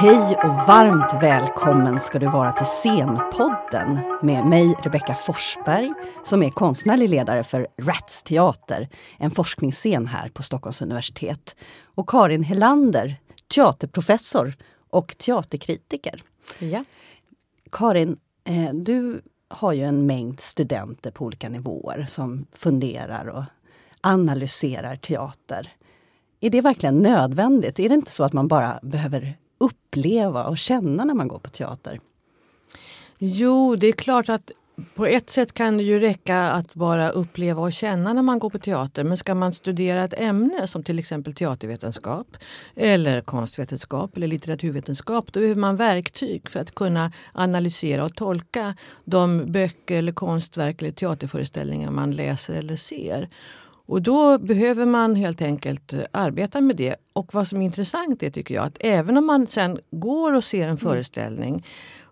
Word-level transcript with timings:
Hej 0.00 0.36
och 0.36 0.54
varmt 0.66 1.22
välkommen 1.22 2.00
ska 2.00 2.18
du 2.18 2.26
vara 2.26 2.52
till 2.52 2.66
Scenpodden 2.66 3.98
med 4.22 4.46
mig 4.46 4.74
Rebecka 4.82 5.14
Forsberg 5.14 5.92
som 6.24 6.42
är 6.42 6.50
konstnärlig 6.50 7.08
ledare 7.08 7.42
för 7.42 7.68
Rats 7.78 8.22
Teater, 8.22 8.88
en 9.18 9.30
forskningsscen 9.30 10.06
här 10.06 10.28
på 10.28 10.42
Stockholms 10.42 10.82
universitet. 10.82 11.56
Och 11.84 12.08
Karin 12.08 12.42
Helander, 12.42 13.16
teaterprofessor 13.54 14.54
och 14.90 15.18
teaterkritiker. 15.18 16.22
Ja. 16.58 16.84
Karin, 17.72 18.16
eh, 18.44 18.74
du 18.74 19.22
har 19.48 19.72
ju 19.72 19.84
en 19.84 20.06
mängd 20.06 20.40
studenter 20.40 21.10
på 21.10 21.24
olika 21.24 21.48
nivåer 21.48 22.06
som 22.08 22.46
funderar 22.52 23.26
och 23.26 23.44
analyserar 24.00 24.96
teater. 24.96 25.72
Är 26.40 26.50
det 26.50 26.60
verkligen 26.60 26.98
nödvändigt? 26.98 27.78
Är 27.78 27.88
det 27.88 27.94
inte 27.94 28.12
så 28.12 28.24
att 28.24 28.32
man 28.32 28.48
bara 28.48 28.80
behöver 28.82 29.36
uppleva 29.60 30.44
och 30.44 30.58
känna 30.58 31.04
när 31.04 31.14
man 31.14 31.28
går 31.28 31.38
på 31.38 31.50
teater? 31.50 32.00
Jo, 33.18 33.76
det 33.76 33.86
är 33.86 33.92
klart 33.92 34.28
att 34.28 34.50
på 34.94 35.06
ett 35.06 35.30
sätt 35.30 35.52
kan 35.52 35.76
det 35.76 35.82
ju 35.82 36.00
räcka 36.00 36.50
att 36.50 36.74
bara 36.74 37.10
uppleva 37.10 37.62
och 37.62 37.72
känna 37.72 38.12
när 38.12 38.22
man 38.22 38.38
går 38.38 38.50
på 38.50 38.58
teater. 38.58 39.04
Men 39.04 39.16
ska 39.16 39.34
man 39.34 39.52
studera 39.52 40.04
ett 40.04 40.14
ämne 40.20 40.66
som 40.66 40.82
till 40.82 40.98
exempel 40.98 41.34
teatervetenskap 41.34 42.36
eller 42.74 43.20
konstvetenskap 43.20 44.16
eller 44.16 44.26
litteraturvetenskap 44.26 45.32
då 45.32 45.40
behöver 45.40 45.60
man 45.60 45.76
verktyg 45.76 46.50
för 46.50 46.60
att 46.60 46.74
kunna 46.74 47.12
analysera 47.32 48.04
och 48.04 48.14
tolka 48.14 48.74
de 49.04 49.52
böcker 49.52 49.96
eller 49.96 50.12
konstverk 50.12 50.82
eller 50.82 50.92
teaterföreställningar 50.92 51.90
man 51.90 52.10
läser 52.10 52.54
eller 52.54 52.76
ser. 52.76 53.28
Och 53.90 54.02
då 54.02 54.38
behöver 54.38 54.86
man 54.86 55.16
helt 55.16 55.42
enkelt 55.42 55.92
eh, 55.92 56.00
arbeta 56.10 56.60
med 56.60 56.76
det. 56.76 56.96
Och 57.12 57.34
vad 57.34 57.48
som 57.48 57.60
är 57.60 57.64
intressant 57.64 58.22
är 58.22 58.30
tycker 58.30 58.54
jag 58.54 58.64
att 58.64 58.76
även 58.80 59.16
om 59.16 59.26
man 59.26 59.46
sen 59.46 59.78
går 59.90 60.32
och 60.32 60.44
ser 60.44 60.62
en 60.62 60.64
mm. 60.64 60.76
föreställning 60.76 61.64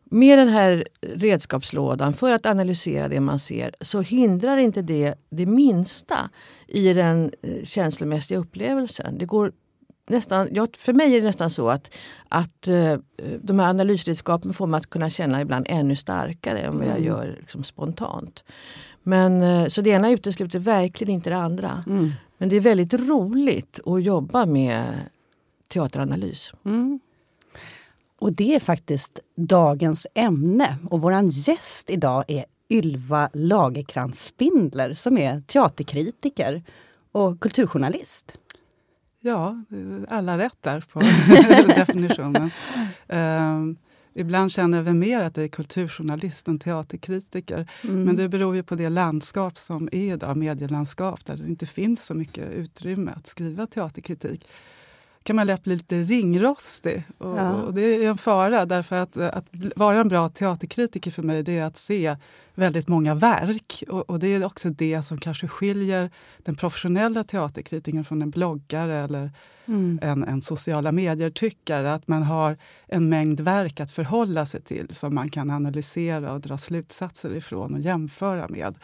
med 0.05 0.39
den 0.39 0.49
här 0.49 0.85
redskapslådan 1.01 2.13
för 2.13 2.33
att 2.33 2.47
analysera 2.47 3.09
det 3.09 3.21
man 3.21 3.39
ser 3.39 3.75
så 3.81 4.01
hindrar 4.01 4.57
inte 4.57 4.83
det 4.83 5.15
det 5.31 5.47
minsta 5.47 6.31
i 6.69 6.93
den 6.93 7.31
eh, 7.43 7.65
känslomässiga 7.65 8.39
upplevelsen. 8.39 9.19
Det 9.19 9.27
går 9.27 9.53
nästan, 10.09 10.49
ja, 10.53 10.67
för 10.77 10.93
mig 10.93 11.15
är 11.15 11.21
det 11.21 11.27
nästan 11.27 11.51
så 11.51 11.69
att, 11.69 11.95
att 12.29 12.69
uh, 12.69 12.97
de 13.41 13.59
här 13.59 13.69
analysredskapen 13.69 14.53
får 14.53 14.67
mig 14.67 14.79
att 14.79 14.91
kunna 14.91 15.11
känna 15.11 15.41
ibland 15.41 15.67
ännu 15.69 15.97
starkare 15.97 16.59
än 16.59 16.79
vad 16.79 16.87
jag 16.87 16.97
mm. 16.97 17.05
gör 17.05 17.37
liksom, 17.41 17.63
spontant. 17.63 18.45
Men, 19.03 19.43
uh, 19.43 19.69
så 19.69 19.81
det 19.81 19.91
ena 19.91 20.11
utesluter 20.11 20.59
verkligen 20.59 21.15
inte 21.15 21.31
det 21.31 21.37
andra. 21.37 21.85
Mm. 21.87 22.13
Men 22.39 22.49
det 22.49 22.57
är 22.57 22.61
väldigt 22.61 22.95
roligt 22.95 23.81
att 23.87 24.03
jobba 24.03 24.47
med 24.47 24.95
teateranalys. 25.69 26.53
Mm. 26.65 27.01
Och 28.19 28.33
det 28.33 28.55
är 28.55 28.61
faktiskt 28.61 29.19
dagens 29.35 30.07
ämne. 30.15 30.77
Och 30.91 31.01
vår 31.01 31.23
gäst 31.23 31.91
idag 31.91 32.25
är 32.29 32.45
Ylva 32.71 33.31
Lagerkrans 33.33 34.27
Spindler 34.27 34.95
som 34.95 35.19
är 35.19 35.41
teaterkritiker 35.41 36.63
och 37.13 37.41
kulturjournalist. 37.41 38.33
Ja, 39.21 39.63
alla 40.09 40.39
rätt 40.39 40.59
där 40.61 40.81
på 40.81 41.01
definitionen. 41.77 42.51
Uh, 43.13 43.77
ibland 44.15 44.53
känner 44.53 44.83
vi 44.83 44.93
mer 44.93 45.21
att 45.21 45.35
det 45.35 45.43
är 45.43 45.49
kulturjournalist 45.49 46.49
än 46.49 46.59
teaterkritiker. 46.59 47.71
Mm. 47.83 48.03
Men 48.03 48.17
det 48.17 48.29
beror 48.29 48.57
ju 48.57 48.63
på 48.63 48.75
det 48.75 48.89
landskap 48.89 49.57
som 49.57 49.89
är 49.93 50.13
idag, 50.13 50.37
medielandskap, 50.37 51.25
där 51.25 51.37
det 51.37 51.49
inte 51.49 51.67
finns 51.67 52.07
så 52.07 52.15
mycket 52.15 52.51
utrymme 52.51 53.13
att 53.17 53.27
skriva 53.27 53.67
teaterkritik 53.67 54.49
kan 55.29 55.37
man 55.37 55.47
lätt 55.47 55.65
bli 55.65 55.77
lite 55.77 56.03
ringrostig. 56.03 57.05
Och, 57.19 57.39
ja. 57.39 57.63
och, 57.63 57.75
det 57.75 57.83
är 57.83 58.09
en 58.09 58.19
fara, 58.19 58.67
därför 58.67 58.97
att, 58.97 59.17
att 59.17 59.45
vara 59.77 60.01
en 60.01 60.09
bra 60.09 60.29
teaterkritiker 60.29 61.11
för 61.11 61.23
mig 61.23 61.43
det 61.43 61.59
är 61.59 61.65
att 61.65 61.77
se 61.77 62.17
väldigt 62.55 62.89
många 62.89 63.15
verk. 63.15 63.83
Och, 63.89 64.11
och 64.11 64.19
det 64.19 64.27
är 64.27 64.47
också 64.47 64.71
det 64.71 65.03
som 65.03 65.19
kanske 65.19 65.49
skiljer 65.49 66.11
den 66.39 66.55
professionella 66.55 67.25
teaterkritiken 67.25 68.05
från 68.05 68.23
en 68.23 68.31
bloggare 68.31 68.97
eller 68.97 69.31
mm. 69.67 69.99
en, 70.03 70.25
en 70.25 70.43
sociala 70.43 70.93
medier-tyckare. 70.93 71.95
Att 71.95 72.09
man 72.09 72.23
har 72.23 72.57
en 72.87 73.09
mängd 73.09 73.41
verk 73.41 73.81
att 73.81 73.91
förhålla 73.91 74.47
sig 74.47 74.61
till 74.63 74.95
som 74.95 75.15
man 75.15 75.29
kan 75.29 75.51
analysera 75.51 76.33
och 76.33 76.41
dra 76.41 76.59
slutsatser 76.59 77.35
ifrån 77.35 77.75
och 77.75 77.81
jämföra 77.81 78.47
med. 78.49 78.79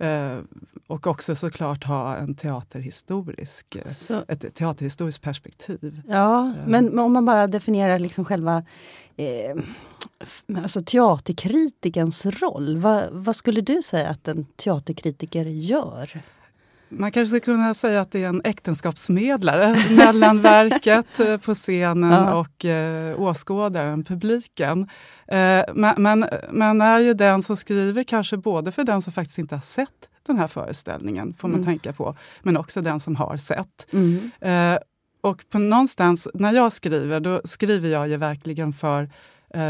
Eh, 0.00 0.38
och 0.86 1.06
också 1.06 1.34
såklart 1.34 1.84
ha 1.84 2.16
en 2.16 2.34
teaterhistorisk, 2.34 3.76
eh, 3.76 3.92
Så. 3.92 4.24
ett 4.28 4.54
teaterhistoriskt 4.54 5.22
perspektiv. 5.22 6.02
Ja, 6.08 6.46
eh. 6.46 6.66
men 6.66 6.98
om 6.98 7.12
man 7.12 7.24
bara 7.24 7.46
definierar 7.46 7.98
liksom 7.98 8.24
själva 8.24 8.64
eh, 9.16 9.56
alltså 10.56 10.82
teaterkritikerns 10.82 12.26
roll. 12.26 12.76
Va, 12.76 13.02
vad 13.10 13.36
skulle 13.36 13.60
du 13.60 13.82
säga 13.82 14.08
att 14.08 14.28
en 14.28 14.44
teaterkritiker 14.44 15.44
gör? 15.44 16.22
Man 16.92 17.12
kanske 17.12 17.28
skulle 17.28 17.56
kunna 17.56 17.74
säga 17.74 18.00
att 18.00 18.12
det 18.12 18.22
är 18.22 18.28
en 18.28 18.40
äktenskapsmedlare 18.44 19.76
mellan 19.96 20.42
verket 20.42 21.20
eh, 21.20 21.36
på 21.36 21.54
scenen 21.54 22.12
ja. 22.12 22.34
och 22.34 22.64
eh, 22.64 23.20
åskådaren, 23.20 24.04
publiken. 24.04 24.88
Eh, 25.28 25.64
men 25.96 26.26
man 26.52 26.80
är 26.80 26.98
ju 27.00 27.14
den 27.14 27.42
som 27.42 27.56
skriver 27.56 28.02
kanske 28.02 28.36
både 28.36 28.72
för 28.72 28.84
den 28.84 29.02
som 29.02 29.12
faktiskt 29.12 29.38
inte 29.38 29.54
har 29.54 29.62
sett 29.62 30.08
den 30.26 30.38
här 30.38 30.46
föreställningen, 30.46 31.34
får 31.34 31.48
man 31.48 31.54
mm. 31.60 31.66
tänka 31.66 31.92
på, 31.92 32.16
men 32.42 32.56
också 32.56 32.80
den 32.80 33.00
som 33.00 33.16
har 33.16 33.36
sett. 33.36 33.86
Mm. 33.92 34.30
Eh, 34.40 34.78
och 35.20 35.44
på 35.50 35.58
någonstans, 35.58 36.28
när 36.34 36.52
jag 36.52 36.72
skriver, 36.72 37.20
då 37.20 37.40
skriver 37.44 37.88
jag 37.88 38.08
ju 38.08 38.16
verkligen 38.16 38.72
för 38.72 39.10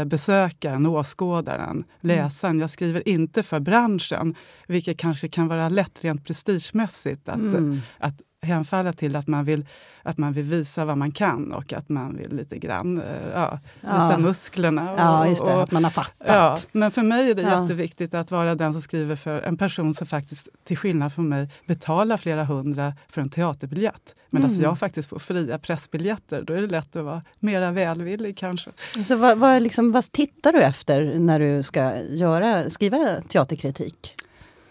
besökaren, 0.05 0.85
åskådaren, 0.85 1.69
mm. 1.71 1.85
läsaren. 1.99 2.59
Jag 2.59 2.69
skriver 2.69 3.07
inte 3.07 3.43
för 3.43 3.59
branschen, 3.59 4.35
vilket 4.67 4.97
kanske 4.97 5.27
kan 5.27 5.47
vara 5.47 5.69
lätt 5.69 6.03
rent 6.03 6.25
prestigemässigt 6.25 7.29
att, 7.29 7.35
mm. 7.35 7.81
att 7.97 8.21
hemfalla 8.41 8.93
till 8.93 9.15
att 9.15 9.27
man, 9.27 9.45
vill, 9.45 9.65
att 10.03 10.17
man 10.17 10.33
vill 10.33 10.45
visa 10.45 10.85
vad 10.85 10.97
man 10.97 11.11
kan 11.11 11.51
och 11.51 11.73
att 11.73 11.89
man 11.89 12.17
vill 12.17 12.35
lite 12.35 12.57
grann 12.57 13.01
uh, 13.01 13.05
ja, 13.33 13.59
visa 13.81 14.11
ja. 14.11 14.17
musklerna. 14.17 14.91
Och, 14.91 14.99
ja, 14.99 15.27
just 15.27 15.45
det, 15.45 15.55
och, 15.55 15.63
att 15.63 15.71
man 15.71 15.83
har 15.83 15.91
fattat. 15.91 16.27
Ja, 16.27 16.57
men 16.71 16.91
för 16.91 17.03
mig 17.03 17.31
är 17.31 17.35
det 17.35 17.41
ja. 17.41 17.61
jätteviktigt 17.61 18.13
att 18.13 18.31
vara 18.31 18.55
den 18.55 18.73
som 18.73 18.81
skriver 18.81 19.15
för 19.15 19.41
en 19.41 19.57
person 19.57 19.93
som 19.93 20.07
faktiskt, 20.07 20.49
till 20.63 20.77
skillnad 20.77 21.13
från 21.13 21.29
mig, 21.29 21.49
betalar 21.65 22.17
flera 22.17 22.43
hundra 22.43 22.93
för 23.09 23.21
en 23.21 23.29
teaterbiljett. 23.29 24.15
Medan 24.29 24.49
mm. 24.49 24.61
jag 24.61 24.79
faktiskt 24.79 25.09
får 25.09 25.19
fria 25.19 25.59
pressbiljetter. 25.59 26.41
Då 26.41 26.53
är 26.53 26.61
det 26.61 26.67
lätt 26.67 26.95
att 26.95 27.05
vara 27.05 27.21
mera 27.39 27.71
välvillig 27.71 28.37
kanske. 28.37 28.69
Så 29.05 29.15
vad, 29.15 29.37
vad, 29.37 29.61
liksom, 29.61 29.91
vad 29.91 30.11
tittar 30.11 30.51
du 30.51 30.61
efter 30.61 31.19
när 31.19 31.39
du 31.39 31.63
ska 31.63 31.97
göra, 32.01 32.69
skriva 32.69 33.21
teaterkritik? 33.21 34.15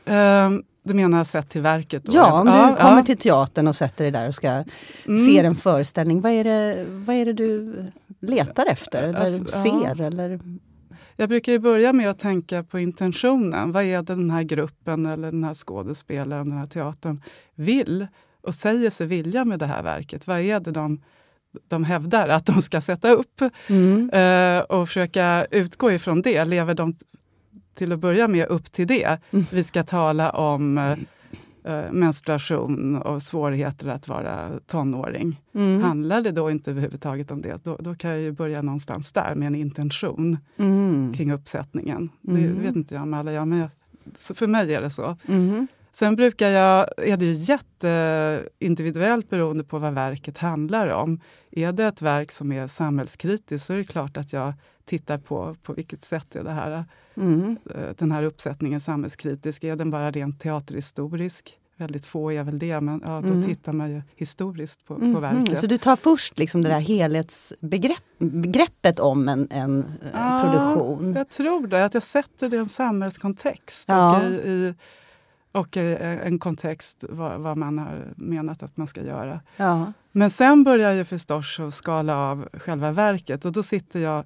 Um, 0.04 0.62
du 0.82 0.94
menar 0.94 1.24
sett 1.24 1.48
till 1.48 1.60
verket? 1.60 2.04
Då? 2.04 2.12
Ja, 2.14 2.40
om 2.40 2.46
du 2.46 2.52
ja, 2.52 2.76
kommer 2.80 2.96
ja. 2.96 3.04
till 3.04 3.18
teatern 3.18 3.68
och 3.68 3.76
sätter 3.76 4.04
dig 4.04 4.10
där 4.10 4.28
och 4.28 4.34
ska 4.34 4.48
mm. 4.48 5.26
se 5.26 5.38
en 5.38 5.56
föreställning. 5.56 6.20
Vad 6.20 6.32
är, 6.32 6.44
det, 6.44 6.84
vad 6.88 7.16
är 7.16 7.24
det 7.24 7.32
du 7.32 7.74
letar 8.20 8.66
efter 8.66 9.02
eller 9.02 9.20
alltså, 9.20 9.44
ser? 9.44 9.96
Ja. 9.98 10.04
Eller? 10.04 10.40
Jag 11.16 11.28
brukar 11.28 11.58
börja 11.58 11.92
med 11.92 12.10
att 12.10 12.18
tänka 12.18 12.62
på 12.62 12.78
intentionen. 12.78 13.72
Vad 13.72 13.84
är 13.84 13.96
det 13.96 14.14
den 14.14 14.30
här 14.30 14.42
gruppen 14.42 15.06
eller 15.06 15.32
den 15.32 15.44
här 15.44 15.54
skådespelaren, 15.54 16.48
den 16.48 16.58
här 16.58 16.66
teatern 16.66 17.22
vill 17.54 18.06
och 18.42 18.54
säger 18.54 18.90
sig 18.90 19.06
vilja 19.06 19.44
med 19.44 19.58
det 19.58 19.66
här 19.66 19.82
verket? 19.82 20.26
Vad 20.26 20.40
är 20.40 20.60
det 20.60 20.70
de, 20.70 21.02
de 21.68 21.84
hävdar 21.84 22.28
att 22.28 22.46
de 22.46 22.62
ska 22.62 22.80
sätta 22.80 23.10
upp? 23.10 23.42
Mm. 23.66 24.10
Uh, 24.10 24.62
och 24.62 24.88
försöka 24.88 25.46
utgå 25.50 25.92
ifrån 25.92 26.22
det. 26.22 26.44
Lever 26.44 26.74
de 26.74 26.94
till 27.74 27.92
att 27.92 27.98
börja 27.98 28.28
med 28.28 28.46
upp 28.48 28.72
till 28.72 28.86
det. 28.86 29.18
Mm. 29.30 29.46
Vi 29.52 29.64
ska 29.64 29.82
tala 29.82 30.30
om 30.30 30.78
uh, 30.78 31.92
menstruation 31.92 32.96
och 32.96 33.22
svårigheter 33.22 33.88
att 33.88 34.08
vara 34.08 34.50
tonåring. 34.66 35.40
Mm. 35.54 35.82
Handlar 35.82 36.20
det 36.20 36.30
då 36.30 36.50
inte 36.50 36.70
överhuvudtaget 36.70 37.30
om 37.30 37.42
det, 37.42 37.64
då, 37.64 37.76
då 37.80 37.94
kan 37.94 38.10
jag 38.10 38.20
ju 38.20 38.32
börja 38.32 38.62
någonstans 38.62 39.12
där 39.12 39.34
med 39.34 39.46
en 39.46 39.54
intention 39.54 40.38
mm. 40.56 41.12
kring 41.14 41.32
uppsättningen. 41.32 42.08
Det 42.20 42.44
mm. 42.44 42.62
vet 42.62 42.76
inte 42.76 42.94
jag 42.94 43.02
om 43.02 43.14
alla 43.14 43.32
gör, 43.32 43.44
men 43.44 43.58
jag, 43.58 43.70
för 44.18 44.46
mig 44.46 44.74
är 44.74 44.82
det 44.82 44.90
så. 44.90 45.16
Mm. 45.28 45.66
Sen 45.92 46.16
brukar 46.16 46.48
jag, 46.48 46.88
är 46.96 47.16
det 47.16 47.26
ju 47.26 47.32
jätteindividuellt 47.32 49.30
beroende 49.30 49.64
på 49.64 49.78
vad 49.78 49.94
verket 49.94 50.38
handlar 50.38 50.88
om. 50.88 51.20
Är 51.50 51.72
det 51.72 51.84
ett 51.84 52.02
verk 52.02 52.32
som 52.32 52.52
är 52.52 52.66
samhällskritiskt 52.66 53.66
så 53.66 53.72
är 53.72 53.76
det 53.76 53.84
klart 53.84 54.16
att 54.16 54.32
jag 54.32 54.52
tittar 54.84 55.18
på 55.18 55.56
på 55.62 55.72
vilket 55.72 56.04
sätt 56.04 56.36
är 56.36 56.44
det 56.44 56.50
här, 56.50 56.84
mm. 57.14 57.58
Eh, 57.74 57.90
den 57.98 58.12
här 58.12 58.22
uppsättningen 58.22 58.80
samhällskritisk. 58.80 59.64
Är 59.64 59.76
den 59.76 59.90
bara 59.90 60.10
rent 60.10 60.40
teaterhistorisk? 60.40 61.56
Väldigt 61.76 62.06
få 62.06 62.32
är 62.32 62.42
väl 62.42 62.58
det, 62.58 62.80
men 62.80 63.02
ja, 63.04 63.20
då 63.20 63.32
mm. 63.32 63.42
tittar 63.42 63.72
man 63.72 63.90
ju 63.90 64.02
historiskt 64.16 64.84
på, 64.84 64.94
mm. 64.94 65.14
på 65.14 65.20
verket. 65.20 65.58
Så 65.58 65.66
du 65.66 65.78
tar 65.78 65.96
först 65.96 66.38
liksom 66.38 66.62
det 66.62 66.68
där 66.68 66.80
helhetsbegreppet 66.80 69.00
om 69.00 69.28
en, 69.28 69.48
en 69.50 69.84
ja, 70.12 70.40
produktion? 70.42 71.14
Jag 71.14 71.28
tror 71.28 71.66
det, 71.66 71.84
att 71.84 71.94
jag 71.94 72.02
sätter 72.02 72.48
det 72.48 72.56
i 72.56 72.58
en 72.58 72.68
samhällskontext. 72.68 73.88
Ja. 73.88 74.16
Och 74.16 74.22
i, 74.22 74.26
i 74.26 74.74
och 75.52 75.76
eh, 75.76 76.26
en 76.26 76.38
kontext 76.38 77.04
vad, 77.08 77.40
vad, 77.40 77.56
man 77.56 77.78
har 77.78 78.04
menat 78.16 78.62
att 78.62 78.76
man 78.76 78.86
ska 78.86 79.04
göra. 79.04 79.40
Ja. 79.56 79.92
Men 80.12 80.30
sen 80.30 80.64
börjar 80.64 80.92
jag 80.92 81.08
förstås 81.08 81.60
att 81.60 81.74
skala 81.74 82.16
av 82.16 82.48
själva 82.52 82.92
verket 82.92 83.44
och 83.44 83.52
då 83.52 83.62
sitter 83.62 84.00
jag 84.00 84.24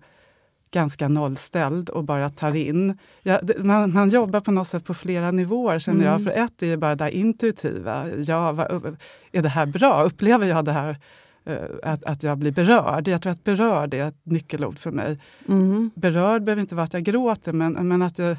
ganska 0.74 1.08
nollställd 1.08 1.90
och 1.90 2.04
bara 2.04 2.30
tar 2.30 2.56
in. 2.56 2.98
Ja, 3.22 3.40
man, 3.58 3.92
man, 3.92 4.08
jobbar 4.08 4.40
på 4.40 4.50
något 4.50 4.68
sätt 4.68 4.84
på 4.84 4.94
flera 4.94 5.30
nivåer 5.30 5.78
känner 5.78 6.00
mm. 6.00 6.12
jag. 6.12 6.24
För 6.24 6.30
ett 6.30 6.62
är 6.62 6.76
bara 6.76 6.94
det 6.94 7.16
intuitiva. 7.16 8.08
Ja, 8.08 8.52
vad, 8.52 8.96
är 9.32 9.42
det 9.42 9.48
här 9.48 9.66
bra? 9.66 10.04
Upplever 10.04 10.46
jag 10.46 10.64
det 10.64 10.72
här 10.72 10.96
uh, 11.48 11.56
att, 11.82 12.04
att 12.04 12.22
jag 12.22 12.38
blir 12.38 12.52
berörd? 12.52 13.08
Jag 13.08 13.22
tror 13.22 13.32
att 13.32 13.44
berörd 13.44 13.94
är 13.94 14.08
ett 14.08 14.20
nyckelord 14.22 14.78
för 14.78 14.90
mig. 14.90 15.18
Mm. 15.48 15.90
Berörd 15.94 16.42
behöver 16.42 16.60
inte 16.60 16.74
vara 16.74 16.84
att 16.84 16.94
jag 16.94 17.02
gråter, 17.02 17.52
men, 17.52 17.88
men 17.88 18.02
att 18.02 18.18
jag 18.18 18.36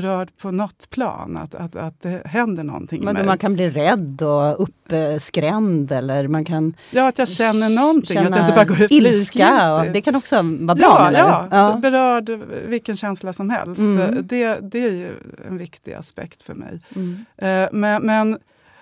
berörd 0.00 0.30
på 0.36 0.50
något 0.50 0.90
plan, 0.90 1.36
att, 1.36 1.54
att, 1.54 1.76
att 1.76 2.00
det 2.00 2.22
händer 2.24 2.64
någonting 2.64 3.04
Men 3.04 3.26
Man 3.26 3.38
kan 3.38 3.54
bli 3.54 3.70
rädd 3.70 4.22
och 4.22 4.62
uppskrämd 4.62 5.92
eller 5.92 6.28
man 6.28 6.44
kan 6.44 6.74
Ja, 6.90 7.08
att 7.08 7.18
jag 7.18 7.28
känner 7.28 7.68
någonting, 7.68 8.18
att 8.18 8.30
jag 8.30 8.40
inte 8.40 8.54
bara 8.54 8.64
går 8.64 8.82
ut 8.82 8.90
ilska. 8.90 9.74
Och 9.74 9.86
det 9.92 10.00
kan 10.00 10.14
också 10.14 10.36
vara 10.36 10.74
bra? 10.74 11.10
Ja, 11.12 11.12
ja, 11.12 11.48
ja, 11.50 11.78
berörd 11.82 12.30
vilken 12.66 12.96
känsla 12.96 13.32
som 13.32 13.50
helst. 13.50 13.80
Mm. 13.80 14.26
Det, 14.26 14.58
det 14.62 14.78
är 14.78 14.92
ju 14.92 15.12
en 15.48 15.58
viktig 15.58 15.92
aspekt 15.92 16.42
för 16.42 16.54
mig. 16.54 16.80
Mm. 16.94 17.24
Eh, 17.36 17.68
men, 17.72 18.06
men 18.06 18.38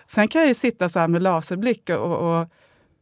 sen 0.06 0.28
kan 0.28 0.40
jag 0.40 0.48
ju 0.48 0.54
sitta 0.54 0.88
så 0.88 1.08
med 1.08 1.22
laserblick 1.22 1.90
och, 1.90 2.38
och 2.40 2.48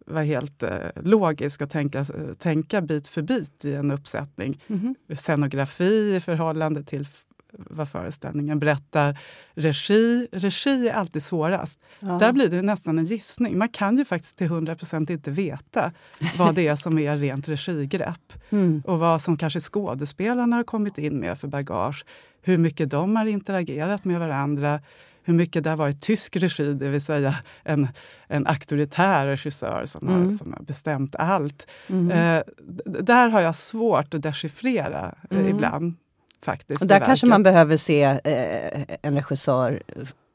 vara 0.06 0.24
helt 0.24 0.62
eh, 0.62 0.70
logisk 1.02 1.60
och 1.60 1.70
tänka, 1.70 2.04
tänka 2.38 2.80
bit 2.80 3.08
för 3.08 3.22
bit 3.22 3.64
i 3.64 3.74
en 3.74 3.90
uppsättning. 3.90 4.60
Mm. 4.66 4.94
Scenografi 5.16 6.14
i 6.16 6.20
förhållande 6.20 6.82
till 6.82 7.06
vad 7.52 7.88
föreställningen 7.88 8.58
berättar. 8.58 9.18
Regi, 9.54 10.28
regi 10.32 10.88
är 10.88 10.92
alltid 10.92 11.22
svårast. 11.22 11.80
Ja. 12.00 12.18
Där 12.18 12.32
blir 12.32 12.48
det 12.48 12.62
nästan 12.62 12.98
en 12.98 13.04
gissning. 13.04 13.58
Man 13.58 13.68
kan 13.68 13.98
ju 13.98 14.04
faktiskt 14.04 14.38
till 14.38 14.48
100% 14.48 15.12
inte 15.12 15.30
veta 15.30 15.92
vad 16.38 16.54
det 16.54 16.68
är 16.68 16.76
som 16.76 16.98
är 16.98 17.16
rent 17.16 17.48
regigrepp. 17.48 18.18
Mm. 18.52 18.82
Och 18.86 18.98
vad 18.98 19.20
som 19.20 19.36
kanske 19.36 19.60
skådespelarna 19.60 20.56
har 20.56 20.64
kommit 20.64 20.98
in 20.98 21.18
med 21.18 21.38
för 21.38 21.48
bagage. 21.48 22.04
Hur 22.42 22.58
mycket 22.58 22.90
de 22.90 23.16
har 23.16 23.26
interagerat 23.26 24.04
med 24.04 24.20
varandra. 24.20 24.80
Hur 25.24 25.34
mycket 25.34 25.64
det 25.64 25.70
har 25.70 25.76
varit 25.76 26.00
tysk 26.00 26.36
regi, 26.36 26.74
det 26.74 26.88
vill 26.88 27.00
säga 27.00 27.34
en, 27.62 27.88
en 28.26 28.46
auktoritär 28.46 29.26
regissör 29.26 29.82
som, 29.86 30.08
mm. 30.08 30.26
har, 30.26 30.36
som 30.36 30.52
har 30.52 30.62
bestämt 30.62 31.16
allt. 31.16 31.66
Mm. 31.86 32.10
Eh, 32.10 32.42
där 32.84 33.28
har 33.28 33.40
jag 33.40 33.54
svårt 33.54 34.14
att 34.14 34.22
dechiffrera 34.22 35.14
eh, 35.30 35.38
mm. 35.38 35.48
ibland 35.48 35.94
faktiskt. 36.44 36.82
Och 36.82 36.88
där 36.88 37.00
kanske 37.00 37.26
man 37.26 37.42
behöver 37.42 37.76
se 37.76 38.02
eh, 38.02 38.84
en 39.02 39.14
regissör 39.14 39.82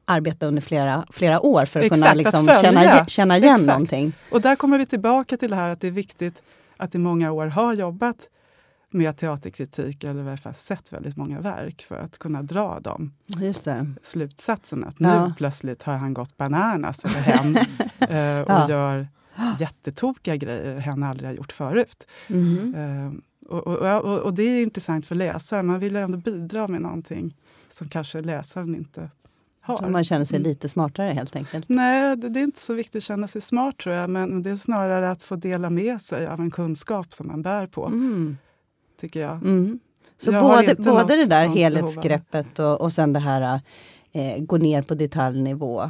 arbeta 0.06 0.46
under 0.46 0.62
flera, 0.62 1.06
flera 1.10 1.42
år 1.42 1.66
för 1.66 1.80
att 1.80 1.86
Exakt, 1.86 2.02
kunna 2.02 2.14
liksom 2.14 2.50
att 2.50 2.62
känna, 2.62 3.06
känna 3.06 3.38
igen 3.38 3.54
Exakt. 3.54 3.68
någonting. 3.68 4.14
Och 4.32 4.42
där 4.42 4.56
kommer 4.56 4.78
vi 4.78 4.86
tillbaka 4.86 5.38
till 5.38 5.50
det 5.50 5.56
här 5.56 5.70
att 5.70 5.82
det 5.82 5.88
är 5.88 5.92
viktigt 5.92 6.44
att 6.78 6.96
i 6.96 6.98
många 6.98 7.32
år 7.32 7.48
ha 7.48 7.74
jobbat 7.74 8.30
med 8.90 9.18
teaterkritik 9.18 10.04
eller 10.04 10.24
i 10.24 10.28
alla 10.28 10.38
fall 10.38 10.54
sett 10.54 10.94
väldigt 10.94 11.18
många 11.18 11.40
verk 11.40 11.86
för 11.88 11.96
att 11.96 12.18
kunna 12.18 12.44
dra 12.44 12.80
de 12.80 13.14
slutsatserna. 14.04 14.88
Att 14.88 15.00
nu 15.00 15.08
ja. 15.08 15.34
plötsligt 15.38 15.84
har 15.84 15.94
han 15.94 16.14
gått 16.14 16.38
bananas, 16.38 17.06
eller 17.06 17.20
hen, 17.20 17.58
eh, 18.00 18.42
och 18.42 18.52
ja. 18.52 18.70
gör 18.70 19.08
jättetokiga 19.60 20.36
grejer 20.36 20.80
hen 20.80 21.04
aldrig 21.04 21.30
har 21.30 21.36
gjort 21.36 21.52
förut. 21.52 22.08
Mm. 22.28 23.22
Och, 23.48 23.68
och, 23.68 24.20
och, 24.20 24.34
det 24.34 24.44
är 24.44 24.64
intressant 24.64 25.06
för 25.06 25.16
läsaren. 25.16 25.66
Man 25.66 25.80
vill 25.80 25.96
ändå 25.96 26.18
bidra 26.18 26.68
med 26.68 26.82
någonting 26.82 27.36
som 27.70 27.88
kanske 27.90 28.20
läsaren 28.20 28.76
inte 28.76 29.10
har. 29.62 29.78
Så 29.78 29.90
man 29.90 30.04
känner 30.04 30.26
sig 30.26 30.40
lite 30.40 30.70
smartare 30.70 31.12
helt 31.12 31.36
enkelt? 31.36 31.70
Nej, 31.70 32.18
det, 32.18 32.30
det, 32.30 32.40
är 32.40 32.44
inte 32.44 32.62
så 32.62 32.74
viktigt 32.74 32.96
att 32.96 33.04
känna 33.04 33.28
sig 33.28 33.42
smart 33.42 33.78
tror 33.78 33.96
jag. 33.96 34.10
Men 34.10 34.44
det 34.44 34.50
är 34.50 34.56
snarare 34.56 35.12
att 35.12 35.24
få 35.24 35.36
dela 35.36 35.70
med 35.70 36.02
sig 36.02 36.28
av 36.28 36.40
en 36.40 36.52
kunskap 36.52 37.14
som 37.14 37.28
man 37.28 37.42
bär 37.42 37.68
på. 37.68 37.86
Mm. 37.86 38.38
Tycker 39.00 39.22
jag. 39.22 39.36
Mm. 39.36 39.80
Så 40.18 40.32
jag 40.32 40.44
både, 40.44 40.76
både 40.76 41.16
det 41.16 41.26
där 41.26 41.48
helhetsgreppet 41.48 42.60
och, 42.60 42.82
och 42.82 42.92
sen 42.94 43.14
det 43.14 43.20
här 43.20 43.62
eh, 44.12 44.40
gå 44.40 44.58
ner 44.58 44.82
på 44.82 44.96
detaljnivå. 44.96 45.90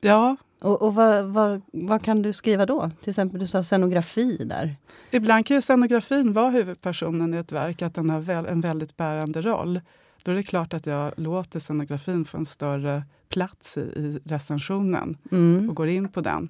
Ja, 0.00 0.36
och, 0.60 0.82
och 0.82 0.94
vad, 0.94 1.24
vad, 1.24 1.62
vad, 1.72 2.02
kan 2.02 2.22
du 2.22 2.32
skriva 2.32 2.66
då? 2.66 2.90
Till 3.00 3.10
exempel, 3.10 3.40
du 3.40 3.46
sa 3.46 3.62
scenografi 3.62 4.36
där. 4.44 4.76
Ibland 5.10 5.46
kan 5.46 5.54
ju 5.54 5.60
scenografin 5.60 6.32
vara 6.32 6.50
huvudpersonen 6.50 7.34
i 7.34 7.36
ett 7.36 7.52
verk, 7.52 7.82
att 7.82 7.94
den 7.94 8.10
har 8.10 8.20
väl, 8.20 8.46
en 8.46 8.60
väldigt 8.60 8.96
bärande 8.96 9.40
roll. 9.40 9.80
Då 10.22 10.32
är 10.32 10.36
det 10.36 10.42
klart 10.42 10.74
att 10.74 10.86
jag 10.86 11.12
låter 11.16 11.60
scenografin 11.60 12.24
få 12.24 12.38
en 12.38 12.46
större 12.46 13.02
plats 13.28 13.76
i, 13.76 13.80
i 13.80 14.20
recensionen 14.24 15.16
mm. 15.32 15.68
och 15.70 15.76
går 15.76 15.88
in 15.88 16.08
på 16.08 16.20
den. 16.20 16.48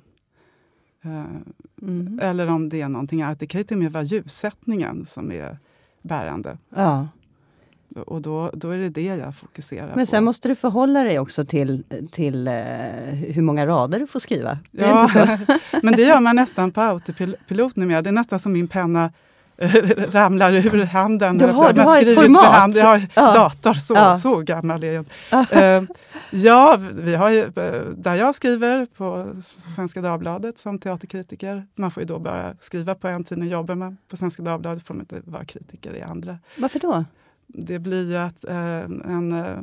Uh, 1.07 1.25
mm. 1.83 2.21
Eller 2.23 2.51
om 2.51 2.69
det 2.69 2.81
är 2.81 2.89
någonting 2.89 3.23
annat. 3.23 3.41
Det 3.41 3.47
kan 3.47 3.61
ju 3.61 3.65
till 3.65 3.77
och 3.77 3.83
med 3.83 3.93
vara 3.93 4.05
ljussättningen 4.05 5.07
som 5.07 5.33
är 5.33 5.59
bärande. 6.03 6.59
Ja. 6.69 7.09
Och 7.97 8.23
då, 8.23 8.51
då 8.55 8.71
är 8.71 8.79
det 8.79 8.89
det 8.89 9.03
jag 9.03 9.35
fokuserar 9.35 9.91
på. 9.91 9.97
Men 9.97 10.07
sen 10.07 10.25
måste 10.25 10.49
du 10.49 10.55
förhålla 10.55 11.05
dig 11.05 11.19
också 11.19 11.45
till, 11.45 11.85
till 12.13 12.49
uh, 12.49 12.55
hur 13.15 13.43
många 13.43 13.67
rader 13.67 14.01
du 14.01 14.07
får 14.07 14.21
skriva. 14.21 14.59
Ja, 14.71 15.09
men 15.83 15.95
det 15.97 16.03
gör 16.03 16.21
man 16.21 16.37
nästan 16.37 16.73
på 16.73 16.81
autopilot 16.81 17.77
numera. 17.77 18.03
Det 18.03 18.11
är 18.11 18.13
nästan 18.13 18.39
som 18.39 18.53
min 18.53 18.69
penna 18.69 19.13
eh, 19.57 19.75
ramlar 20.11 20.53
ur 20.53 20.85
handen. 20.85 21.39
Du 21.39 21.47
har, 21.47 21.73
du 21.73 21.81
har 21.81 22.03
ett 22.03 22.15
format? 22.15 22.45
Hand. 22.45 22.77
Jag 22.77 22.85
har 22.85 23.07
ja. 23.15 23.35
dator, 23.35 23.73
så, 23.73 23.95
ja. 23.95 24.19
så 24.19 24.37
gammal 24.41 24.85
är 24.85 24.93
jag 24.93 25.83
uh, 25.83 25.89
Ja, 26.31 26.79
vi 26.81 27.15
har 27.15 27.31
ju, 27.31 27.51
där 27.97 28.15
jag 28.15 28.35
skriver 28.35 28.87
på 28.87 29.35
Svenska 29.75 30.01
Dagbladet 30.01 30.59
som 30.59 30.79
teaterkritiker. 30.79 31.67
Man 31.75 31.91
får 31.91 32.03
ju 32.03 32.07
då 32.07 32.19
bara 32.19 32.55
skriva 32.61 32.95
på 32.95 33.09
en 33.09 33.25
tidning. 33.25 33.49
Jobbar 33.49 33.75
man 33.75 33.97
på 34.09 34.17
Svenska 34.17 34.43
Dagbladet 34.43 34.87
får 34.87 34.95
man 34.95 35.01
inte 35.01 35.31
vara 35.31 35.45
kritiker 35.45 35.95
i 35.95 36.03
andra. 36.03 36.39
Varför 36.57 36.79
då? 36.79 37.05
Det 37.49 37.79
blir 37.79 38.11
ju 38.11 38.17
att, 38.17 38.45
eh, 38.45 38.83
en 39.05 39.33
eh, 39.33 39.59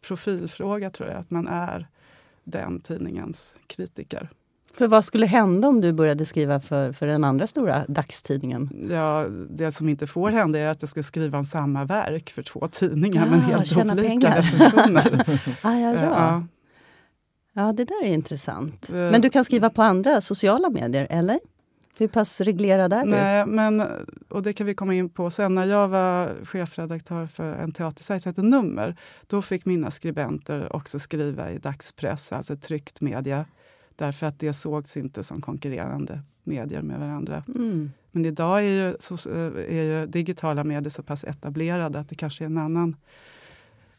profilfråga, 0.00 0.90
tror 0.90 1.08
jag, 1.08 1.18
att 1.18 1.30
man 1.30 1.48
är 1.48 1.86
den 2.44 2.80
tidningens 2.80 3.54
kritiker. 3.66 4.30
För 4.74 4.88
vad 4.88 5.04
skulle 5.04 5.26
hända 5.26 5.68
om 5.68 5.80
du 5.80 5.92
började 5.92 6.24
skriva 6.24 6.60
för, 6.60 6.92
för 6.92 7.06
den 7.06 7.24
andra 7.24 7.46
stora 7.46 7.84
dagstidningen? 7.88 8.88
Ja, 8.90 9.26
det 9.50 9.72
som 9.72 9.88
inte 9.88 10.06
får 10.06 10.30
hända 10.30 10.58
är 10.58 10.66
att 10.66 10.82
jag 10.82 10.88
ska 10.88 11.02
skriva 11.02 11.38
om 11.38 11.44
samma 11.44 11.84
verk 11.84 12.30
för 12.30 12.42
två 12.42 12.68
tidningar 12.68 13.26
ah, 13.26 13.30
men 13.30 13.40
helt 13.40 13.76
olika 13.76 14.38
recensioner. 14.38 15.24
ah, 15.62 15.74
ja, 15.74 15.94
ja. 15.94 16.00
ja. 16.02 16.42
ja, 17.52 17.72
det 17.72 17.84
där 17.84 18.04
är 18.04 18.12
intressant. 18.12 18.88
Men 18.90 19.20
du 19.20 19.30
kan 19.30 19.44
skriva 19.44 19.70
på 19.70 19.82
andra 19.82 20.20
sociala 20.20 20.70
medier, 20.70 21.06
eller? 21.10 21.40
Hur 21.98 22.08
pass 22.08 22.40
reglerad 22.40 22.92
är 22.92 23.04
du? 23.04 23.10
Nej, 23.10 23.46
men, 23.46 23.82
och 24.28 24.42
det 24.42 24.52
kan 24.52 24.66
vi 24.66 24.74
komma 24.74 24.94
in 24.94 25.08
på 25.08 25.30
sen. 25.30 25.54
När 25.54 25.66
jag 25.66 25.88
var 25.88 26.44
chefredaktör 26.44 27.26
för 27.26 27.52
en 27.52 27.72
teatersajt 27.72 28.22
som 28.22 28.30
heter 28.30 28.42
Nummer, 28.42 28.96
då 29.26 29.42
fick 29.42 29.64
mina 29.64 29.90
skribenter 29.90 30.76
också 30.76 30.98
skriva 30.98 31.50
i 31.50 31.58
dagspress, 31.58 32.32
alltså 32.32 32.56
tryckt 32.56 33.00
media. 33.00 33.44
Därför 33.96 34.26
att 34.26 34.38
det 34.38 34.52
sågs 34.52 34.96
inte 34.96 35.22
som 35.22 35.40
konkurrerande 35.40 36.20
medier 36.44 36.82
med 36.82 37.00
varandra. 37.00 37.44
Mm. 37.54 37.90
Men 38.10 38.24
idag 38.24 38.58
är 38.58 38.62
ju, 38.62 38.96
så, 39.00 39.30
är 39.58 39.82
ju 39.82 40.06
digitala 40.06 40.64
medier 40.64 40.90
så 40.90 41.02
pass 41.02 41.24
etablerade 41.24 41.98
att 41.98 42.08
det 42.08 42.14
kanske 42.14 42.44
är 42.44 42.46
en 42.46 42.58
annan, 42.58 42.96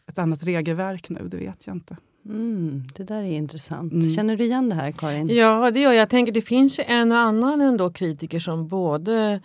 ett 0.08 0.18
annat 0.18 0.44
regelverk 0.44 1.10
nu, 1.10 1.28
det 1.28 1.38
vet 1.38 1.68
jag 1.68 1.76
inte. 1.76 1.98
Mm, 2.26 2.84
det 2.96 3.04
där 3.04 3.24
är 3.24 3.32
intressant. 3.32 3.94
Mm. 3.94 4.10
Känner 4.10 4.36
du 4.36 4.44
igen 4.44 4.70
det 4.70 4.76
här 4.76 4.92
Karin? 4.92 5.30
Ja, 5.30 5.72
det 5.72 5.80
gör 5.80 5.92
jag. 5.92 6.02
Jag 6.02 6.10
tänker 6.10 6.32
det 6.32 6.42
finns 6.42 6.80
ju 6.80 6.84
en 6.88 7.12
och 7.12 7.18
annan 7.18 7.62
ändå 7.62 7.92
kritiker 7.92 8.40
som 8.40 8.68
både 8.68 9.40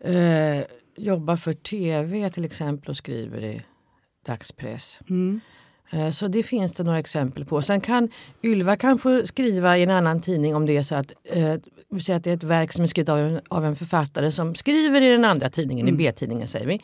eh, 0.00 0.64
jobbar 0.96 1.36
för 1.36 1.52
tv 1.52 2.30
till 2.30 2.44
exempel 2.44 2.90
och 2.90 2.96
skriver 2.96 3.44
i 3.44 3.62
dagspress. 4.26 5.00
Mm. 5.10 5.40
Eh, 5.90 6.10
så 6.10 6.28
det 6.28 6.42
finns 6.42 6.72
det 6.72 6.82
några 6.82 6.98
exempel 6.98 7.44
på. 7.44 7.62
Sen 7.62 7.80
kan 7.80 8.08
Ylva 8.42 8.76
kan 8.76 8.98
få 8.98 9.26
skriva 9.26 9.78
i 9.78 9.82
en 9.82 9.90
annan 9.90 10.20
tidning 10.20 10.56
om 10.56 10.66
det 10.66 10.76
är 10.76 10.82
så 10.82 10.94
att, 10.94 11.12
eh, 11.24 11.54
vi 11.90 12.00
säger 12.00 12.16
att 12.16 12.24
det 12.24 12.30
är 12.30 12.34
ett 12.34 12.44
verk 12.44 12.72
som 12.72 12.82
är 12.82 12.86
skrivet 12.86 13.08
av 13.08 13.18
en, 13.18 13.40
av 13.48 13.64
en 13.64 13.76
författare 13.76 14.32
som 14.32 14.54
skriver 14.54 15.00
i 15.00 15.10
den 15.10 15.24
andra 15.24 15.50
tidningen, 15.50 15.88
mm. 15.88 16.00
i 16.00 16.04
B-tidningen 16.04 16.48
säger 16.48 16.66
vi. 16.66 16.80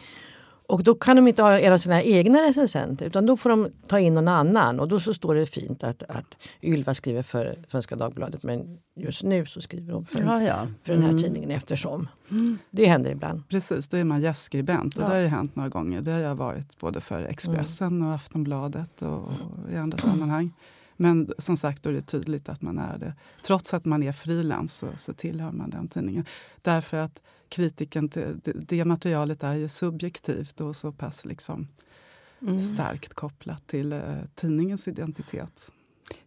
Och 0.69 0.83
då 0.83 0.95
kan 0.95 1.17
de 1.17 1.29
inte 1.29 1.43
ha 1.43 1.59
en 1.59 1.73
av 1.73 1.79
sina 1.79 2.03
egna 2.03 2.39
recensenter 2.39 3.07
utan 3.07 3.27
då 3.27 3.37
får 3.37 3.51
de 3.51 3.69
ta 3.89 3.99
in 3.99 4.15
någon 4.15 4.29
annan. 4.29 4.81
Och 4.81 4.89
då 4.89 5.01
så 5.01 5.15
står 5.15 5.35
det 5.35 5.47
fint 5.47 5.85
att, 5.85 6.03
att 6.03 6.37
Ylva 6.63 6.95
skriver 6.95 7.23
för 7.23 7.59
Svenska 7.69 7.97
Dagbladet 7.97 8.43
men 8.43 8.79
just 8.97 9.23
nu 9.23 9.47
så 9.47 9.61
skriver 9.61 9.93
hon 9.93 10.05
för, 10.05 10.23
ja, 10.23 10.43
ja. 10.43 10.67
för 10.83 10.93
den 10.93 11.03
här 11.03 11.11
mm. 11.11 11.23
tidningen 11.23 11.51
eftersom. 11.51 12.09
Mm. 12.31 12.59
Det 12.71 12.87
händer 12.87 13.11
ibland. 13.11 13.49
Precis, 13.49 13.89
då 13.89 13.97
är 13.97 14.05
man 14.05 14.21
gästskribent 14.21 14.99
och 14.99 15.05
ja. 15.05 15.07
det 15.09 15.15
har 15.15 15.21
ju 15.21 15.29
hänt 15.29 15.57
några 15.57 15.69
gånger. 15.69 16.01
Det 16.01 16.11
har 16.11 16.21
jag 16.21 16.35
varit 16.35 16.79
både 16.79 17.01
för 17.01 17.23
Expressen 17.23 17.87
mm. 17.87 18.09
och 18.09 18.15
Aftonbladet 18.15 19.03
och, 19.03 19.19
och 19.19 19.73
i 19.73 19.77
andra 19.77 19.99
sammanhang. 19.99 20.53
Men 20.97 21.29
som 21.39 21.57
sagt, 21.57 21.83
då 21.83 21.91
är 21.91 21.95
det 21.95 22.01
tydligt 22.01 22.49
att 22.49 22.63
man 22.63 22.79
är 22.79 22.99
det. 22.99 23.15
Trots 23.43 23.75
att 23.75 23.85
man 23.85 24.03
är 24.03 24.13
frilans 24.13 24.77
så, 24.77 24.89
så 24.97 25.13
tillhör 25.15 25.53
man 25.53 25.71
den 25.71 25.89
tidningen. 25.89 26.25
Därför 26.63 26.97
att 26.97 27.23
kritiken 27.49 28.09
till 28.09 28.41
det, 28.45 28.53
det 28.53 28.85
materialet 28.85 29.43
är 29.43 29.55
ju 29.55 29.69
subjektivt 29.69 30.61
och 30.61 30.77
så 30.77 30.93
pass 30.93 31.25
liksom 31.25 31.69
mm. 32.43 32.61
starkt 32.61 33.15
kopplat 33.15 33.67
till 33.67 33.93
uh, 33.93 34.17
tidningens 34.35 34.89
identitet. 34.89 35.71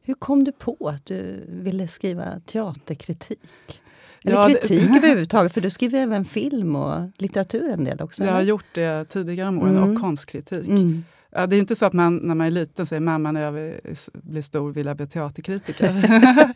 Hur 0.02 0.14
kom 0.14 0.44
du 0.44 0.52
på 0.52 0.90
att 0.96 1.06
du 1.06 1.46
ville 1.48 1.88
skriva 1.88 2.40
teaterkritik? 2.40 3.82
Eller 4.24 4.36
Ja, 4.36 4.48
det- 4.48 4.54
kritik 4.54 4.90
överhuvudtaget, 4.98 5.54
för 5.54 5.62
du 5.62 5.70
skriver 5.70 6.00
även 6.00 6.26
film 6.26 6.76
och 6.76 7.10
litteratur 7.16 7.70
en 7.70 7.84
del 7.84 8.02
också. 8.02 8.24
Jag 8.24 8.32
har 8.32 8.40
eller? 8.40 8.50
gjort 8.50 8.66
det 8.74 9.06
tidigare 9.06 9.48
om 9.48 9.60
åren 9.60 9.78
Mm. 9.78 9.92
och 9.92 10.02
konstkritik. 10.02 10.68
Mm. 10.68 11.04
Ja, 11.32 11.48
det 11.48 11.56
är 11.56 11.60
inte 11.60 11.76
så 11.76 11.86
att 11.86 11.94
man 11.94 12.16
när 12.18 12.36
man 12.36 12.48
är 12.48 12.52
liten 12.52 12.86
säger 12.86 13.00
mamma 13.00 13.32
när 13.32 13.42
jag 13.42 13.52
vill- 13.52 13.80
blir 14.14 14.42
stor 14.42 14.72
vill 14.72 14.86
jag 14.88 14.98
bli 14.98 15.08
teaterkritiker. 15.08 15.94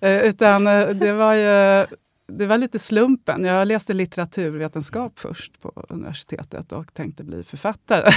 Eh, 0.00 0.22
Utan 0.24 0.66
eh, 0.66 0.88
det 0.88 1.12
var 1.12 1.34
ju 1.34 1.86
det 2.26 2.46
var 2.46 2.58
lite 2.58 2.78
slumpen. 2.78 3.44
Jag 3.44 3.68
läste 3.68 3.92
litteraturvetenskap 3.92 5.18
först 5.18 5.60
på 5.60 5.86
universitetet 5.88 6.72
och 6.72 6.94
tänkte 6.94 7.24
bli 7.24 7.42
författare. 7.42 8.10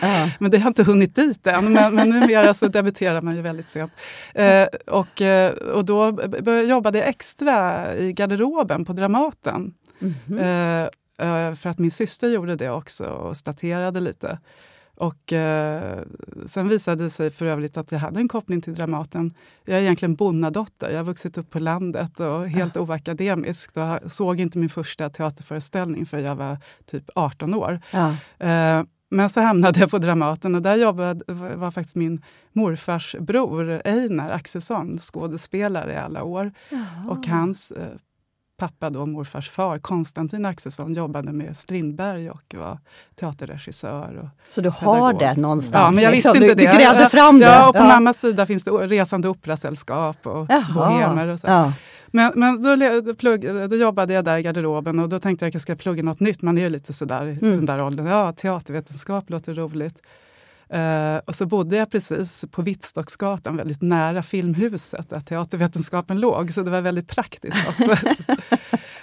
Ja. 0.00 0.30
men 0.40 0.50
det 0.50 0.58
har 0.58 0.68
inte 0.68 0.82
hunnit 0.84 1.14
dit 1.14 1.46
än. 1.46 1.72
Men, 1.72 1.94
men 1.94 2.08
numera 2.10 2.54
så 2.54 2.68
debuterar 2.68 3.22
man 3.22 3.36
ju 3.36 3.42
väldigt 3.42 3.68
sent. 3.68 3.92
Eh, 4.34 4.66
och, 4.86 5.22
och 5.74 5.84
då 5.84 6.12
började 6.12 6.98
jag 6.98 7.08
extra 7.08 7.94
i 7.96 8.12
garderoben 8.12 8.84
på 8.84 8.92
Dramaten. 8.92 9.74
Eh, 10.40 10.82
eh, 11.28 11.54
för 11.54 11.66
att 11.68 11.78
min 11.78 11.90
syster 11.90 12.28
gjorde 12.28 12.56
det 12.56 12.70
också 12.70 13.04
och 13.06 13.36
staterade 13.36 14.00
lite. 14.00 14.38
Och 14.94 15.32
eh, 15.32 16.02
sen 16.46 16.68
visade 16.68 17.04
det 17.04 17.10
sig 17.10 17.30
för 17.30 17.46
övrigt 17.46 17.76
att 17.76 17.92
jag 17.92 17.98
hade 17.98 18.20
en 18.20 18.28
koppling 18.28 18.60
till 18.60 18.74
Dramaten. 18.74 19.34
Jag 19.64 19.78
är 19.78 19.82
egentligen 19.82 20.14
bonnadotter. 20.14 20.90
Jag 20.90 20.96
har 20.96 21.04
vuxit 21.04 21.38
upp 21.38 21.50
på 21.50 21.58
landet 21.58 22.20
och 22.20 22.48
helt 22.48 22.76
oakademisk. 22.76 23.76
Och 23.76 24.12
såg 24.12 24.40
inte 24.40 24.58
min 24.58 24.68
första 24.68 25.10
teaterföreställning 25.10 26.06
för 26.06 26.18
jag 26.18 26.36
var 26.36 26.58
typ 26.86 27.10
18 27.14 27.54
år. 27.54 27.80
Ja. 27.90 28.16
Eh, 28.46 28.84
men 29.10 29.30
så 29.30 29.40
hamnade 29.40 29.80
jag 29.80 29.90
på 29.90 29.98
Dramaten 29.98 30.54
och 30.54 30.62
där 30.62 30.76
jobbade, 30.76 31.34
var 31.54 31.70
faktiskt 31.70 31.96
min 31.96 32.22
morfars 32.52 33.16
bror 33.20 33.82
Einar 33.84 34.30
Axelsson 34.30 34.98
skådespelare 34.98 35.92
i 35.92 35.96
alla 35.96 36.22
år. 36.22 36.52
Och 37.08 37.26
hans 37.26 37.70
eh, 37.70 37.88
pappa, 38.68 38.90
då, 38.90 39.06
morfars 39.06 39.50
far, 39.50 39.78
Konstantin 39.78 40.46
Axelsson, 40.46 40.92
jobbade 40.94 41.32
med 41.32 41.56
Strindberg 41.56 42.30
och 42.30 42.54
var 42.56 42.78
teaterregissör. 43.14 44.18
Och, 44.22 44.28
Så 44.52 44.60
du 44.60 44.68
har 44.70 45.12
pedagog. 45.12 45.18
det 45.20 45.40
någonstans? 45.40 45.74
ja, 45.84 45.90
men 45.90 46.04
jag 46.04 46.10
visste 46.10 46.28
liksom. 46.32 46.44
inte 46.44 46.54
du, 46.62 46.66
det. 46.66 46.72
Du 46.72 46.78
grävde 46.78 47.02
Ja, 47.02 47.08
fram 47.08 47.38
det? 47.38 47.46
Ja, 47.46 47.68
och 47.68 47.74
på 47.76 47.82
mammas 47.84 48.18
sida 48.20 48.46
finns 48.46 48.64
det 48.64 48.70
resande 48.70 49.28
operasällskap 49.28 50.26
och 50.26 50.46
Jaha. 50.48 50.74
bohemer. 50.74 51.26
Och 51.28 51.40
så. 51.40 51.46
Ja. 51.46 51.72
Men, 52.06 52.32
men 52.34 52.62
då, 53.04 53.14
plugg, 53.14 53.70
då 53.70 53.76
jobbade 53.76 54.12
jag 54.14 54.24
där 54.24 54.36
i 54.38 54.42
garderoben 54.42 54.98
och 54.98 55.08
då 55.08 55.18
tänkte 55.18 55.44
jag 55.44 55.48
att 55.48 55.54
jag 55.54 55.62
ska 55.62 55.74
plugga 55.74 56.02
något 56.02 56.20
nytt. 56.20 56.42
Man 56.42 56.58
är 56.58 56.62
ju 56.62 56.68
lite 56.70 56.92
sådär 56.92 57.24
i 57.26 57.30
Mm. 57.30 57.56
den 57.56 57.66
där 57.66 57.82
åldern. 57.82 58.06
Ja, 58.06 58.32
teatervetenskap 58.32 59.30
låter 59.30 59.54
roligt. 59.54 60.02
Eh, 60.68 61.16
och 61.26 61.34
så 61.34 61.46
bodde 61.46 61.76
jag 61.76 61.90
precis 61.90 62.44
på 62.50 62.62
Vittstocksgatan, 62.62 63.56
väldigt 63.56 63.82
nära 63.82 64.22
Filmhuset, 64.22 65.10
där 65.10 65.20
teatervetenskapen 65.20 66.20
låg. 66.20 66.52
Så 66.52 66.62
det 66.62 66.70
var 66.70 66.80
väldigt 66.80 67.08
praktiskt 67.08 67.68
också. 67.68 67.96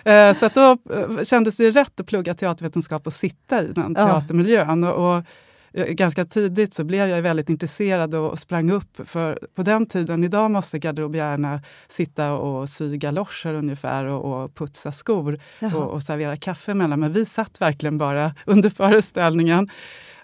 Eh, 0.04 0.34
så 0.38 0.46
att 0.46 0.54
då 0.54 0.78
eh, 0.94 1.24
kändes 1.24 1.58
det 1.58 1.70
rätt 1.70 2.00
att 2.00 2.06
plugga 2.08 2.34
teatervetenskap 2.34 3.08
och 3.08 3.14
sitta 3.14 3.64
i 3.64 3.68
den 3.68 3.96
Ja. 3.98 4.08
teatermiljön. 4.08 4.84
Och, 4.84 5.18
och 5.18 5.24
ganska 5.74 6.26
tidigt 6.26 6.74
så 6.74 6.84
blev 6.84 7.08
jag 7.08 7.22
väldigt 7.22 7.50
intresserad 7.50 8.16
och 8.16 8.40
sprang 8.40 8.72
upp. 8.72 9.00
För 9.06 9.40
på 9.56 9.64
den 9.64 9.86
tiden, 9.86 10.24
idag 10.24 10.52
måste 10.52 10.80
garderobierna 10.80 11.62
sitta 11.88 12.32
och 12.34 12.70
sy 12.70 12.98
galoscher 12.98 13.54
ungefär 13.54 14.06
och, 14.06 14.44
och 14.44 14.56
putsa 14.56 14.92
skor 14.92 15.40
och, 15.62 15.90
och 15.90 16.04
servera 16.04 16.38
kaffe 16.38 16.72
emellan. 16.72 17.00
Men 17.00 17.12
vi 17.12 17.26
satt 17.26 17.62
verkligen 17.62 17.98
bara 17.98 18.36
under 18.46 18.70
föreställningen 18.70 19.70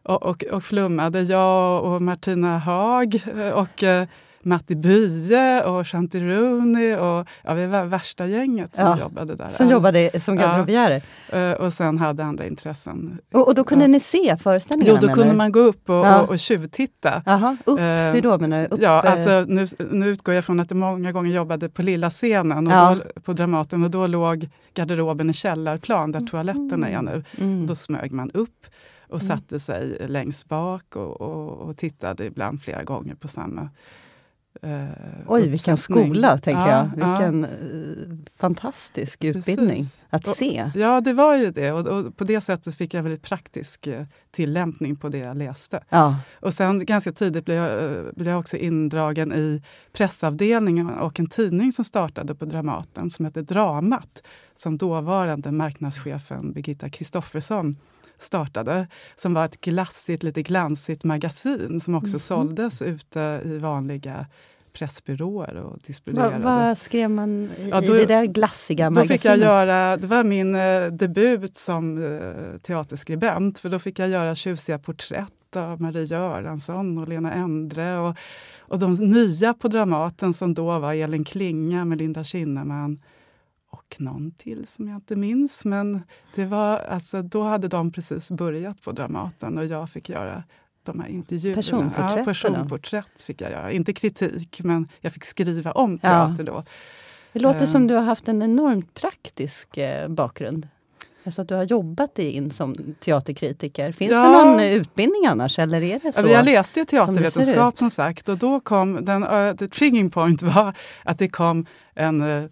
och, 0.07 0.23
och, 0.23 0.43
och 0.43 0.63
flummade. 0.63 1.21
Jag 1.21 1.83
och 1.83 2.01
Martina 2.01 2.57
Haag 2.57 3.21
eh, 3.39 3.49
och 3.49 3.83
eh, 3.83 4.07
Matti 4.43 4.75
Bye 4.75 5.63
och 5.63 5.87
Shanti 5.87 6.19
Rooney. 6.19 6.95
Och, 6.95 7.27
ja, 7.43 7.53
vi 7.53 7.67
var 7.67 7.85
värsta 7.85 8.25
gänget 8.27 8.75
som 8.75 8.85
Ja, 8.85 8.99
jobbade 8.99 9.35
där. 9.35 9.49
Som 9.49 9.69
jobbade 9.69 10.19
som 10.21 10.35
Ja. 10.35 10.41
garderobierer. 10.41 11.01
Eh, 11.29 11.51
Och 11.51 11.73
sen 11.73 11.97
hade 11.97 12.23
andra 12.23 12.45
intressen. 12.47 13.17
Och, 13.33 13.47
och 13.47 13.55
då 13.55 13.63
kunde 13.63 13.83
Ja. 13.85 13.87
ni 13.87 13.99
se 13.99 14.37
föreställningarna? 14.37 14.99
Jo, 15.01 15.07
då 15.07 15.13
kunde 15.13 15.29
du? 15.31 15.37
man 15.37 15.51
gå 15.51 15.59
upp 15.59 15.89
och, 15.89 15.95
Ja. 15.95 16.21
och, 16.21 16.29
och 16.29 16.39
tjuvtitta. 16.39 17.23
Jaha, 17.25 17.57
upp. 17.65 17.79
Eh, 17.79 17.85
Hur 17.85 18.21
då 18.21 18.37
menar 18.37 18.59
du? 18.59 18.65
Upp, 18.67 18.81
ja, 18.81 19.01
alltså, 19.01 19.45
nu, 19.47 19.67
nu 19.91 20.07
utgår 20.09 20.33
jag 20.35 20.45
från 20.45 20.59
att 20.59 20.71
jag 20.71 20.77
många 20.77 21.11
gånger 21.11 21.31
jobbade 21.35 21.69
på 21.69 21.81
lilla 21.81 22.09
scenen 22.09 22.67
och 22.67 22.73
Ja. 22.73 22.95
då, 23.15 23.21
på 23.21 23.33
Dramaten 23.33 23.83
och 23.83 23.89
då 23.91 24.07
låg 24.07 24.49
garderoben 24.73 25.29
i 25.29 25.33
källarplan 25.33 26.11
där 26.11 26.19
toaletterna 26.19 26.89
är 26.89 27.01
nu. 27.01 27.23
mm. 27.37 27.65
Då 27.65 27.75
smög 27.75 28.11
man 28.11 28.31
upp 28.31 28.65
och 29.09 29.21
Mm. 29.21 29.27
satte 29.37 29.59
sig 29.59 29.97
längst 30.07 30.47
bak 30.47 30.95
och, 30.95 31.21
och, 31.21 31.57
och 31.69 31.77
tittade 31.77 32.25
ibland 32.25 32.61
flera 32.61 32.83
gånger 32.83 33.15
på 33.15 33.27
samma 33.27 33.69
eh, 34.61 34.85
Oj, 35.27 35.49
vilken 35.49 35.77
skola, 35.77 36.37
tänker 36.37 36.61
Ja, 36.67 36.69
jag. 36.69 36.89
ja. 36.99 37.09
Vilken 37.09 37.45
eh, 37.45 38.29
fantastisk 38.37 39.23
utbildning 39.23 39.77
Precis. 39.77 40.05
att 40.09 40.27
Och- 40.27 40.35
se. 40.35 40.71
Ja, 40.75 41.01
det 41.01 41.13
var 41.13 41.35
ju 41.35 41.51
det. 41.51 41.71
Och, 41.71 41.87
och 41.87 42.17
på 42.17 42.23
det 42.23 42.41
sättet 42.41 42.75
fick 42.75 42.93
jag 42.93 43.03
väldigt 43.03 43.21
praktisk 43.23 43.87
eh, 43.87 44.05
tillämpning 44.31 44.95
på 44.95 45.09
det 45.09 45.17
jag 45.17 45.37
läste. 45.37 45.83
Ja. 45.89 46.15
Och 46.39 46.53
sen 46.53 46.85
ganska 46.85 47.11
tidigt 47.11 47.45
blev 47.45 47.57
jag, 47.57 47.83
eh, 47.97 48.03
blev 48.15 48.27
jag 48.29 48.39
också 48.39 48.57
indragen 48.57 49.33
i 49.33 49.61
pressavdelningen 49.93 50.89
och 50.89 51.19
en 51.19 51.27
tidning 51.27 51.71
som 51.71 51.85
startade 51.85 52.35
på 52.35 52.45
Dramaten 52.45 53.09
som 53.09 53.25
hette 53.25 53.41
Dramat. 53.41 54.23
Som 54.55 54.77
dåvarande 54.77 55.51
marknadschefen 55.51 56.53
Birgitta 56.53 56.89
Kristoffersson 56.89 57.77
startade. 58.19 58.87
Som 59.17 59.33
var 59.33 59.45
ett 59.45 59.61
glassigt, 59.61 60.23
lite 60.23 60.43
glansigt 60.43 61.03
magasin 61.03 61.79
som 61.79 61.95
också 61.95 62.13
Mhm. 62.15 62.19
såldes 62.19 62.81
ute 62.81 63.41
i 63.45 63.57
vanliga 63.57 64.25
pressbyråer 64.73 65.55
och 65.55 65.69
Vad 65.71 65.79
distribuerades. 65.85 66.43
vad 66.43 66.77
skrev 66.77 67.09
man 67.09 67.29
i, 67.57 67.69
Ja, 67.71 67.81
då- 67.81 67.95
i 67.95 67.99
det 67.99 68.05
där 68.05 68.25
glassiga 68.25 68.85
Då 68.85 68.91
magasinet? 68.91 69.21
fick 69.21 69.29
jag 69.31 69.37
göra, 69.37 69.97
det 69.97 70.07
var 70.07 70.23
min 70.23 70.55
eh, 70.55 70.85
debut 70.87 71.57
som 71.57 71.97
eh, 72.03 72.57
teaterskribent, 72.61 73.59
för 73.59 73.69
då 73.69 73.79
fick 73.79 73.99
jag 73.99 74.09
göra 74.09 74.35
tjusiga 74.35 74.79
porträtt 74.79 75.55
av 75.55 75.81
Marie 75.81 76.03
Göransson 76.03 76.97
och 76.97 77.07
Lena 77.07 77.33
Endre. 77.33 77.97
Och, 77.97 78.15
och 78.59 78.79
de 78.79 78.93
nya 78.93 79.53
på 79.53 79.67
Dramaten 79.67 80.33
som 80.33 80.53
då 80.53 80.79
var 80.79 80.93
Elin 80.93 81.23
Klinga, 81.23 81.85
Melinda 81.85 82.23
Kinnaman 82.23 82.99
och 83.77 83.95
någon 83.99 84.31
till 84.31 84.67
som 84.67 84.87
jag 84.87 84.95
inte 84.97 85.15
minns. 85.15 85.65
Men 85.65 86.01
det 86.35 86.45
var, 86.45 86.77
alltså, 86.77 87.21
då 87.21 87.43
hade 87.43 87.67
de 87.67 87.91
precis 87.91 88.31
börjat 88.31 88.81
på 88.81 88.91
Dramaten 88.91 89.57
och 89.57 89.65
jag 89.65 89.89
fick 89.89 90.09
göra 90.09 90.43
de 90.83 90.99
här 90.99 91.07
intervjuerna. 91.07 91.55
Personporträtten 91.55 92.17
Ja, 92.17 92.25
personporträtt 92.25 93.21
fick 93.21 93.41
jag 93.41 93.51
göra. 93.51 93.71
Inte 93.71 93.93
kritik, 93.93 94.59
men 94.63 94.87
jag 95.01 95.11
fick 95.13 95.25
skriva 95.25 95.71
om 95.71 95.99
Ja. 96.01 96.09
teater 96.27 96.43
då. 96.43 96.63
Det 97.33 97.39
låter 97.39 97.59
Eh. 97.61 97.65
som 97.65 97.87
du 97.87 97.93
har 97.95 98.01
haft 98.03 98.27
en 98.27 98.41
enormt 98.41 98.93
praktisk 98.93 99.77
eh, 99.77 100.07
bakgrund. 100.07 100.67
Alltså 101.23 101.41
att 101.41 101.47
du 101.47 101.55
har 101.55 101.63
jobbat 101.63 102.15
dig 102.15 102.31
in 102.31 102.51
som 102.51 102.75
teaterkritiker. 102.99 103.91
Finns 103.91 104.11
Ja. 104.11 104.21
det 104.23 104.29
någon 104.45 104.59
utbildning 104.59 105.25
annars 105.25 105.59
eller 105.59 105.83
är 105.83 105.99
det 106.03 106.13
så? 106.13 106.27
Ja, 106.27 106.31
Jag 106.31 106.45
läste 106.45 106.79
ju 106.79 106.85
som 106.85 106.89
teatervetenskap 107.15 107.73
ut. 107.73 107.77
som, 107.79 107.89
sagt 107.91 108.29
och 108.29 108.37
då 108.37 108.59
kom 108.59 109.05
den, 109.05 109.23
uh, 109.23 109.55
the 109.55 109.67
triggering 109.67 110.09
point 110.09 110.41
var 110.41 110.73
att 111.03 111.19
det 111.19 111.27
kom 111.27 111.65
en, 111.97 112.21
eh, 112.21 112.43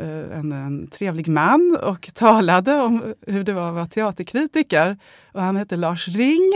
eh, 0.00 0.38
en, 0.38 0.52
en 0.52 0.86
trevlig 0.86 1.28
man 1.28 1.78
och 1.82 2.10
talade 2.14 2.74
om 2.74 3.14
hur 3.26 3.44
det 3.44 3.52
var 3.52 3.68
att 3.68 3.74
vara 3.74 3.86
teaterkritiker. 3.86 4.98
Och 5.32 5.42
han 5.42 5.56
hette 5.56 5.76
Lars 5.76 6.08
Ring. 6.08 6.52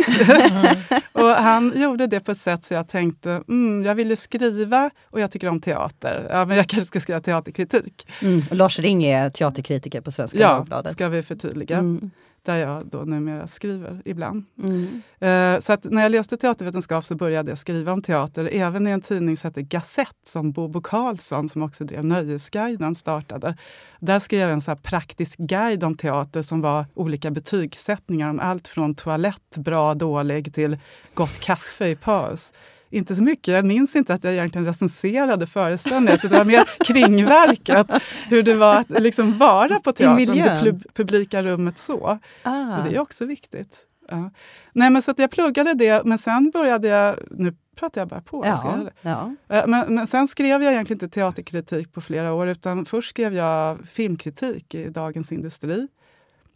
och 1.13 1.29
han 1.29 1.73
gjorde 1.77 2.07
det 2.07 2.21
på 2.21 2.33
ett 2.33 2.39
sätt 2.39 2.65
så 2.65 2.75
jag 2.75 2.89
tänkte, 2.89 3.43
mm, 3.49 3.83
jag 3.83 3.95
ville 3.95 4.17
skriva 4.17 4.91
och 5.11 5.21
jag 5.21 5.31
tycker 5.31 5.49
om 5.49 5.61
teater. 5.61 6.27
Ja, 6.31 6.45
men 6.45 6.57
jag 6.57 6.67
kanske 6.67 6.87
ska 6.87 7.01
skriva 7.01 7.21
teaterkritik. 7.21 8.09
Mm. 8.23 8.43
Lars 8.51 8.79
Ring 8.79 9.05
är 9.05 9.31
teaterkritiker 9.31 10.01
på 10.01 10.13
Svenska 10.13 10.39
Ja, 10.39 10.49
Dagbladet. 10.49 10.93
ska 10.93 11.09
vi 11.09 11.23
förtydliga. 11.23 11.79
Mm. 11.79 12.11
Där 12.43 12.57
jag 12.57 12.87
då 12.87 12.99
numera 12.99 13.47
skriver 13.47 14.03
ibland. 14.05 14.45
Mm. 14.59 15.03
Eh, 15.21 15.61
Så 15.61 15.73
att 15.73 15.85
när 15.85 16.03
jag 16.03 16.13
läste 16.13 16.37
teatervetenskap 16.37 17.05
så 17.05 17.15
började 17.15 17.51
jag 17.51 17.59
skriva 17.59 17.93
om 17.93 18.03
teater, 18.03 18.49
även 18.53 18.87
i 18.87 18.91
en 18.91 19.01
tidning 19.01 19.37
som 19.37 19.49
hette 19.49 19.63
Gazett 19.63 20.17
som 20.27 20.53
Bobo 20.53 20.81
Karlsson, 20.81 21.49
som 21.49 21.63
också 21.63 21.85
drev 21.85 22.05
Nöjesguiden, 22.05 22.95
startade. 22.95 23.57
Där 24.01 24.19
skrev 24.19 24.41
jag 24.41 24.53
en 24.53 24.61
så 24.61 24.77
praktisk 24.77 25.39
guide 25.39 25.85
om 25.85 25.97
teater 25.97 26.43
som 26.43 26.61
var 26.61 26.87
olika 26.95 27.31
betygssättningar 27.31 28.31
om 28.31 28.41
allt 28.41 28.69
från 28.69 28.95
toalett, 28.95 29.57
bra, 29.57 29.95
dålig, 29.95 30.55
till 30.55 30.79
gott 31.15 31.41
kaffe 31.41 31.89
i 31.89 31.97
paus. 31.97 32.53
Inte 32.91 33.15
så 33.17 33.23
mycket, 33.23 33.55
jag 33.55 33.65
minns 33.65 33.97
inte 33.97 34.15
att 34.15 34.25
jag 34.25 34.33
egentligen 34.33 34.65
recenserade 34.67 35.47
föreställningen, 35.47 36.19
det 36.23 36.29
var 36.29 36.45
mer 36.45 36.85
kringverket, 36.85 37.93
hur 38.29 38.43
det 38.43 38.55
var 38.55 38.77
att 38.77 38.91
liksom 38.91 39.39
vara 39.39 39.81
på 39.81 39.93
teatern, 39.93 40.65
det 40.65 40.95
publika 40.95 41.43
rummet 41.43 41.79
så. 41.79 42.19
Ah. 42.43 42.83
Det 42.83 42.95
är 42.97 42.99
också 42.99 43.25
viktigt. 43.25 43.79
Ja. 44.11 44.31
Nej, 44.73 44.91
men 44.91 45.03
så 45.03 45.11
att 45.11 45.19
jag 45.19 45.31
pluggade 45.31 45.75
det, 45.75 46.05
men 46.05 46.19
sen 46.19 46.51
började 46.51 46.89
jag... 46.89 47.17
Nu 47.31 47.55
pratar 47.77 48.01
jag 48.01 48.09
bara 48.09 48.21
på. 48.21 48.47
ja, 48.47 48.87
ja. 49.03 49.35
Eh, 49.57 49.67
Men, 49.67 49.95
men 49.95 50.07
sen 50.07 50.29
skrev 50.29 50.63
jag 50.63 50.73
egentligen 50.73 50.97
inte 51.05 51.15
teaterkritik 51.15 51.93
på 51.93 52.01
flera 52.01 52.33
år, 52.33 52.49
utan 52.49 52.85
först 52.85 53.11
skrev 53.11 53.35
jag 53.35 53.79
filmkritik 53.93 54.75
i 54.75 54.89
Dagens 54.89 55.33
Industri. 55.33 55.89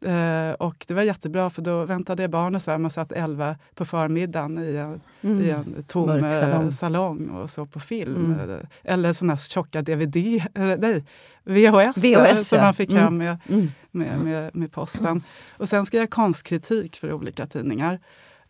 Eh, 0.05 0.53
och 0.53 0.85
det 0.89 0.95
var 0.95 1.03
jättebra 1.03 1.51
för 1.51 1.63
då 1.63 1.85
väntade 1.85 2.23
jag 2.23 2.31
barnen 2.31 2.61
så 2.61 2.71
här, 2.71 2.79
man 2.79 2.91
satt 2.91 3.13
elva 3.13 3.57
på 3.75 3.85
förmiddagen 3.85 4.59
i 4.59 4.77
en, 4.77 5.01
Mm. 5.21 5.41
i 5.41 5.51
en 5.51 5.83
tom 5.83 6.11
eh, 6.11 6.31
salong. 6.41 6.73
salong. 6.73 7.29
och 7.29 7.51
så 7.51 7.67
på 7.67 7.81
film. 7.81 8.25
Mm. 8.35 8.51
Eh, 8.51 8.59
Eller 8.83 9.13
såna 9.13 9.37
tjocka 9.37 9.83
DVD, 9.83 10.17
eh, 10.17 10.77
nej, 10.79 11.05
VHS, 11.45 11.97
VHS, 12.05 12.49
som 12.49 12.59
ja. 12.59 12.65
man 12.65 12.75
fick 12.75 12.91
Mm. 12.91 13.03
hem 13.03 13.17
med, 13.17 13.39
Mm. 13.49 13.69
med, 13.91 14.19
med, 14.21 14.55
med 14.57 14.73
posten. 14.73 15.23
Och 15.59 15.69
sen 15.69 15.87
skrev 15.87 16.01
jag 16.03 16.11
konstkritik 16.11 16.97
för 16.97 17.13
olika 17.13 17.47
tidningar. 17.47 17.99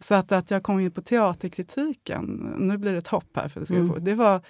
Så 0.01 0.15
att, 0.15 0.33
att 0.33 0.51
jag 0.51 0.63
kom 0.63 0.81
in 0.81 0.91
på 0.91 1.03
teaterkritiken, 1.03 2.55
nu 2.59 2.77
blir 2.79 2.93
det 2.93 2.99
ett 2.99 3.07
hopp 3.09 3.37
här, 3.37 3.49
för 3.49 3.61
det, 3.61 3.67
ska 3.67 3.75
Mm. 3.77 3.89
få, 3.89 3.99
det 3.99 4.15
var 4.15 4.41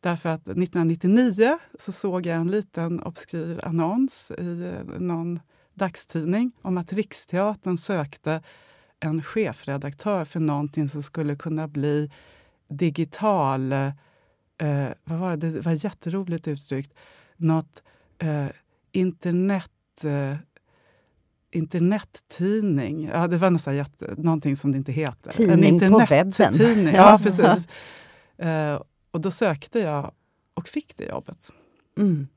därför 0.00 0.28
att 0.28 0.40
1999 0.40 1.58
så 1.78 1.92
såg 1.92 2.26
jag 2.26 2.36
en 2.36 2.50
liten 2.50 3.00
obskyr 3.02 3.60
annons 3.64 4.30
i 4.38 4.72
någon 4.98 5.40
dagstidning 5.80 6.52
om 6.62 6.78
att 6.78 6.92
Riksteatern 6.92 7.76
sökte 7.76 8.42
en 9.00 9.22
chefredaktör 9.22 10.24
för 10.24 10.40
någonting 10.40 10.88
som 10.88 11.02
skulle 11.02 11.36
kunna 11.36 11.68
bli 11.68 12.10
digital... 12.68 13.72
Eh, 13.72 14.88
vad 15.04 15.18
var 15.18 15.36
det? 15.36 15.50
det 15.50 15.60
var 15.60 15.84
jätteroligt 15.84 16.48
uttryckt. 16.48 16.94
Något 17.36 17.82
eh, 18.18 18.46
internet... 18.92 20.04
Eh, 20.04 20.36
internettidning. 21.52 23.04
Ja, 23.04 23.26
det 23.26 23.36
var 23.36 23.50
nästan 23.50 23.76
jätte, 23.76 24.14
någonting 24.16 24.56
som 24.56 24.72
det 24.72 24.78
inte 24.78 24.92
heter. 24.92 25.30
Tidning 25.30 25.80
på 25.80 26.06
webben. 26.08 26.54
Ja. 26.58 26.90
Ja, 26.94 27.20
precis. 27.22 27.68
Eh, 28.36 28.82
och 29.10 29.20
då 29.20 29.30
sökte 29.30 29.78
jag 29.78 30.12
och 30.54 30.68
fick 30.68 30.96
det 30.96 31.04
jobbet. 31.04 31.52
Mm. 31.98 32.28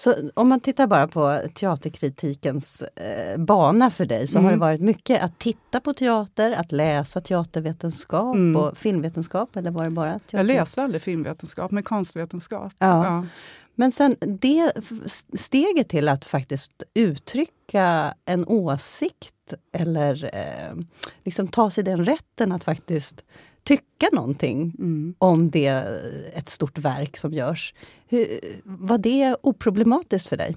Så 0.00 0.14
om 0.34 0.48
man 0.48 0.60
tittar 0.60 0.86
bara 0.86 1.08
på 1.08 1.40
teaterkritikens 1.54 2.82
eh, 2.82 3.38
bana 3.38 3.90
för 3.90 4.06
dig 4.06 4.26
så 4.26 4.38
har 4.38 4.42
det 4.44 4.48
Mm. 4.48 4.58
varit 4.60 4.80
mycket 4.80 5.22
att 5.22 5.38
titta 5.38 5.80
på 5.80 5.94
teater, 5.94 6.52
att 6.52 6.72
läsa 6.72 7.20
teatervetenskap 7.20 8.34
Mm. 8.36 8.56
och 8.62 8.78
filmvetenskap 8.78 9.56
eller 9.56 9.70
var 9.70 9.84
det 9.84 9.90
bara 9.90 10.12
teater? 10.12 10.36
Jag 10.38 10.46
läste 10.46 10.82
aldrig 10.82 11.02
filmvetenskap, 11.02 11.70
men 11.70 11.82
konstvetenskap. 11.82 12.72
Ja. 12.78 13.04
Ja. 13.06 13.26
Men 13.74 13.92
sen 13.92 14.16
det 14.20 14.72
steget 15.34 15.88
till 15.88 16.08
att 16.08 16.24
faktiskt 16.24 16.82
uttrycka 16.94 18.14
en 18.24 18.44
åsikt 18.46 19.34
eller 19.72 20.30
eh, 20.34 20.76
liksom 21.24 21.48
ta 21.48 21.70
sig 21.70 21.84
den 21.84 22.04
rätten 22.04 22.52
att 22.52 22.64
faktiskt 22.64 23.22
tycka 23.64 24.06
någonting 24.12 24.74
Mm. 24.78 25.14
om 25.18 25.50
det, 25.50 25.84
ett 26.34 26.48
stort 26.48 26.78
verk 26.78 27.16
som 27.16 27.32
görs. 27.32 27.74
Hur, 28.08 28.26
var 28.64 28.98
det 28.98 29.36
oproblematiskt 29.42 30.28
för 30.28 30.36
dig? 30.36 30.56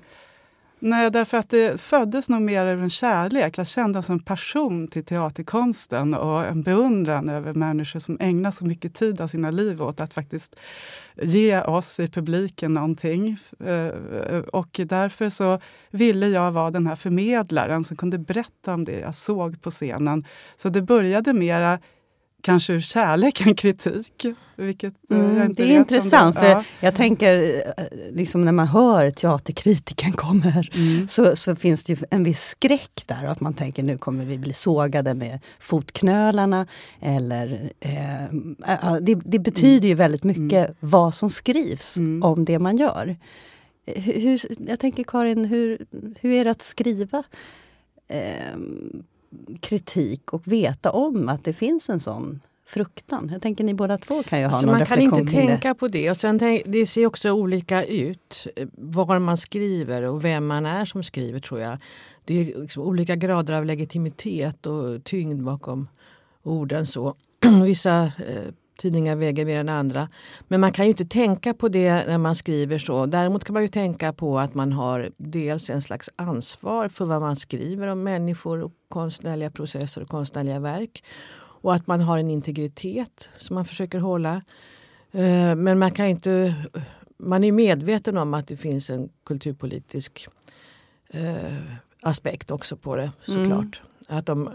Nej, 0.79 1.12
därför 1.12 1.38
att 1.38 1.50
det 1.50 1.81
föddes 1.81 2.29
nog 2.29 2.41
mer 2.41 2.65
ur 2.65 2.81
en 2.83 2.89
kärlek. 2.89 3.57
Jag 3.57 3.67
kände 3.67 4.00
alltså 4.00 4.13
en 4.13 4.19
passion 4.19 4.88
till 4.88 5.05
teaterkonsten 5.05 6.13
och 6.13 6.45
en 6.45 6.62
beundran 6.62 7.29
över 7.29 7.53
människor 7.53 8.00
som 8.00 8.17
ägnar 8.19 8.51
så 8.51 8.65
mycket 8.65 8.93
tid 8.93 9.22
av 9.22 9.27
sina 9.27 9.51
liv 9.51 9.81
åt 9.81 10.01
att 10.01 10.13
faktiskt 10.13 10.55
ge 11.22 11.62
oss 11.62 12.00
i 12.00 12.07
publiken 12.07 12.74
någonting. 12.74 13.38
Eh, 13.65 13.88
Och 14.53 14.79
därför 14.86 15.29
så 15.29 15.60
ville 15.91 16.27
jag 16.27 16.51
vara 16.51 16.72
den 16.72 16.88
här 16.88 16.95
förmedlaren 16.95 17.83
som 17.83 17.98
kunde 17.98 18.17
berätta 18.17 18.74
om 18.74 18.86
det 18.86 19.00
jag 19.00 19.15
såg 19.15 19.62
på 19.62 19.72
scenen. 19.72 20.25
Så 20.57 20.69
det 20.69 20.81
började 20.81 21.33
mera 21.33 21.79
kanske 22.44 22.74
ur 22.74 22.80
kärlek 22.80 23.42
än 23.46 23.56
kritik. 23.56 24.26
Vilket 24.56 24.94
eh, 25.12 25.18
Mm, 25.20 25.54
det 25.54 25.64
är 25.64 25.78
intressant, 25.78 26.36
för 26.36 26.46
ja. 26.46 26.64
jag 26.80 26.96
tänker 26.96 27.64
eh, 27.78 27.84
liksom 28.12 28.46
när 28.46 28.52
man 28.52 28.68
hör 28.68 29.10
teaterkritiken 29.10 30.12
kommer 30.26 30.70
Mm. 30.76 31.08
så, 31.08 31.36
så 31.36 31.56
finns 31.56 31.84
det 31.84 31.94
ju 31.94 32.00
en 32.12 32.24
viss 32.24 32.42
skräck 32.50 33.04
där. 33.06 33.26
Att 33.26 33.40
man 33.40 33.54
tänker 33.54 33.84
nu 33.84 33.98
kommer 33.98 34.26
vi 34.26 34.38
bli 34.38 34.54
sågade 34.54 35.14
med 35.16 35.40
fotknölarna. 35.60 36.68
Eller, 37.02 37.72
eh, 37.79 38.24
äh, 38.24 38.96
det, 39.01 39.16
det 39.25 39.40
betyder 39.40 39.88
ju 39.88 39.94
väldigt 39.94 40.24
mycket 40.24 40.75
vad 40.79 41.14
som 41.14 41.29
skrivs 41.29 41.98
Mm. 41.98 42.24
om 42.24 42.46
det 42.46 42.60
man 42.60 42.77
gör. 42.77 43.16
Hur, 43.86 44.42
jag 44.70 44.79
tänker 44.79 45.03
Karin, 45.03 45.46
hur, 45.46 45.86
hur 46.22 46.32
är 46.32 46.46
det 46.46 46.51
att 46.51 46.62
skriva 46.62 47.24
eh, 48.08 48.58
kritik 49.61 50.33
och 50.33 50.48
veta 50.48 50.91
om 50.91 51.29
att 51.29 51.43
det 51.43 51.53
finns 51.53 51.89
en 51.89 52.00
sån 52.00 52.39
fruktan? 52.65 53.29
Jag 53.33 53.41
tänker 53.41 53.63
ni 53.63 53.74
båda 53.74 53.98
två 53.98 54.24
kan 54.24 54.39
ju 54.39 54.46
ha 54.46 54.51
Alltså 54.51 54.67
någon 54.67 54.77
man 54.77 54.85
kan 54.85 55.01
inte 55.01 55.22
det. 55.22 55.31
tänka 55.31 55.75
på 55.75 55.87
det. 55.87 56.09
Och 56.11 56.17
sen 56.17 56.39
tänk, 56.39 56.63
det 56.65 56.85
ser 56.85 57.05
också 57.05 57.31
olika 57.31 57.83
ut 57.85 58.48
eh, 58.55 58.67
var 58.75 59.19
man 59.19 59.37
skriver 59.37 60.03
och 60.03 60.25
vem 60.25 60.48
man 60.48 60.65
är 60.65 60.85
som 60.85 61.03
skriver 61.03 61.39
tror 61.39 61.59
jag. 61.59 61.77
Det 62.25 62.33
är 62.33 62.61
liksom 62.61 62.83
olika 62.83 63.15
grader 63.15 63.53
av 63.53 63.65
legitimitet 63.65 64.65
och 64.65 65.03
tyngd 65.03 65.43
bakom 65.43 65.87
orden. 66.43 66.85
så. 66.85 67.15
Vissa 67.63 68.03
eh, 68.03 68.53
tidningar 68.83 69.15
väger 69.15 69.46
mer 69.46 69.59
än 69.59 69.69
andra. 69.69 70.09
Men 70.48 70.61
man 70.61 70.72
kan 70.72 70.85
ju 70.85 70.89
inte 70.91 71.05
tänka 71.05 71.53
på 71.53 71.69
det 71.69 72.07
när 72.07 72.17
man 72.17 72.35
skriver 72.35 72.77
så. 72.79 73.05
Däremot 73.05 73.43
kan 73.43 73.53
man 73.53 73.61
ju 73.61 73.67
tänka 73.67 74.13
på 74.13 74.39
att 74.39 74.53
man 74.53 74.74
har 74.74 75.09
dels 75.17 75.69
en 75.69 75.81
slags 75.81 76.09
ansvar 76.15 76.89
för 76.89 77.05
vad 77.05 77.22
man 77.22 77.35
skriver 77.35 77.87
om 77.87 78.03
människor 78.03 78.61
och 78.63 78.72
konstnärliga 78.89 79.51
processer 79.51 80.01
och 80.01 80.09
konstnärliga 80.09 80.59
verk. 80.59 81.03
Och 81.61 81.74
att 81.74 81.87
man 81.87 82.01
har 82.01 82.17
en 82.17 82.29
integritet 82.29 83.29
som 83.39 83.55
man 83.55 83.65
försöker 83.65 84.00
hålla. 84.00 84.41
Eh, 85.11 85.55
Men 85.55 85.79
man 85.79 85.91
kan 85.91 86.05
ju 86.05 86.11
inte... 86.11 86.55
Man 87.17 87.43
är 87.43 87.51
medveten 87.51 88.17
om 88.17 88.33
att 88.33 88.48
det 88.48 88.57
finns 88.57 88.89
en 88.89 89.09
kulturpolitisk 89.25 90.27
eh, 91.09 91.53
aspekt 92.01 92.51
också 92.51 92.77
på 92.77 92.96
det 92.96 93.11
såklart. 93.25 93.81
Att 94.09 94.25
de, 94.25 94.50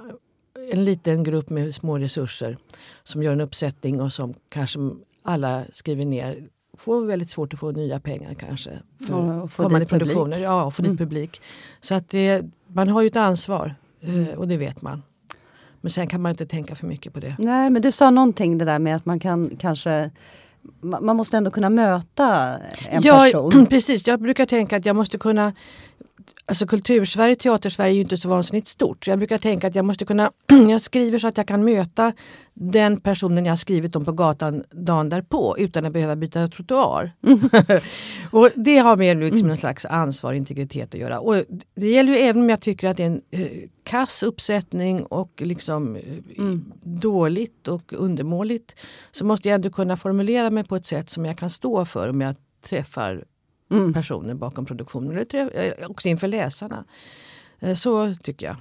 en 0.73 0.85
liten 0.85 1.23
grupp 1.25 1.51
med 1.51 1.75
små 1.75 1.99
resurser 1.99 2.57
som 3.05 3.23
gör 3.23 3.33
en 3.33 3.41
uppsättning 3.41 4.01
och 4.01 4.13
som 4.13 4.35
kanske 4.49 4.79
alla 5.23 5.65
skriver 5.73 6.05
ner 6.05 6.49
får 6.77 7.05
väldigt 7.05 7.31
svårt 7.31 7.55
att 7.55 7.61
få 7.61 7.71
nya 7.71 8.01
pengar 8.01 8.35
kanske. 8.35 8.71
För 9.07 9.15
och 9.43 9.53
få 9.53 9.63
kommande 9.63 9.81
dit 9.85 9.89
produktioner. 9.89 10.39
Ja, 10.39 10.65
och 10.65 10.75
få 10.75 10.83
dit 10.83 10.89
Mm. 10.89 10.99
publik. 10.99 11.41
Så 11.81 11.95
att 11.95 12.09
det, 12.09 12.43
man 12.67 12.89
har 12.89 13.01
ju 13.03 13.07
ett 13.07 13.17
ansvar 13.17 13.75
eh, 14.01 14.39
och 14.39 14.49
det 14.49 14.57
vet 14.57 14.83
man. 14.83 15.03
Men 15.81 15.91
sen 15.91 16.07
kan 16.07 16.23
man 16.23 16.31
inte 16.31 16.47
tänka 16.47 16.75
för 16.75 16.87
mycket 16.87 17.13
på 17.13 17.21
det. 17.21 17.37
Nej, 17.39 17.71
men 17.71 17.83
du 17.83 17.93
sa 17.93 18.11
någonting 18.11 18.59
det 18.59 18.65
där 18.65 18.79
med 18.79 18.97
att 18.97 19.07
man 19.07 19.21
kan 19.21 19.57
kanske 19.59 20.11
ma- 20.81 21.01
man 21.01 21.17
måste 21.17 21.37
ändå 21.37 21.51
kunna 21.51 21.71
möta 21.71 22.57
en 22.89 23.03
ja, 23.03 23.15
person. 23.25 23.67
precis. 23.71 24.07
Jag 24.07 24.21
brukar 24.21 24.47
tänka 24.47 24.77
att 24.77 24.87
jag 24.87 24.97
måste 24.97 25.19
kunna 25.19 25.53
Alltså 26.49 26.67
Kultursverige, 26.67 27.37
Teatersverige 27.37 27.93
är 27.93 27.95
ju 27.95 28.01
inte 28.01 28.19
så 28.19 28.29
vansinnigt 28.29 28.69
stort. 28.69 29.05
Så 29.05 29.11
jag 29.11 29.19
brukar 29.19 29.39
tänka 29.39 29.67
att 29.67 29.75
jag 29.75 29.85
måste 29.85 30.05
kunna, 30.05 30.33
jag 30.69 30.81
skriver 30.83 31.19
så 31.19 31.29
att 31.29 31.37
jag 31.37 31.49
kan 31.49 31.65
möta 31.65 32.13
den 32.55 33.01
personen 33.01 33.45
jag 33.45 33.53
har 33.53 33.57
skrivit 33.57 33.97
om 33.97 34.05
på 34.05 34.13
gatan 34.13 34.65
dagen 34.71 35.09
därpå 35.09 35.57
utan 35.59 35.85
att 35.85 35.93
behöva 35.93 36.17
byta 36.17 36.49
trottoar. 36.49 37.13
och 38.31 38.51
det 38.55 38.79
har 38.79 38.97
med 38.97 39.17
liksom 39.17 39.51
en 39.51 39.57
slags 39.57 39.85
ansvar 39.85 40.31
och 40.31 40.37
integritet 40.37 40.95
att 40.95 41.01
göra. 41.01 41.21
Och 41.21 41.45
det 41.75 41.91
gäller 41.91 42.13
ju 42.13 42.19
även 42.19 42.43
om 42.43 42.49
jag 42.51 42.61
tycker 42.61 42.89
att 42.89 42.97
det 42.97 43.03
är 43.03 43.07
en 43.07 43.23
eh, 43.31 43.47
kass 43.83 44.23
uppsättning 44.23 45.05
och 45.05 45.43
liksom 45.45 45.97
eh, 45.97 46.03
dåligt 46.83 47.69
och 47.69 47.93
undermåligt. 47.93 48.75
Så 49.11 49.25
måste 49.25 49.49
jag 49.49 49.55
ändå 49.55 49.71
kunna 49.71 49.97
formulera 49.97 50.51
mig 50.51 50.65
på 50.65 50.77
ett 50.77 50.87
sätt 50.87 51.11
som 51.11 51.25
jag 51.25 51.39
kan 51.39 51.51
stå 51.51 51.85
för 51.85 52.09
om 52.09 52.21
jag 52.21 52.37
träffar 52.69 53.25
Mm. 53.71 53.93
personer 53.93 54.35
bakom 54.35 54.67
produktionen. 54.67 55.15
Det 55.17 55.25
träff- 55.33 55.55
eh, 55.81 55.91
också 55.91 56.09
inför 56.09 56.29
läsarna. 56.29 56.85
Eh, 57.61 57.75
Så 57.75 58.15
tycker 58.15 58.47
jag. 58.47 58.57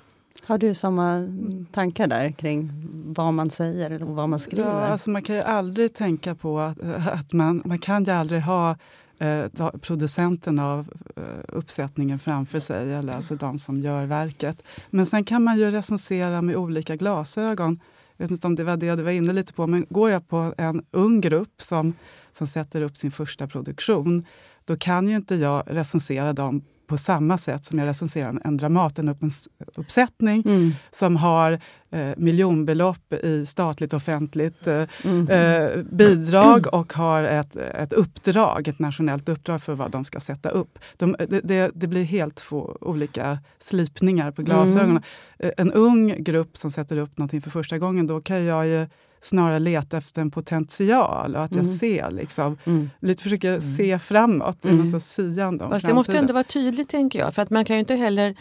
Har 0.45 0.57
du 0.57 0.73
samma 0.73 1.27
tankar 1.71 2.07
där 2.07 2.31
kring 2.31 2.69
vad 3.15 3.33
man 3.33 3.49
säger 3.49 3.91
eller 3.91 4.05
vad 4.05 4.29
man 4.29 4.39
skriver? 4.39 4.63
Ja, 4.69 4.87
alltså 4.87 5.09
man 5.09 5.21
kan 5.21 5.35
ju 5.35 5.41
aldrig 5.41 5.93
tänka 5.93 6.35
på 6.35 6.59
att, 6.59 6.77
att 7.07 7.33
man, 7.33 7.61
man 7.65 7.79
kan 7.79 8.03
ju 8.03 8.11
aldrig 8.11 8.41
ha 8.41 8.75
eh, 9.19 9.45
producenten 9.81 10.59
av 10.59 10.89
eh, 11.15 11.23
uppsättningen 11.47 12.19
framför 12.19 12.59
sig, 12.59 12.93
eller 12.93 13.13
alltså 13.13 13.35
de 13.35 13.59
som 13.59 13.77
gör 13.81 14.05
verket. 14.05 14.63
Men 14.89 15.05
sen 15.05 15.23
kan 15.23 15.43
man 15.43 15.57
ju 15.57 15.71
recensera 15.71 16.41
med 16.41 16.55
olika 16.55 16.95
glasögon. 16.95 17.79
Jag 18.17 18.25
vet 18.25 18.31
inte 18.31 18.47
om 18.47 18.55
det 18.55 18.63
var 18.63 18.77
det 18.77 18.95
du 18.95 19.03
var 19.03 19.11
inne 19.11 19.33
lite 19.33 19.53
på, 19.53 19.67
men 19.67 19.85
går 19.89 20.09
jag 20.09 20.27
på 20.27 20.53
en 20.57 20.83
ung 20.91 21.21
grupp 21.21 21.61
som, 21.61 21.93
som 22.33 22.47
sätter 22.47 22.81
upp 22.81 22.97
sin 22.97 23.11
första 23.11 23.47
produktion, 23.47 24.23
då 24.67 24.77
kan 24.77 25.07
ju 25.07 25.15
inte 25.15 25.35
jag 25.35 25.63
recensera 25.67 26.33
dem 26.33 26.61
på 26.87 26.97
samma 26.97 27.37
sätt 27.37 27.65
som 27.65 27.79
jag 27.79 27.87
recenserar 27.87 28.29
en, 28.29 28.41
en 28.43 28.57
Dramatenuppsättning 28.57 30.43
Mm. 30.45 30.73
som 30.91 31.15
har 31.15 31.59
eh, 31.91 32.09
miljonbelopp 32.17 33.13
i 33.13 33.45
statligt 33.45 33.93
offentligt 33.93 34.67
eh, 34.67 34.83
Mm. 35.03 35.27
eh, 35.29 35.83
bidrag 35.83 36.67
och 36.73 36.93
har 36.93 37.23
ett, 37.23 37.55
ett 37.55 37.93
uppdrag, 37.93 38.67
ett 38.67 38.79
nationellt 38.79 39.29
uppdrag 39.29 39.61
för 39.61 39.73
vad 39.75 39.91
de 39.91 40.03
ska 40.03 40.19
sätta 40.19 40.49
upp. 40.49 40.79
De, 40.97 41.15
det, 41.43 41.71
det, 41.73 41.87
blir 41.87 42.03
helt 42.03 42.35
två 42.35 42.77
olika 42.81 43.39
slipningar 43.59 44.31
på 44.31 44.41
glasögonen. 44.41 45.03
Eh, 45.39 45.51
En 45.57 45.71
ung 45.73 46.23
grupp 46.23 46.57
som 46.57 46.71
sätter 46.71 46.97
upp 46.97 47.17
någonting 47.17 47.41
för 47.41 47.49
första 47.49 47.77
gången, 47.77 48.07
då 48.07 48.21
kan 48.21 48.43
jag 48.43 48.67
ju 48.67 48.87
snarare 49.27 49.59
leta 49.59 49.97
efter 49.97 50.21
en 50.21 50.31
potential 50.31 51.35
och 51.35 51.43
att 51.43 51.55
jag 51.55 51.63
Mm. 51.63 51.73
ser 51.73 52.11
liksom, 52.11 52.57
Mm. 52.65 52.89
lite 52.99 53.23
försöker 53.23 53.59
se 53.59 53.99
framåt, 53.99 54.63
Mm. 54.65 54.75
mm. 54.75 54.93
alltså 54.93 54.99
siande 54.99 55.63
om 55.63 55.71
Fast 55.71 55.87
det 55.87 55.93
måste 55.93 56.17
ändå 56.17 56.33
vara 56.33 56.43
tydligt 56.43 56.89
tänker 56.89 57.19
jag. 57.19 57.33
För 57.33 57.41
att 57.41 57.49
man 57.49 57.65
kan 57.65 57.75
ju 57.75 57.79
inte 57.79 57.95
heller 57.95 58.35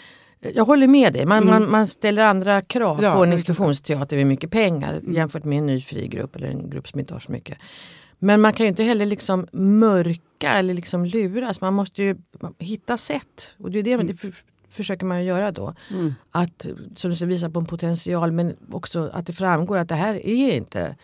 Jag 0.54 0.64
håller 0.64 0.86
med 0.86 1.12
dig. 1.12 1.26
Man, 1.26 1.42
mm. 1.42 1.48
man, 1.50 1.70
man 1.70 1.88
ställer 1.88 2.22
andra 2.22 2.62
krav 2.62 3.02
ja, 3.02 3.14
på 3.14 3.24
en 3.24 3.32
institutionsteater 3.32 4.16
med 4.16 4.26
mycket 4.26 4.50
pengar 4.50 4.92
mm. 4.92 5.14
jämfört 5.14 5.44
med 5.44 5.58
en 5.58 5.66
ny 5.66 5.80
fri 5.80 6.08
grupp 6.08 6.36
eller 6.36 6.48
en 6.48 6.70
grupp 6.70 6.88
som 6.88 7.00
inte 7.00 7.14
har 7.14 7.20
så 7.20 7.32
mycket. 7.32 7.58
Men 8.18 8.40
man 8.40 8.52
kan 8.52 8.64
ju 8.66 8.68
inte 8.70 8.82
heller 8.82 9.06
liksom 9.06 9.46
mörka 9.52 10.52
eller 10.52 10.74
liksom 10.74 11.04
luras. 11.04 11.60
Man 11.60 11.74
måste 11.74 12.02
ju 12.02 12.16
hitta 12.58 12.96
sätt. 12.96 13.54
Och 13.58 13.70
det, 13.70 13.78
är 13.78 13.82
det, 13.82 13.92
mm. 13.92 14.06
det 14.06 14.14
försöker 14.76 15.06
man 15.06 15.24
göra 15.24 15.52
då. 15.52 15.74
Mm. 15.90 16.14
Att 16.30 16.66
som 16.96 17.10
du 17.10 17.26
visa 17.26 17.50
på 17.50 17.58
en 17.58 17.66
potential 17.66 18.32
men 18.32 18.56
också 18.72 19.10
att 19.12 19.26
det 19.26 19.32
framgår 19.32 19.76
att 19.78 19.88
det 19.88 19.94
här 19.94 20.14
är 20.26 20.52
inte 20.52 20.96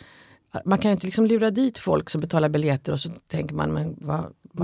man 0.65 0.79
kan 0.79 0.89
ju 0.89 0.93
inte 0.93 1.07
liksom 1.07 1.27
lura 1.27 1.51
dit 1.51 1.79
folk 1.79 2.11
som 2.11 2.21
betalar 2.21 2.49
biljetter 2.49 2.93
och 2.93 3.01
så 3.01 3.11
tänker 3.31 3.55
man, 3.55 3.73
men 3.73 3.97
vad, 4.01 4.19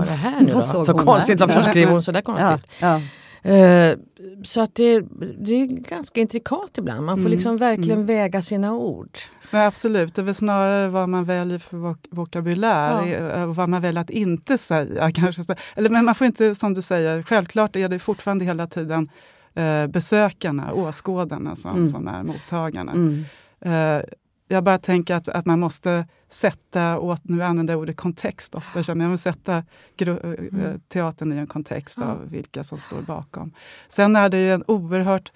är 0.05 0.09
det 0.09 0.11
här 0.11 0.41
nu 0.41 0.51
då? 0.73 0.85
För 0.85 0.93
konstigt, 0.93 1.39
varför 1.39 1.63
skriver 1.63 1.91
hon 1.91 2.03
sådär 2.03 2.21
konstigt? 2.31 2.71
Ja, 2.79 2.87
ja. 2.87 3.01
Uh, 3.45 3.97
så 4.43 4.61
att 4.61 4.75
det, 4.75 5.01
det, 5.39 5.53
är 5.53 5.65
ganska 5.67 6.21
intrikat 6.21 6.77
ibland. 6.77 7.05
Man 7.05 7.15
får 7.15 7.19
mm, 7.19 7.31
liksom 7.31 7.57
verkligen 7.57 7.99
mm. 7.99 8.05
väga 8.05 8.41
sina 8.41 8.75
ord. 8.75 9.17
Men 9.51 9.67
absolut, 9.67 10.15
det 10.15 10.21
är 10.21 10.23
väl 10.23 10.35
snarare 10.35 10.87
vad 10.87 11.09
man 11.09 11.25
väljer 11.25 11.57
för 11.57 11.77
vok 11.77 12.07
vokabulär 12.09 13.05
ja. 13.05 13.45
och 13.45 13.55
vad 13.55 13.69
man 13.69 13.81
väljer 13.81 14.01
att 14.01 14.09
inte 14.09 14.57
säga. 14.57 15.11
Kanske. 15.15 15.55
Eller, 15.75 15.89
men 15.89 16.05
man 16.05 16.15
får 16.15 16.27
inte, 16.27 16.55
som 16.55 16.73
du 16.73 16.81
säger, 16.81 17.23
självklart 17.23 17.75
är 17.75 17.89
det 17.89 17.99
fortfarande 17.99 18.45
hela 18.45 18.67
tiden 18.67 19.09
eh, 19.53 19.87
besökarna, 19.87 20.73
åskådarna 20.73 21.55
som, 21.55 21.75
mm. 21.75 21.87
som 21.87 22.07
är 22.07 22.23
mottagarna. 22.23 22.91
Mm. 22.91 23.25
Eh, 23.61 24.03
jag 24.51 24.63
bara 24.63 24.77
tänker 24.77 25.15
att, 25.15 25.27
att 25.27 25.45
man 25.45 25.59
måste 25.59 26.07
sätta, 26.29 26.97
och 26.97 27.19
nu 27.23 27.43
använder 27.43 27.73
jag 27.73 27.81
ordet 27.81 27.97
kontext 27.97 28.55
ofta, 28.55 28.83
känner 28.83 29.05
jag, 29.05 29.09
men 29.09 29.17
sätta 29.17 29.63
eh, 29.97 30.07
mm. 30.07 30.79
teatern 30.87 31.33
i 31.33 31.37
en 31.37 31.47
kontext 31.47 32.01
av 32.01 32.29
vilka 32.29 32.63
som 32.63 32.77
står 32.77 33.01
bakom. 33.01 33.51
Sen 33.87 34.15
är 34.15 34.29
det 34.29 34.37
ju 34.37 34.53
en 34.53 34.63
oerhört 34.67 35.31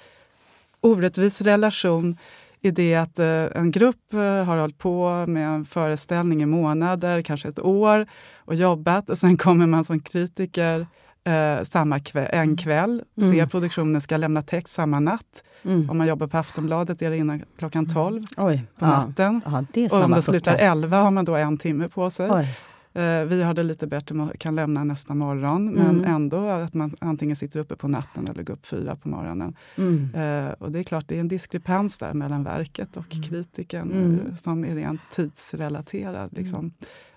orättvis 0.82 1.42
relation 1.42 2.18
i 2.62 2.72
det 2.72 2.96
att 2.96 3.20
eh, 3.20 3.48
en 3.56 3.72
grupp 3.72 4.14
eh, 4.14 4.20
har 4.20 4.58
hållit 4.58 4.78
på 4.78 5.26
med 5.28 5.48
en 5.48 5.66
föreställning 5.66 6.42
i 6.42 6.46
månader, 6.46 7.22
kanske 7.22 7.50
ett 7.50 7.60
år, 7.60 8.08
och 8.38 8.56
jobbat. 8.56 9.10
Och 9.10 9.18
sen 9.18 9.38
kommer 9.38 9.68
man 9.68 9.84
som 9.84 10.00
kritiker 10.00 10.88
eh, 11.24 11.64
samma 11.64 12.00
kväll, 12.00 12.30
en 12.32 12.44
mm. 12.44 12.58
kväll, 12.58 13.04
mm. 13.18 13.32
ser 13.32 13.46
produktionen, 13.46 14.02
ska 14.02 14.18
lämna 14.18 14.42
text 14.42 14.74
samma 14.74 15.00
natt. 15.00 15.44
Mm. 15.66 15.90
Om 15.90 15.98
man 15.98 16.08
jobbar 16.08 16.28
på 16.28 16.38
Aftonbladet 16.38 17.02
är 17.02 17.10
det 17.10 17.18
innan 17.18 17.44
klockan 17.58 17.86
12 17.86 18.16
mm. 18.16 18.28
Oj. 18.38 18.64
på 18.80 18.86
natten. 18.86 19.42
Ja. 19.46 19.66
Ja, 19.74 19.98
och 19.98 20.04
om 20.04 20.12
det 20.12 20.22
slutar 20.22 20.56
11 20.56 20.98
har 20.98 21.12
man 21.12 21.26
då 21.26 21.36
en 21.36 21.58
timme 21.58 21.90
på 21.90 22.10
sig. 22.10 22.32
Oj. 22.32 22.58
Eh, 22.96 23.24
vi 23.24 23.44
har 23.44 23.54
det 23.54 23.64
lite 23.64 23.88
bättre, 23.88 24.32
kan 24.38 24.56
lämna 24.56 24.84
nästa 24.84 25.14
morgon, 25.14 25.74
men 25.74 25.90
mm. 25.90 26.16
ändå 26.16 26.50
att 26.50 26.74
man 26.74 26.96
antingen 27.00 27.36
sitter 27.36 27.60
uppe 27.60 27.76
på 27.76 27.88
natten 27.88 28.28
eller 28.28 28.44
går 28.44 28.54
upp 28.54 28.66
fyra 28.66 28.96
på 28.96 29.10
morgonen. 29.10 29.56
Mm. 29.78 30.10
Eh, 30.16 30.52
och 30.52 30.72
det 30.72 30.80
är 30.80 30.84
klart, 30.84 31.08
det 31.08 31.16
är 31.16 31.20
en 31.20 31.28
diskrepans 31.28 31.98
där 31.98 32.14
mellan 32.14 32.44
verket 32.44 32.98
och 32.98 33.14
mm. 33.14 33.24
kritiken 33.24 33.92
mm. 33.92 34.20
Eh, 34.28 34.36
som 34.36 34.66
är 34.66 34.76
rent 34.76 35.02
tidsrelaterad. 35.12 36.16
Mm. 36.16 36.30
Liksom. 36.32 36.72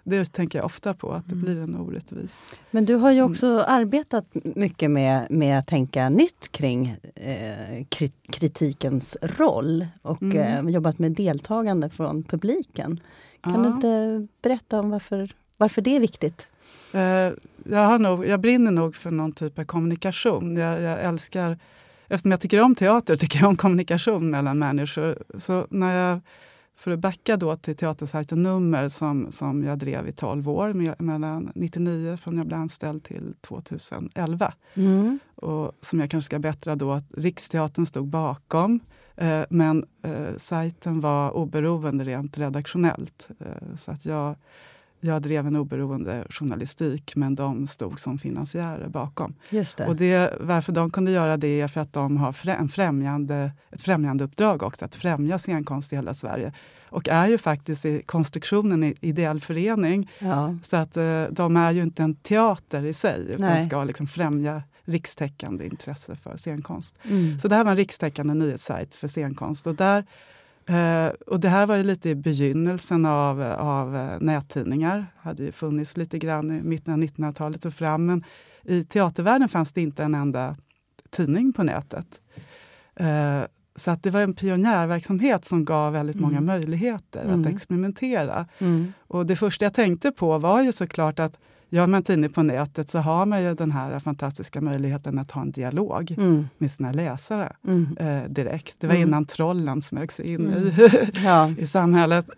Det 0.04 0.32
tänker 0.32 0.58
jag 0.58 0.66
ofta 0.66 0.94
på, 0.94 1.12
att 1.12 1.26
det 1.26 1.34
mm. 1.34 1.44
blir 1.44 1.62
en 1.62 1.76
orättvis... 1.76 2.54
Men 2.70 2.84
du 2.84 2.94
har 2.94 3.10
ju 3.10 3.22
också 3.22 3.60
arbetat 3.60 4.26
mycket 4.42 4.90
med, 4.90 5.26
med 5.30 5.58
att 5.58 5.66
tänka 5.66 6.08
nytt 6.08 6.52
kring 6.52 6.96
eh, 7.14 7.84
kritikens 8.30 9.16
roll 9.22 9.86
och 10.02 10.22
eh, 10.22 10.68
jobbat 10.68 10.98
med 10.98 11.12
deltagande 11.12 11.90
från 11.90 12.22
publiken. 12.22 13.00
Kan 13.40 13.54
ja. 13.54 13.60
du 13.60 13.66
inte 13.74 14.26
berätta 14.42 14.80
om 14.80 14.90
varför 14.90 15.32
varför 15.56 15.82
det 15.82 15.96
är 15.96 16.00
viktigt? 16.00 16.48
Uh, 16.94 17.32
jag, 17.64 18.00
nog, 18.00 18.26
jag 18.26 18.40
brinner 18.40 18.70
nog 18.70 18.96
för 18.96 19.10
någon 19.10 19.32
typ 19.32 19.58
av 19.58 19.64
kommunikation. 19.64 20.56
Jag, 20.56 20.82
jag, 20.82 21.02
älskar, 21.02 21.58
eftersom 22.06 22.30
jag 22.30 22.40
tycker 22.40 22.60
om 22.60 22.74
teater, 22.74 23.16
tycker 23.16 23.40
jag 23.40 23.48
om 23.48 23.56
kommunikation 23.56 24.30
mellan 24.30 24.58
människor. 24.58 25.18
Så 25.38 25.66
när 25.70 25.96
jag, 25.96 26.20
för 26.76 26.90
att 26.90 26.98
backa 26.98 27.36
då 27.36 27.56
till 27.56 27.76
teatersajten 27.76 28.42
Nummer 28.42 28.88
som, 28.88 29.32
som 29.32 29.64
jag 29.64 29.78
drev 29.78 30.08
i 30.08 30.12
12 30.12 30.48
år, 30.48 30.72
med, 30.72 30.94
mellan 31.00 31.52
99 31.54 32.16
från 32.16 32.36
jag 32.36 32.46
blev 32.46 32.60
anställd 32.60 33.04
till 33.04 33.34
2011. 33.40 34.54
Mm. 34.74 35.18
Och 35.34 35.72
som 35.80 36.00
jag 36.00 36.10
kanske 36.10 36.26
ska 36.26 36.38
bättra 36.38 36.76
då, 36.76 36.92
att 36.92 37.14
Riksteatern 37.16 37.86
stod 37.86 38.06
bakom. 38.06 38.80
Eh, 39.16 39.44
men 39.50 39.84
eh, 40.02 40.36
sajten 40.36 41.00
var 41.00 41.30
oberoende 41.30 42.04
rent 42.04 42.38
redaktionellt. 42.38 43.28
Eh, 43.38 43.76
så 43.76 43.90
att 43.90 44.06
jag 44.06 44.36
jag 45.00 45.22
drev 45.22 45.46
en 45.46 45.56
oberoende 45.56 46.26
journalistik, 46.30 47.16
men 47.16 47.34
de 47.34 47.66
stod 47.66 48.00
som 48.00 48.18
finansiärer 48.18 48.88
bakom. 48.88 49.34
Just 49.50 49.78
det. 49.78 49.86
Och 49.86 49.96
det, 49.96 50.32
varför 50.40 50.72
de 50.72 50.90
kunde 50.90 51.10
göra 51.10 51.36
det 51.36 51.60
är 51.60 51.68
för 51.68 51.80
att 51.80 51.92
de 51.92 52.16
har 52.16 52.48
en 52.48 52.68
främjande, 52.68 53.52
ett 53.70 53.82
främjande 53.82 54.24
uppdrag 54.24 54.62
också, 54.62 54.84
att 54.84 54.94
främja 54.94 55.38
scenkonst 55.38 55.92
i 55.92 55.96
hela 55.96 56.14
Sverige. 56.14 56.52
Och 56.88 57.08
är 57.08 57.28
ju 57.28 57.38
faktiskt 57.38 57.84
i 57.84 58.02
konstruktionen 58.02 58.84
i 58.84 58.94
ideell 59.00 59.40
förening. 59.40 60.10
Ja. 60.18 60.56
Så 60.62 60.76
att 60.76 60.96
eh, 60.96 61.24
de 61.30 61.56
är 61.56 61.72
ju 61.72 61.82
inte 61.82 62.02
en 62.02 62.14
teater 62.14 62.84
i 62.84 62.92
sig, 62.92 63.26
utan 63.28 63.40
Nej. 63.40 63.64
ska 63.64 63.84
liksom 63.84 64.06
främja 64.06 64.62
rikstäckande 64.84 65.66
intresse 65.66 66.16
för 66.16 66.36
scenkonst. 66.36 66.98
Mm. 67.02 67.40
Så 67.40 67.48
det 67.48 67.56
här 67.56 67.64
var 67.64 67.70
en 67.70 67.76
rikstäckande 67.76 68.34
nyhetssajt 68.34 68.94
för 68.94 69.08
scenkonst. 69.08 69.66
Och 69.66 69.74
där 69.74 70.04
Uh, 70.70 71.08
och 71.26 71.40
det 71.40 71.48
här 71.48 71.66
var 71.66 71.76
ju 71.76 71.82
lite 71.82 72.10
i 72.10 72.14
begynnelsen 72.14 73.04
av, 73.04 73.42
av 73.42 73.94
uh, 73.94 74.20
nättidningar. 74.20 75.06
Hade 75.16 75.42
ju 75.42 75.52
funnits 75.52 75.96
lite 75.96 76.18
grann 76.18 76.50
i 76.50 76.62
mitten 76.62 76.94
av 76.94 77.00
1900-talet 77.00 77.64
och 77.64 77.74
fram. 77.74 78.06
Men 78.06 78.24
i 78.62 78.84
teatervärlden 78.84 79.48
fanns 79.48 79.72
det 79.72 79.80
inte 79.80 80.04
en 80.04 80.14
enda 80.14 80.56
tidning 81.10 81.52
på 81.52 81.62
nätet. 81.62 82.20
Uh, 83.00 83.42
så 83.76 83.90
att 83.90 84.02
det 84.02 84.10
var 84.10 84.20
en 84.20 84.34
pionjärverksamhet 84.34 85.44
som 85.44 85.64
gav 85.64 85.92
väldigt 85.92 86.16
mm. 86.16 86.28
många 86.28 86.40
möjligheter 86.40 87.24
mm. 87.24 87.40
att 87.40 87.46
experimentera. 87.46 88.46
Mm. 88.58 88.92
Och 88.98 89.26
det 89.26 89.36
första 89.36 89.64
jag 89.64 89.74
tänkte 89.74 90.12
på 90.12 90.38
var 90.38 90.62
ju 90.62 90.72
såklart 90.72 91.18
att 91.18 91.38
Gör 91.68 91.86
man 91.86 92.02
tidning 92.02 92.30
på 92.30 92.42
nätet 92.42 92.90
så 92.90 92.98
har 92.98 93.26
man 93.26 93.42
ju 93.42 93.54
den 93.54 93.72
här 93.72 93.98
fantastiska 93.98 94.60
möjligheten 94.60 95.18
att 95.18 95.30
ha 95.30 95.42
en 95.42 95.50
dialog 95.50 96.14
mm. 96.18 96.48
med 96.58 96.70
sina 96.70 96.92
läsare 96.92 97.52
mm. 97.66 97.96
eh, 98.00 98.30
direkt. 98.30 98.80
Det 98.80 98.86
var 98.86 98.94
mm. 98.94 99.08
innan 99.08 99.24
trollen 99.24 99.82
smög 99.82 100.12
sig 100.12 100.26
in 100.26 100.40
i, 100.40 100.80
mm. 100.80 101.06
ja. 101.24 101.50
i 101.58 101.66
samhället. 101.66 102.30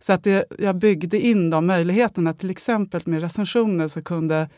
så 0.00 0.12
att 0.12 0.24
det, 0.24 0.44
jag 0.58 0.76
byggde 0.76 1.20
in 1.20 1.50
de 1.50 1.66
möjligheterna. 1.66 2.32
Till 2.32 2.50
exempel 2.50 3.00
med 3.04 3.22
recensioner 3.22 3.86
så, 3.86 4.02
kunde, 4.02 4.48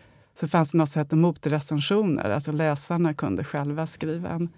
så 0.41 0.49
fanns 0.49 0.71
det 0.71 0.79
något 0.79 0.91
som 0.91 1.01
hette 1.01 1.17
motrecensioner. 1.17 2.31
Alltså 2.31 2.53
läsarna 2.53 3.15
kunde 3.15 3.45
själva 3.45 3.87
skriva 3.87 4.29
en, 4.29 4.49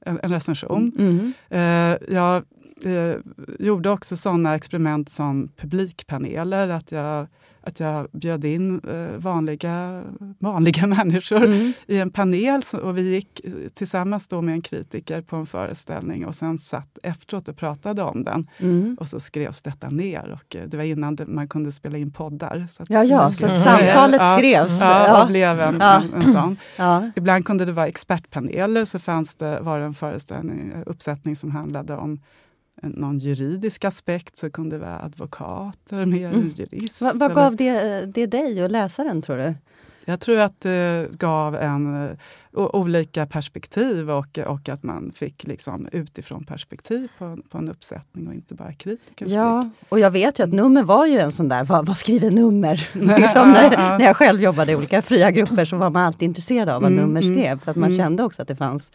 en, 0.00 0.20
en 0.22 0.30
recension. 0.30 0.92
Mm. 0.98 1.32
Eh, 1.48 2.14
jag 2.14 2.44
eh, 2.84 3.16
gjorde 3.58 3.90
också 3.90 4.16
sådana 4.16 4.54
experiment 4.54 5.10
som 5.10 5.48
publikpaneler. 5.56 6.68
Att 6.68 6.92
jag 6.92 7.26
att 7.62 7.80
jag 7.80 8.06
bjöd 8.12 8.44
in 8.44 8.80
eh, 8.88 9.16
vanliga, 9.16 10.02
vanliga 10.38 10.86
människor 10.96 11.44
mm. 11.44 11.72
i 11.86 11.98
en 11.98 12.10
panel. 12.10 12.62
Och 12.82 12.98
vi 12.98 13.02
gick 13.02 13.40
tillsammans 13.74 14.28
då 14.28 14.42
med 14.42 14.54
en 14.54 14.62
kritiker 14.62 15.20
på 15.20 15.36
en 15.36 15.46
föreställning 15.46 16.26
och 16.26 16.34
sen 16.34 16.58
satt 16.58 16.98
efteråt 17.02 17.48
och 17.48 17.56
pratade 17.56 18.02
om 18.02 18.24
den. 18.24 18.50
Mm. 18.58 18.96
Och 19.00 19.08
så 19.08 19.20
skrevs 19.20 19.62
detta 19.62 19.88
ner. 19.88 20.32
Och 20.32 20.56
eh, 20.56 20.68
det 20.68 20.76
var 20.76 20.84
innan 20.84 21.18
man 21.26 21.48
kunde 21.48 21.72
spela 21.72 21.98
in 21.98 22.10
poddar. 22.10 22.66
Så 22.70 22.84
ja, 22.88 23.04
ja, 23.04 23.28
så 23.28 23.48
samtalet 23.48 24.20
ja, 24.20 24.36
skrevs? 24.38 24.80
Ja, 24.80 25.18
ja, 25.18 25.26
blev 25.26 25.60
en, 25.60 25.76
ja. 25.80 26.02
en, 26.02 26.14
en 26.14 26.32
sån. 26.32 26.56
Ja. 26.76 27.10
Ibland 27.16 27.44
kunde 27.44 27.64
det 27.64 27.72
vara 27.72 27.86
expertpaneler, 27.86 28.84
så 28.84 28.98
fanns 28.98 29.34
det, 29.34 29.60
var 29.60 29.78
det 29.78 29.84
en 29.84 29.94
föreställning, 29.94 30.72
uppsättning 30.86 31.36
som 31.36 31.50
handlade 31.50 31.96
om 31.96 32.20
någon 32.82 33.18
juridisk 33.18 33.84
aspekt 33.84 34.38
så 34.38 34.50
kunde 34.50 34.76
det 34.76 34.80
vara 34.80 35.00
advokater, 35.00 36.06
mer 36.06 36.28
mm. 36.28 36.52
jurist. 36.56 37.02
Va, 37.02 37.12
vad 37.14 37.34
gav 37.34 37.56
det, 37.56 38.04
det 38.06 38.26
dig 38.26 38.64
och 38.64 38.70
läsaren 38.70 39.22
tror 39.22 39.36
du? 39.36 39.54
Jag 40.04 40.20
tror 40.20 40.38
att 40.38 40.60
det 40.60 41.08
gav 41.18 41.56
en 41.56 42.16
o, 42.52 42.70
olika 42.72 43.26
perspektiv 43.26 44.10
och, 44.10 44.38
och 44.38 44.68
att 44.68 44.82
man 44.82 45.12
fick 45.14 45.44
liksom 45.44 45.88
utifrån 45.92 46.44
perspektiv 46.44 47.08
på, 47.18 47.38
på 47.50 47.58
en 47.58 47.68
uppsättning 47.68 48.28
och 48.28 48.34
inte 48.34 48.54
bara 48.54 48.72
kritiker. 48.72 49.26
Ja, 49.26 49.70
och 49.88 50.00
jag 50.00 50.10
vet 50.10 50.38
ju 50.38 50.42
att 50.44 50.52
nummer 50.52 50.82
var 50.82 51.06
ju 51.06 51.18
en 51.18 51.32
sån 51.32 51.48
där, 51.48 51.64
vad, 51.64 51.86
vad 51.86 51.96
skriver 51.96 52.30
nummer? 52.30 52.88
liksom 53.20 53.52
när, 53.52 53.98
när 53.98 54.04
jag 54.04 54.16
själv 54.16 54.42
jobbade 54.42 54.72
i 54.72 54.76
olika 54.76 55.02
fria 55.02 55.30
grupper 55.30 55.64
så 55.64 55.76
var 55.76 55.90
man 55.90 56.02
alltid 56.02 56.26
intresserad 56.26 56.68
av 56.68 56.82
vad 56.82 56.92
mm, 56.92 57.04
nummer 57.04 57.22
mm, 57.22 57.34
skrev. 57.34 57.60
För 57.60 57.70
att 57.70 57.76
man 57.76 57.88
mm. 57.88 57.98
kände 57.98 58.22
också 58.22 58.42
att 58.42 58.48
det 58.48 58.56
fanns 58.56 58.90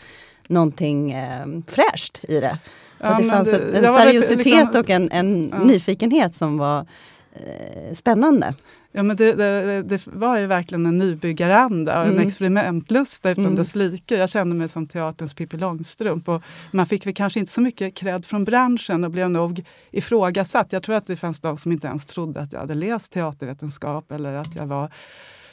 någonting 0.47 1.11
eh, 1.11 1.47
fräscht 1.67 2.19
i 2.23 2.39
det. 2.39 2.59
Ja, 2.99 3.15
och 3.15 3.23
det 3.23 3.29
fanns 3.29 3.51
det, 3.51 3.77
en 3.77 3.97
seriositet 3.97 4.45
liksom, 4.45 4.79
och 4.79 4.89
en, 4.89 5.11
en 5.11 5.49
ja. 5.49 5.63
nyfikenhet 5.63 6.35
som 6.35 6.57
var 6.57 6.79
eh, 7.33 7.93
spännande. 7.93 8.53
Ja, 8.91 9.03
men 9.03 9.15
det, 9.15 9.33
det, 9.33 9.83
det, 9.83 10.07
var 10.07 10.37
ju 10.37 10.45
verkligen 10.45 10.85
en 10.85 10.97
nybyggaranda 10.97 11.99
och 11.99 12.05
mm. 12.05 12.19
en 12.19 12.27
experimentlusta 12.27 13.31
utan 13.31 13.43
mm. 13.43 13.55
dess 13.55 13.75
like. 13.75 14.17
Jag 14.17 14.29
kände 14.29 14.55
mig 14.55 14.67
som 14.69 14.87
teaterns 14.87 15.33
Pippi 15.33 15.57
Långstrump. 15.57 16.29
Och 16.29 16.43
man 16.71 16.85
fick 16.85 17.05
väl 17.05 17.13
kanske 17.13 17.39
inte 17.39 17.51
så 17.51 17.61
mycket 17.61 17.95
cred 17.95 18.25
från 18.25 18.45
branschen 18.45 19.03
och 19.03 19.11
blev 19.11 19.29
nog 19.29 19.63
ifrågasatt. 19.91 20.73
Jag 20.73 20.83
tror 20.83 20.95
att 20.95 21.07
det 21.07 21.15
fanns 21.15 21.39
de 21.39 21.57
som 21.57 21.71
inte 21.71 21.87
ens 21.87 22.05
trodde 22.05 22.41
att 22.41 22.53
jag 22.53 22.59
hade 22.59 22.73
läst 22.73 23.11
teatervetenskap 23.11 24.11
eller 24.11 24.33
att 24.33 24.55
jag 24.55 24.65
var 24.65 24.91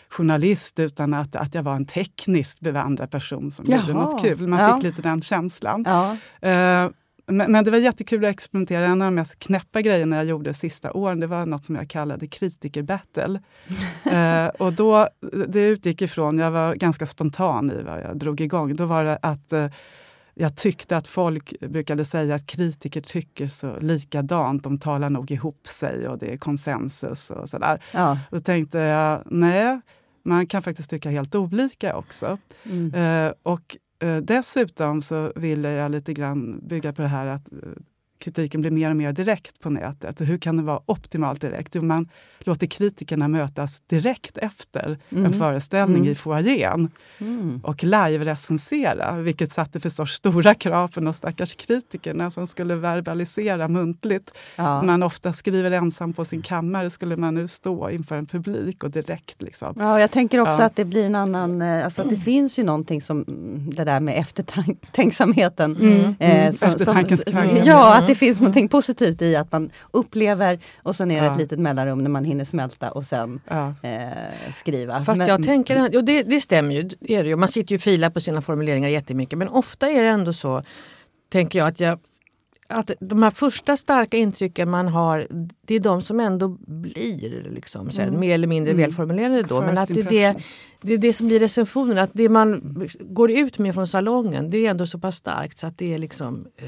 journalist 0.08 0.78
utan 0.78 1.14
att, 1.14 1.36
att 1.36 1.54
jag 1.54 1.62
var 1.62 1.74
en 1.74 1.86
tekniskt 1.86 2.60
bevandrad 2.60 3.10
person 3.10 3.50
som 3.50 3.64
Jaha. 3.68 3.80
gjorde 3.80 3.92
något 3.92 4.22
kul. 4.22 4.48
Man 4.48 4.60
Ja. 4.60 4.74
fick 4.74 4.82
lite 4.82 5.02
den 5.02 5.22
känslan. 5.22 5.84
Ja. 5.86 6.16
Eh, 6.48 6.90
men, 7.26 7.52
men 7.52 7.64
det 7.64 7.70
var 7.70 7.78
jättekul 7.78 8.24
att 8.24 8.30
experimentera. 8.30 8.86
En 8.86 9.02
av 9.02 9.06
de 9.06 9.14
mest 9.14 9.38
knäppa 9.38 9.82
grejerna 9.82 10.16
jag 10.16 10.24
gjorde 10.24 10.54
sista 10.54 10.92
åren, 10.92 11.20
det 11.20 11.26
var 11.26 11.46
något 11.46 11.64
som 11.64 11.74
jag 11.74 11.90
kallade 11.90 12.26
kritikerbattle. 12.26 13.40
eh, 14.12 14.46
och 14.46 14.72
då, 14.72 15.08
det 15.48 15.66
utgick 15.66 16.02
ifrån, 16.02 16.38
jag 16.38 16.50
var 16.50 16.74
ganska 16.74 17.06
spontan 17.06 17.70
i 17.70 17.82
vad 17.82 18.00
jag 18.00 18.16
drog 18.16 18.40
igång, 18.40 18.76
då 18.76 18.84
var 18.84 19.04
det 19.04 19.18
att 19.22 19.52
eh, 19.52 19.68
jag 20.34 20.56
tyckte 20.56 20.96
att 20.96 21.06
folk 21.06 21.54
brukade 21.60 22.04
säga 22.04 22.34
att 22.34 22.46
kritiker 22.46 23.00
tycker 23.00 23.46
så 23.46 23.78
likadant, 23.80 24.64
de 24.64 24.78
talar 24.78 25.10
nog 25.10 25.30
ihop 25.30 25.66
sig 25.66 26.08
och 26.08 26.18
det 26.18 26.32
är 26.32 26.36
konsensus 26.36 27.30
och 27.30 27.48
sådär. 27.48 27.82
Ja. 27.92 28.18
Då 28.30 28.38
tänkte 28.38 28.78
jag, 28.78 29.22
nej, 29.26 29.80
man 30.22 30.46
kan 30.46 30.62
faktiskt 30.62 30.90
tycka 30.90 31.10
helt 31.10 31.34
olika 31.34 31.96
också. 31.96 32.38
Mm. 32.64 32.94
Eh, 32.94 33.32
och 33.42 33.76
Eh, 33.98 34.16
dessutom 34.16 35.02
så 35.02 35.32
ville 35.36 35.70
jag 35.70 35.90
lite 35.90 36.14
grann 36.14 36.66
bygga 36.68 36.92
på 36.92 37.02
det 37.02 37.08
här 37.08 37.26
att 37.26 37.52
eh, 37.52 37.58
kritiken 38.24 38.60
blir 38.60 38.70
mer 38.70 38.90
och 38.90 38.96
mer 38.96 39.12
direkt 39.12 39.60
på 39.60 39.70
nätet. 39.70 40.20
Och 40.20 40.26
hur 40.26 40.38
kan 40.38 40.56
det 40.56 40.62
vara 40.62 40.80
optimalt 40.86 41.40
direkt? 41.40 41.74
Jo, 41.74 41.82
man 41.82 42.08
låter 42.38 42.66
kritikerna 42.66 43.28
mötas 43.28 43.80
direkt 43.80 44.38
efter 44.38 44.98
Mm. 45.10 45.24
en 45.24 45.32
föreställning 45.32 45.96
Mm. 46.00 46.12
i 46.12 46.14
foajén 46.14 46.90
Mm. 47.18 47.60
och 47.64 47.84
live-recensera, 47.84 49.20
vilket 49.22 49.52
satte 49.52 49.80
förstås 49.80 50.10
stora 50.12 50.54
krav 50.54 50.88
på 50.88 51.00
de 51.00 51.12
stackars 51.12 51.54
kritikerna 51.54 52.30
som 52.30 52.46
skulle 52.46 52.74
verbalisera 52.74 53.68
muntligt. 53.68 54.32
Ja. 54.56 54.82
Man 54.82 55.02
ofta 55.02 55.32
skriver 55.32 55.70
ensam 55.70 56.12
på 56.12 56.24
sin 56.24 56.42
kammare, 56.42 56.90
skulle 56.90 57.16
man 57.16 57.34
nu 57.34 57.48
stå 57.48 57.90
inför 57.90 58.16
en 58.16 58.26
publik 58.26 58.84
och 58.84 58.90
direkt 58.90 59.42
liksom. 59.42 59.74
Ja, 59.78 60.00
jag 60.00 60.10
tänker 60.10 60.40
också 60.40 60.58
Ja. 60.60 60.64
att 60.66 60.76
det 60.76 60.84
blir 60.84 61.04
en 61.04 61.14
annan... 61.14 61.62
eh, 61.62 61.84
Alltså 61.84 62.02
att 62.02 62.08
det 62.10 62.16
finns 62.16 62.58
ju 62.58 62.64
någonting 62.64 63.02
som 63.02 63.24
mm, 63.28 63.70
det 63.70 63.84
där 63.84 64.00
med 64.00 64.18
eftertänksamheten. 64.18 65.76
Mm. 65.84 66.14
Eh, 66.18 66.34
Mm. 66.44 66.52
som- 66.52 66.68
Eftertankens 66.68 67.22
som-. 67.30 67.40
Ja, 67.64 67.94
att 67.98 68.06
det 68.06 68.13
finns 68.14 68.40
någonting 68.40 68.68
positivt 68.68 69.22
i 69.22 69.36
att 69.36 69.52
man 69.52 69.70
upplever 69.90 70.58
och 70.82 70.96
sen 70.96 71.10
är 71.10 71.20
det 71.20 71.26
Ja. 71.26 71.32
ett 71.32 71.38
litet 71.38 71.58
mellanrum 71.58 71.98
när 71.98 72.10
man 72.10 72.24
hinner 72.24 72.44
smälta 72.44 72.90
och 72.90 73.06
sen 73.06 73.40
Ja. 73.48 73.74
eh, 73.82 74.52
skriva. 74.54 75.04
Fast 75.04 75.18
Men- 75.18 75.28
jag 75.28 75.44
tänker, 75.44 75.88
jo, 75.92 76.00
det, 76.00 76.22
det 76.22 76.40
stämmer 76.40 76.74
ju, 76.74 76.82
det 76.82 77.14
är 77.14 77.22
det 77.22 77.28
ju. 77.28 77.36
Man 77.36 77.48
sitter 77.48 77.72
ju 77.72 77.76
och 77.76 77.82
filar 77.82 78.10
på 78.10 78.20
sina 78.20 78.42
formuleringar 78.42 78.88
jättemycket. 78.88 79.38
Men 79.38 79.48
ofta 79.48 79.88
är 79.90 80.02
det 80.02 80.08
ändå 80.08 80.32
så, 80.32 80.62
tänker 81.32 81.58
jag, 81.58 81.68
att 81.68 81.80
jag 81.80 81.98
att 82.68 82.90
de 83.00 83.22
här 83.22 83.30
första 83.30 83.76
starka 83.76 84.16
intrycken 84.16 84.70
man 84.70 84.88
har, 84.88 85.26
det 85.66 85.74
är 85.74 85.80
de 85.80 86.02
som 86.02 86.20
ändå 86.20 86.48
blir 86.66 87.50
liksom, 87.54 87.90
sen, 87.90 88.08
Mm. 88.08 88.20
mer 88.20 88.34
eller 88.34 88.46
mindre 88.46 88.70
Mm. 88.72 88.82
välformulerade 88.82 89.42
då. 89.42 89.60
Men 89.60 89.78
att 89.78 89.88
det 89.88 90.00
är 90.00 90.04
det, 90.10 90.34
det 90.82 90.92
är 90.92 90.98
det 90.98 91.12
som 91.12 91.26
blir 91.26 91.40
recensionen, 91.40 91.98
att 91.98 92.10
det 92.14 92.28
man 92.28 92.78
går 93.00 93.30
ut 93.30 93.58
med 93.58 93.74
från 93.74 93.86
salongen, 93.88 94.50
det 94.50 94.66
är 94.66 94.70
ändå 94.70 94.86
så 94.86 94.98
pass 94.98 95.16
starkt 95.16 95.58
så 95.58 95.66
att 95.66 95.78
det 95.78 95.94
är 95.94 95.98
liksom 95.98 96.46
eh, 96.56 96.66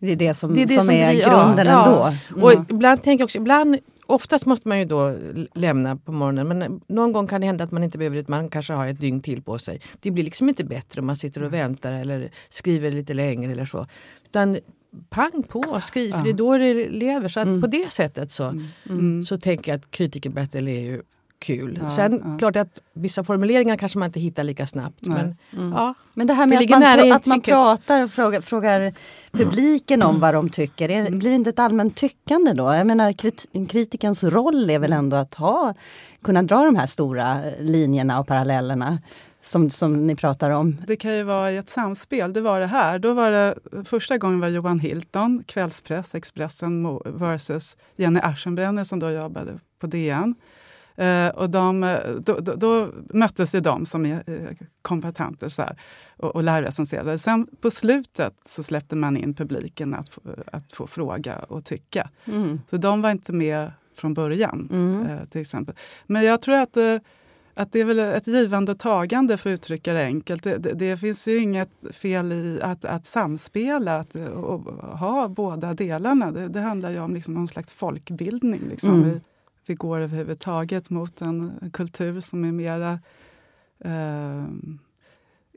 Det 0.00 0.12
är 0.12 0.16
det 0.16 0.34
som, 0.34 0.54
det 0.54 0.62
är, 0.62 0.66
det 0.66 0.74
som, 0.74 0.82
som 0.84 0.94
är 0.94 1.12
ja, 1.12 1.28
grunden 1.28 1.66
ja. 1.66 1.84
ändå. 1.86 2.16
Mm. 2.30 2.44
Och 2.44 2.70
ibland 2.70 3.02
tänker 3.02 3.22
jag 3.22 3.26
också, 3.26 3.38
ibland, 3.38 3.78
oftast 4.06 4.46
måste 4.46 4.68
man 4.68 4.78
ju 4.78 4.84
då 4.84 5.16
lämna 5.54 5.96
på 5.96 6.12
morgonen 6.12 6.48
men 6.48 6.80
någon 6.88 7.12
gång 7.12 7.26
kan 7.26 7.40
det 7.40 7.46
hända 7.46 7.64
att 7.64 7.70
man 7.72 7.84
inte 7.84 7.98
behöver 7.98 8.16
det, 8.16 8.28
man 8.28 8.48
kanske 8.50 8.72
har 8.72 8.86
ett 8.86 9.00
dygn 9.00 9.20
till 9.22 9.42
på 9.42 9.58
sig. 9.58 9.80
Det 10.00 10.10
blir 10.10 10.24
liksom 10.24 10.48
inte 10.48 10.64
bättre 10.64 11.00
om 11.00 11.06
man 11.06 11.16
sitter 11.16 11.42
och 11.42 11.52
väntar 11.52 11.92
eller 11.92 12.30
skriver 12.48 12.90
lite 12.90 13.14
längre 13.14 13.52
eller 13.52 13.64
så. 13.64 13.86
Utan 14.26 14.58
pang 15.10 15.42
på, 15.48 15.80
skriv, 15.86 16.10
för 16.10 16.18
Ja. 16.18 16.24
det 16.24 16.30
är 16.30 16.34
då 16.34 16.58
det 16.58 16.88
lever. 16.88 17.28
Så 17.28 17.40
Mm. 17.40 17.60
på 17.60 17.66
det 17.66 17.92
sättet 17.92 18.32
så, 18.32 18.54
Mm. 18.88 19.24
så 19.24 19.38
tänker 19.38 19.72
jag 19.72 19.78
att 19.78 19.90
kritikerbattle 19.90 20.70
är 20.70 20.80
ju 20.80 21.02
kul. 21.40 21.78
Ja, 21.82 21.90
Sen 21.90 22.22
ja. 22.24 22.38
klart 22.38 22.56
att 22.56 22.78
vissa 22.92 23.24
formuleringar 23.24 23.76
kanske 23.76 23.98
man 23.98 24.06
inte 24.06 24.20
hittar 24.20 24.44
lika 24.44 24.66
snabbt. 24.66 25.06
Men, 25.06 25.36
Mm. 25.56 25.72
ja. 25.72 25.94
Men 26.14 26.26
det 26.26 26.34
här 26.34 26.42
Det 26.42 26.46
med 26.46 26.56
att 26.56 26.60
ligger 26.60 26.78
man, 27.06 27.12
att 27.12 27.26
man 27.26 27.40
pratar 27.40 28.04
och 28.04 28.10
frågar, 28.10 28.40
frågar 28.40 28.92
publiken 29.32 30.02
om 30.02 30.20
vad 30.20 30.34
de 30.34 30.48
tycker. 30.50 30.88
Är, 30.88 31.10
blir 31.10 31.30
det 31.30 31.36
inte 31.36 31.50
ett 31.50 31.58
allmänt 31.58 31.96
tyckande 31.96 32.52
då? 32.52 32.74
Jag 32.74 32.86
menar 32.86 33.12
krit, 33.12 33.46
kritikerns 33.68 34.24
roll 34.24 34.70
är 34.70 34.78
väl 34.78 34.92
ändå 34.92 35.16
att 35.16 35.34
ha, 35.34 35.74
kunna 36.22 36.42
dra 36.42 36.64
de 36.64 36.76
här 36.76 36.86
stora 36.86 37.38
linjerna 37.58 38.20
och 38.20 38.26
parallellerna 38.26 38.98
som, 39.42 39.70
som 39.70 40.06
ni 40.06 40.16
pratar 40.16 40.50
om. 40.50 40.76
Det 40.86 40.96
kan 40.96 41.16
ju 41.16 41.22
vara 41.22 41.52
i 41.52 41.56
ett 41.56 41.68
samspel. 41.68 42.32
Det 42.32 42.40
var 42.40 42.60
det 42.60 42.66
här. 42.66 42.98
Då 42.98 43.12
var 43.12 43.30
det, 43.30 43.54
första 43.84 44.18
gången 44.18 44.40
var 44.40 44.48
Johan 44.48 44.80
Hilton, 44.80 45.44
kvällspress, 45.46 46.14
Expressen 46.14 46.98
versus 47.04 47.76
Jenny 47.96 48.20
Aschenbrenner 48.20 48.84
som 48.84 48.98
då 48.98 49.10
jobbade 49.10 49.58
på 49.78 49.86
DN. 49.86 50.34
Eh, 50.96 51.28
och 51.28 51.50
de, 51.50 51.84
eh, 51.84 52.10
då, 52.10 52.40
då, 52.40 52.54
då 52.54 52.88
möttes 53.14 53.54
ju 53.54 53.60
de 53.60 53.86
som 53.86 54.06
är 54.06 54.22
eh, 54.26 54.56
kompetenter 54.82 55.48
så 55.48 55.62
här, 55.62 55.76
och, 56.16 56.34
och 56.36 56.42
lärrecenserade. 56.42 57.18
Sen 57.18 57.46
på 57.60 57.70
slutet 57.70 58.34
så 58.44 58.62
släppte 58.62 58.96
man 58.96 59.16
in 59.16 59.34
publiken 59.34 59.94
att, 59.94 60.08
få- 60.08 60.20
att 60.52 60.72
få 60.72 60.86
fråga 60.86 61.38
och 61.38 61.64
tycka. 61.64 62.10
Mm. 62.24 62.60
Så 62.70 62.76
de 62.76 63.02
var 63.02 63.10
inte 63.10 63.32
med 63.32 63.72
från 63.94 64.14
början. 64.14 64.68
Mm. 64.72 65.06
eh, 65.06 65.24
till 65.24 65.40
exempel. 65.40 65.74
Men 66.06 66.24
jag 66.24 66.42
tror 66.42 66.54
att, 66.54 66.76
eh, 66.76 66.96
att 67.54 67.72
det 67.72 67.80
är 67.80 67.84
väl 67.84 67.98
ett 67.98 68.26
givande 68.26 68.72
och 68.72 68.78
tagande 68.78 69.36
för 69.36 69.50
att 69.50 69.54
uttrycka 69.54 69.92
det 69.92 70.04
enkelt. 70.04 70.42
Det, 70.42 70.58
det, 70.58 70.72
det 70.72 70.96
finns 70.96 71.28
ju 71.28 71.38
inget 71.38 71.70
fel 71.92 72.32
i 72.32 72.60
att, 72.62 72.84
att 72.84 73.06
samspela, 73.06 73.96
att 73.98 74.14
eh, 74.14 74.24
och 74.26 74.60
ha 74.98 75.28
båda 75.28 75.74
delarna. 75.74 76.30
Det, 76.30 76.48
det 76.48 76.60
handlar 76.60 76.90
ju 76.90 76.98
om 77.00 77.14
liksom 77.14 77.34
någon 77.34 77.48
slags 77.48 77.72
folkbildning. 77.72 78.60
Liksom. 78.70 78.94
Mm. 78.94 79.10
Vi, 79.10 79.20
vi 79.70 79.74
går 79.74 79.98
överhuvudtaget 80.00 80.90
mot 80.90 81.20
en 81.22 81.70
kultur 81.72 82.20
som 82.20 82.44
är 82.44 82.52
mera 82.52 82.98
eh, 83.84 84.44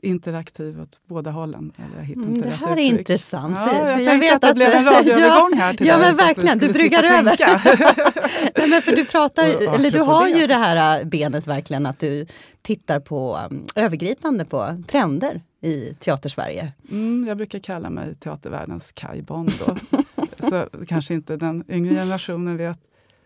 interaktiv 0.02 0.80
åt 0.80 0.98
båda 1.06 1.30
hållen. 1.30 1.72
Eller 1.76 1.96
jag 1.96 2.04
hittar 2.04 2.22
Mm, 2.22 2.34
inte 2.36 2.48
det 2.48 2.54
här 2.54 2.66
är 2.68 2.72
uttryck. 2.72 2.98
intressant. 3.00 3.56
Ja, 3.56 3.88
jag 3.88 3.98
för 3.98 4.04
tänkte 4.04 4.18
vet 4.18 4.34
att 4.34 4.40
det 4.50 4.54
blev 4.54 4.68
en 4.72 4.84
radioövergång 4.94 5.58
här 5.58 5.74
till 5.74 5.86
Ja 5.86 5.92
dig, 5.98 6.00
men 6.02 6.10
att 6.10 6.18
du 6.18 6.24
verkligen, 6.24 6.58
du 6.58 6.72
bryggar 6.72 6.98
slippa 7.02 7.18
över. 7.18 8.52
Nej, 8.58 8.68
men 8.68 8.82
för 8.82 8.96
du 8.96 9.04
pratar, 9.04 9.56
Och 9.68 9.74
eller 9.74 9.90
du 9.90 10.00
har 10.00 10.24
det. 10.24 10.30
ju 10.40 10.46
det 10.46 10.54
här 10.54 11.00
äh, 11.00 11.04
benet 11.06 11.46
verkligen 11.46 11.86
att 11.86 11.98
du 11.98 12.26
tittar 12.62 13.00
på 13.00 13.38
um, 13.50 13.66
övergripande 13.74 14.44
på 14.44 14.82
trender 14.88 15.42
i 15.60 15.94
teatersverige. 15.98 16.72
Mm, 16.90 17.24
jag 17.28 17.36
brukar 17.36 17.58
kalla 17.58 17.90
mig 17.90 18.14
teatervärldens 18.14 18.92
Kai 18.92 19.22
Bond. 19.22 19.52
Då. 19.66 19.76
Så 20.50 20.68
kanske 20.88 21.14
inte 21.14 21.36
den 21.36 21.64
yngre 21.68 21.94
generationen 21.94 22.56
vet 22.56 22.78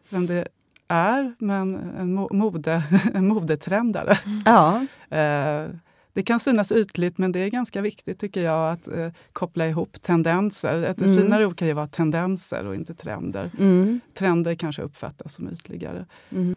vem 0.09 0.27
det 0.27 0.49
är, 0.89 1.35
men 1.39 1.75
en, 1.99 2.19
mo- 2.19 2.33
mode, 2.33 2.83
en 3.15 3.29
modetrendare. 3.29 4.19
Ja, 4.45 4.87
Eh, 5.11 5.67
det 6.13 6.23
kan 6.23 6.41
synas 6.41 6.73
ytligt, 6.73 7.19
men 7.19 7.33
det 7.33 7.39
är 7.39 7.49
ganska 7.51 7.81
viktigt 7.81 8.19
tycker 8.21 8.43
jag 8.43 8.73
att 8.73 8.89
eh, 8.89 9.09
koppla 9.33 9.67
ihop 9.69 10.03
tendenser. 10.03 10.83
Ett 10.83 11.01
Mm. 11.01 11.17
finare 11.17 11.47
ord 11.47 11.57
kan 11.59 11.69
ju 11.69 11.75
vara 11.75 11.87
tendenser 11.87 12.67
och 12.67 12.75
inte 12.75 12.95
trender. 12.95 13.51
mm, 13.59 14.01
Trender 14.15 14.55
kanske 14.55 14.83
uppfattas 14.83 15.35
som 15.35 15.53
ytligare. 15.53 16.07
mm. 16.31 16.57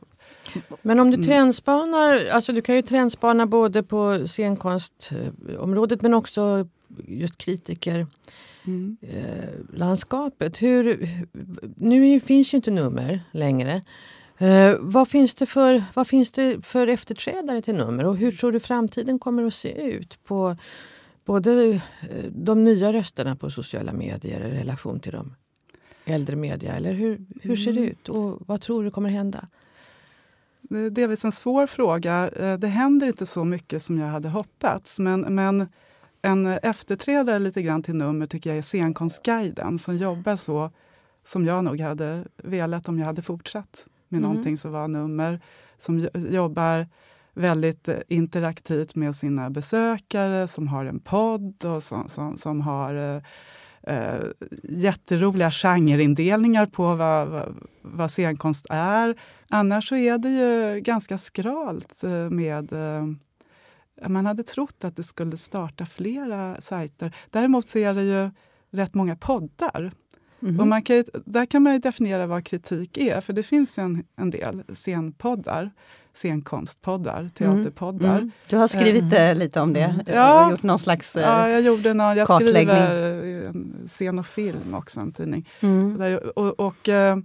Men 0.81 0.99
om 0.99 1.07
du 1.11 1.15
Mm. 1.15 1.25
trendspanar, 1.25 2.19
alltså 2.31 2.53
du 2.53 2.61
kan 2.61 2.75
ju 2.75 2.81
trendspana 2.81 3.45
både 3.45 3.83
på 3.83 4.27
scenkonstområdet 4.27 6.01
men 6.01 6.13
också 6.13 6.67
just 7.07 7.37
kritiker 7.37 8.07
Mm. 8.65 8.97
eh, 9.01 9.49
landskapet. 9.73 10.61
Hur, 10.61 11.07
nu 11.77 12.19
finns 12.19 12.53
ju 12.53 12.55
inte 12.55 12.71
nummer 12.71 13.21
längre. 13.31 13.81
Eh, 14.41 14.75
vad, 14.79 15.07
finns 15.07 15.35
det 15.35 15.45
för, 15.45 15.83
vad 15.93 16.07
finns 16.07 16.31
det 16.31 16.65
för 16.65 16.87
efterträdare 16.87 17.61
till 17.61 17.75
nummer 17.75 18.05
och 18.05 18.17
hur 18.17 18.31
tror 18.31 18.51
du 18.51 18.59
framtiden 18.59 19.19
kommer 19.19 19.43
att 19.43 19.53
se 19.53 19.81
ut 19.81 20.23
på 20.23 20.57
både 21.25 21.69
eh, 21.73 21.79
de 22.31 22.63
nya 22.63 22.93
rösterna 22.93 23.35
på 23.35 23.49
sociala 23.49 23.93
medier 23.93 24.41
i 24.45 24.51
relation 24.59 24.99
till 24.99 25.11
de 25.11 25.35
äldre 26.05 26.35
media? 26.35 26.75
Eller 26.75 26.93
hur, 26.93 27.25
hur 27.41 27.55
ser 27.55 27.73
det 27.73 27.79
Mm. 27.79 27.91
ut 27.91 28.09
och 28.09 28.41
vad 28.47 28.61
tror 28.61 28.83
du 28.83 28.91
kommer 28.91 29.09
hända? 29.09 29.47
Det 30.61 30.77
är 30.79 30.89
delvis 30.89 31.25
en 31.25 31.31
svår 31.31 31.67
fråga. 31.67 32.29
Eh, 32.29 32.57
Det 32.57 32.67
händer 32.67 33.07
inte 33.07 33.25
så 33.25 33.43
mycket 33.43 33.83
som 33.83 33.97
jag 33.97 34.07
hade 34.07 34.29
hoppats. 34.29 34.99
Men, 34.99 35.21
men 35.35 35.67
en 36.21 36.45
efterträdare 36.47 37.39
lite 37.39 37.61
grann 37.61 37.83
till 37.83 37.95
nummer 37.95 38.27
tycker 38.27 38.49
jag 38.49 38.57
är 38.57 38.61
Scenkonstguiden 38.61 39.79
som 39.79 39.97
jobbar 39.97 40.35
så 40.35 40.71
som 41.25 41.45
jag 41.45 41.63
nog 41.63 41.79
hade 41.79 42.25
velat 42.43 42.87
om 42.89 42.99
jag 42.99 43.05
hade 43.05 43.21
fortsatt 43.21 43.87
med 44.11 44.17
Mm. 44.17 44.29
någonting 44.29 44.57
som 44.57 44.71
var 44.71 44.87
nummer. 44.87 45.39
Som 45.77 45.99
jo- 45.99 46.09
jobbar 46.13 46.87
väldigt 47.33 47.87
eh, 47.87 47.97
interaktivt 48.07 48.95
med 48.95 49.15
sina 49.15 49.49
besökare, 49.49 50.47
som 50.47 50.67
har 50.67 50.85
en 50.85 50.99
podd 50.99 51.65
och 51.65 51.83
som, 51.83 52.09
som, 52.09 52.37
som 52.37 52.61
har 52.61 52.95
eh, 52.95 53.21
eh, 53.95 54.23
jätteroliga 54.63 55.51
genreindelningar 55.51 56.65
på 56.65 56.95
vad, 56.95 57.27
vad, 57.27 57.55
vad 57.81 58.11
scenkonst 58.11 58.65
är. 58.69 59.15
Annars 59.49 59.89
så 59.89 59.95
är 59.95 60.17
det 60.17 60.29
ju 60.29 60.79
ganska 60.81 61.17
skralt 61.17 62.03
eh, 62.03 62.29
med 62.29 62.73
eh, 62.73 63.05
man 64.09 64.25
hade 64.25 64.43
trott 64.43 64.83
att 64.83 64.95
det 64.95 65.03
skulle 65.03 65.37
starta 65.37 65.85
flera 65.85 66.61
sajter. 66.61 67.15
Däremot 67.29 67.67
så 67.67 67.79
är 67.79 67.93
det 67.93 68.03
ju 68.03 68.29
rätt 68.71 68.93
många 68.93 69.15
poddar. 69.15 69.91
Mm. 70.41 70.59
Och 70.59 70.67
man 70.67 70.81
kan, 70.81 71.03
där 71.25 71.45
kan 71.45 71.63
man 71.63 71.79
definiera 71.79 72.27
vad 72.27 72.45
kritik 72.45 72.97
är, 72.97 73.21
för 73.21 73.33
det 73.33 73.43
finns 73.43 73.77
en, 73.77 74.03
en 74.15 74.29
del 74.29 74.63
scenpoddar 74.73 75.71
scenkonstpoddar, 76.13 77.29
teaterpoddar. 77.33 78.09
Mm. 78.09 78.17
Mm. 78.17 78.31
Du 78.47 78.57
har 78.57 78.67
skrivit 78.67 79.03
uh, 79.03 79.35
lite 79.35 79.61
om 79.61 79.73
det, 79.73 79.83
mm. 79.83 80.05
ja, 80.05 80.51
gjort 80.51 80.63
någon 80.63 80.79
slags 80.79 81.15
uh, 81.15 81.21
Ja, 81.21 81.49
jag 81.49 81.61
gjorde 81.61 81.93
någon, 81.93 82.17
jag 82.17 82.41
skriver 82.41 83.87
scen 83.87 84.19
och 84.19 84.25
film 84.25 84.73
också, 84.73 84.99
en 84.99 85.11
tidning. 85.11 85.49
Mm. 85.59 85.97
Där, 85.97 86.39
och, 86.39 86.59
och 86.59 86.87
uh, 86.87 87.17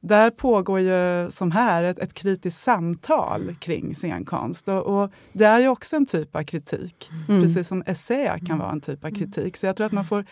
där 0.00 0.30
pågår 0.30 0.80
ju, 0.80 1.30
som 1.30 1.50
här, 1.50 1.82
ett, 1.84 1.98
ett 1.98 2.14
kritiskt 2.14 2.62
samtal 2.62 3.54
kring 3.60 3.94
scenkonst. 3.94 4.68
Och, 4.68 4.82
och, 5.02 5.10
det 5.32 5.44
är 5.44 5.58
ju 5.58 5.68
också 5.68 5.96
en 5.96 6.06
typ 6.06 6.36
av 6.36 6.42
kritik, 6.42 7.10
mm. 7.28 7.42
precis 7.42 7.68
som 7.68 7.82
essä 7.86 8.38
kan 8.46 8.58
vara 8.58 8.72
en 8.72 8.80
typ 8.80 9.04
av 9.04 9.10
kritik. 9.10 9.56
Så 9.56 9.66
jag 9.66 9.76
tror 9.76 9.86
att 9.86 9.92
man 9.92 10.04
får 10.04 10.24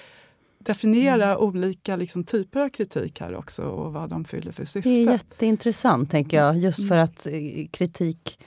definiera 0.64 1.26
mm. 1.26 1.38
olika 1.38 1.96
liksom, 1.96 2.24
typer 2.24 2.60
av 2.60 2.68
kritik 2.68 3.20
här 3.20 3.36
också 3.36 3.62
och 3.62 3.92
vad 3.92 4.10
de 4.10 4.24
fyller 4.24 4.52
för 4.52 4.64
syfte. 4.64 4.88
Det 4.88 5.02
är 5.02 5.10
jätteintressant, 5.12 6.10
tänker 6.10 6.36
jag, 6.36 6.58
just 6.58 6.88
för 6.88 6.94
mm. 6.94 7.04
att 7.04 7.26
eh, 7.26 7.32
kritik 7.70 8.38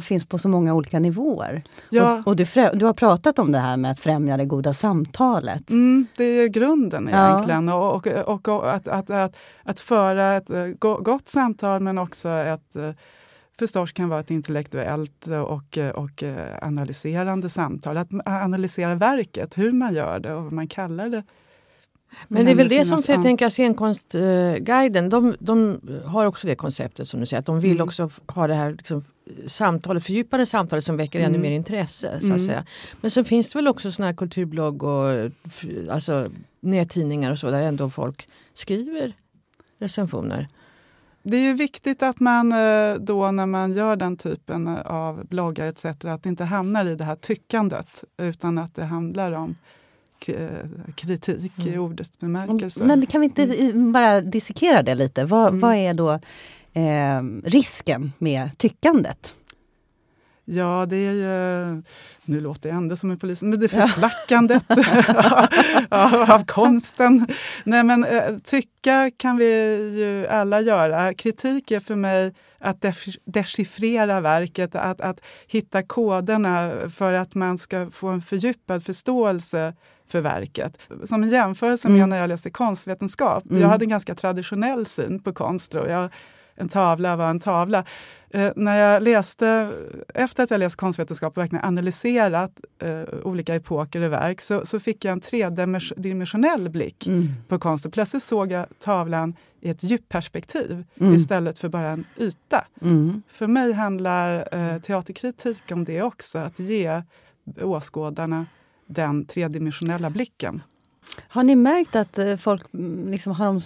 finns 0.00 0.26
på 0.26 0.38
så 0.38 0.48
många 0.48 0.74
olika 0.74 0.98
nivåer. 0.98 1.62
Ja. 1.90 2.18
Och, 2.18 2.26
och 2.26 2.36
du, 2.36 2.46
du, 2.74 2.86
har 2.86 2.92
pratat 2.92 3.38
om 3.38 3.52
det 3.52 3.58
här 3.58 3.76
med 3.76 3.90
att 3.90 4.00
främja 4.00 4.36
det 4.36 4.44
goda 4.44 4.74
samtalet. 4.74 5.70
Mm, 5.70 6.06
det 6.16 6.24
är 6.24 6.48
grunden 6.48 7.08
egentligen. 7.08 7.68
Ja. 7.68 7.90
Och, 7.90 8.06
och, 8.06 8.48
och, 8.48 8.74
att, 8.74 8.88
att, 8.88 9.10
att, 9.10 9.36
att, 9.62 9.80
föra 9.80 10.36
ett 10.36 10.50
eh, 10.50 10.66
gott 11.00 11.28
samtal 11.28 11.80
men 11.80 11.98
också 11.98 12.28
ett 12.28 12.76
eh, 12.76 12.90
förstås 13.58 13.92
kan 13.92 14.08
vara 14.08 14.20
ett 14.20 14.30
intellektuellt 14.30 15.26
och, 15.26 15.78
och 15.94 16.22
analyserande 16.62 17.48
samtal. 17.48 17.96
Att 17.96 18.08
analysera 18.24 18.94
verket, 18.94 19.58
hur 19.58 19.72
man 19.72 19.94
gör 19.94 20.18
det 20.18 20.34
och 20.34 20.42
vad 20.42 20.52
man 20.52 20.68
kallar 20.68 21.08
det 21.08 21.22
men 22.28 22.44
det 22.44 22.50
är 22.50 22.54
väl 22.54 22.68
det 22.68 22.84
som, 22.84 23.02
jag 23.08 23.22
tänker 23.22 23.48
scenkonstguiden, 23.48 25.08
de, 25.08 25.36
de 25.38 25.80
har 26.04 26.26
också 26.26 26.46
det 26.46 26.54
konceptet 26.54 27.08
som 27.08 27.20
du 27.20 27.26
säger, 27.26 27.38
att 27.38 27.46
de 27.46 27.60
vill 27.60 27.76
mm. 27.76 27.84
också 27.84 28.10
ha 28.26 28.46
det 28.46 28.54
här 28.54 28.70
liksom, 28.70 29.04
samtalet, 29.46 30.04
fördjupade 30.04 30.46
samtalet 30.46 30.84
som 30.84 30.96
väcker 30.96 31.18
mm. 31.18 31.30
ännu 31.30 31.42
mer 31.42 31.50
intresse. 31.50 32.08
Så 32.10 32.16
att 32.16 32.22
mm. 32.22 32.38
säga. 32.38 32.64
Men 33.00 33.10
sen 33.10 33.24
finns 33.24 33.52
det 33.52 33.58
väl 33.58 33.68
också 33.68 33.90
såna 33.90 34.06
här 34.06 34.14
kulturblogg 34.14 34.82
och 34.82 35.30
alltså, 35.90 36.30
nättidningar 36.60 37.32
och 37.32 37.38
så 37.38 37.50
där 37.50 37.62
ändå 37.62 37.90
folk 37.90 38.28
skriver 38.54 39.12
recensioner. 39.78 40.48
Det 41.22 41.36
är 41.36 41.40
ju 41.40 41.52
viktigt 41.52 42.02
att 42.02 42.20
man 42.20 42.52
eh, 42.52 42.94
då 42.94 43.30
när 43.30 43.46
man 43.46 43.72
gör 43.72 43.96
den 43.96 44.16
typen 44.16 44.68
av 44.68 45.26
bloggar 45.26 45.66
etc. 45.66 45.84
att 45.84 46.22
det 46.22 46.28
inte 46.28 46.44
hamnar 46.44 46.86
i 46.86 46.94
det 46.94 47.04
här 47.04 47.16
tyckandet 47.16 48.04
utan 48.16 48.58
att 48.58 48.74
det 48.74 48.84
handlar 48.84 49.32
om 49.32 49.56
kritik 50.94 51.52
mm. 51.58 51.74
i 51.74 51.78
ordets 51.78 52.18
bemärkelse. 52.18 52.84
Men 52.84 53.06
kan 53.06 53.20
vi 53.20 53.24
inte 53.24 53.42
mm. 53.42 53.92
bara 53.92 54.20
dissekera 54.20 54.82
det 54.82 54.94
lite? 54.94 55.24
Vad, 55.24 55.48
mm. 55.48 55.60
vad 55.60 55.74
är 55.74 55.94
då 55.94 56.12
eh, 56.72 57.22
risken 57.44 58.12
med 58.18 58.58
tyckandet? 58.58 59.34
Ja, 60.44 60.86
det 60.88 60.96
är 60.96 61.12
ju... 61.12 61.82
Nu 62.24 62.40
låter 62.40 62.68
jag 62.68 62.76
ändå 62.76 62.96
som 62.96 63.10
en 63.10 63.18
polis, 63.18 63.42
men 63.42 63.60
det 63.60 63.66
är 63.66 63.68
förflackandet 63.68 64.64
av, 65.88 66.30
av 66.30 66.44
konsten. 66.46 67.26
Nej, 67.64 67.84
men 67.84 68.04
eh, 68.04 68.38
tycka 68.38 69.10
kan 69.16 69.36
vi 69.36 69.44
ju 69.98 70.26
alla 70.26 70.60
göra. 70.60 71.14
Kritik 71.14 71.70
är 71.70 71.80
för 71.80 71.94
mig 71.94 72.34
att 72.58 72.84
dechiffrera 73.24 74.20
verket, 74.20 74.74
att, 74.74 75.00
att 75.00 75.20
hitta 75.46 75.82
koderna 75.82 76.72
för 76.88 77.12
att 77.12 77.34
man 77.34 77.58
ska 77.58 77.90
få 77.90 78.08
en 78.08 78.22
fördjupad 78.22 78.84
förståelse 78.84 79.74
för 80.12 80.20
verket. 80.20 80.78
Som 81.04 81.22
en 81.22 81.30
jämförelse 81.30 81.88
med 81.88 81.96
mm. 81.96 82.10
när 82.10 82.18
jag 82.18 82.28
läste 82.28 82.50
konstvetenskap. 82.50 83.44
Mm. 83.50 83.62
Jag 83.62 83.68
hade 83.68 83.84
en 83.84 83.88
ganska 83.88 84.14
traditionell 84.14 84.86
syn 84.86 85.18
på 85.18 85.32
konst. 85.32 85.74
Och 85.74 85.88
jag, 85.88 86.10
en 86.54 86.68
tavla 86.68 87.16
var 87.16 87.30
en 87.30 87.40
tavla. 87.40 87.84
Eh, 88.30 88.52
när 88.56 88.78
jag 88.78 89.02
läste, 89.02 89.72
efter 90.14 90.42
att 90.42 90.50
jag 90.50 90.58
läst 90.58 90.76
konstvetenskap 90.76 91.36
och 91.36 91.42
verkligen 91.42 91.64
analyserat 91.64 92.60
eh, 92.78 93.02
olika 93.22 93.54
epoker 93.54 94.00
och 94.00 94.12
verk 94.12 94.40
så, 94.40 94.66
så 94.66 94.80
fick 94.80 95.04
jag 95.04 95.12
en 95.12 95.20
tredimensionell 95.20 96.68
blick 96.68 97.06
mm. 97.06 97.28
på 97.48 97.58
konsten. 97.58 97.92
Plötsligt 97.92 98.22
såg 98.22 98.52
jag 98.52 98.66
tavlan 98.78 99.36
i 99.60 99.70
ett 99.70 99.82
djupperspektiv 99.82 100.84
mm. 101.00 101.14
istället 101.14 101.58
för 101.58 101.68
bara 101.68 101.90
en 101.90 102.04
yta. 102.18 102.64
Mm. 102.82 103.22
För 103.28 103.46
mig 103.46 103.72
handlar 103.72 104.54
eh, 104.54 104.78
teaterkritik 104.78 105.62
om 105.72 105.84
det 105.84 106.02
också, 106.02 106.38
att 106.38 106.58
ge 106.58 107.02
åskådarna 107.60 108.46
den 108.92 109.24
tredimensionella 109.24 110.10
blicken. 110.10 110.62
Har 111.28 111.42
ni 111.42 111.56
märkt 111.56 111.96
att 111.96 112.18
eh, 112.18 112.36
folk, 112.36 112.74
mm, 112.74 113.08
liksom, 113.08 113.32
har 113.32 113.46
de, 113.46 113.60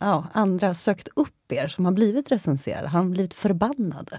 ja, 0.00 0.26
andra 0.32 0.74
sökt 0.74 1.08
upp 1.16 1.52
er 1.52 1.68
som 1.68 1.84
har 1.84 1.92
blivit 1.92 2.32
recenserade? 2.32 2.88
Har 2.88 2.98
de 2.98 3.10
blivit 3.10 3.34
förbannade? 3.34 4.18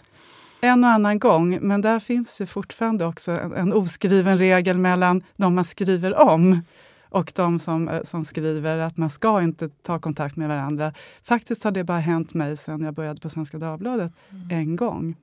En 0.62 0.84
och 0.84 0.90
annan 0.90 1.20
gång, 1.20 1.60
men 1.62 1.82
där 1.82 2.00
finns 2.00 2.42
fortfarande 2.48 3.06
också 3.06 3.32
en, 3.32 3.54
en 3.54 3.74
oskriven 3.74 4.38
regel 4.38 4.78
mellan 4.78 5.24
de 5.36 5.56
man 5.56 5.66
skriver 5.66 6.20
om 6.20 6.62
och 7.10 7.32
de 7.36 7.60
som, 7.60 7.90
eh, 7.90 8.04
som 8.04 8.26
skriver 8.26 8.78
att 8.78 8.98
man 8.98 9.10
ska 9.10 9.42
inte 9.42 9.70
ta 9.70 10.00
kontakt 10.00 10.36
med 10.36 10.48
varandra. 10.48 10.94
Faktiskt 11.24 11.64
har 11.64 11.72
det 11.72 11.84
bara 11.84 12.00
hänt 12.00 12.34
mig 12.34 12.58
sen 12.58 12.82
jag 12.82 12.94
började 12.94 13.22
på 13.22 13.30
Svenska 13.30 13.58
Dagbladet 13.58 14.14
mm. 14.30 14.50
en 14.50 14.76
gång. 14.76 15.16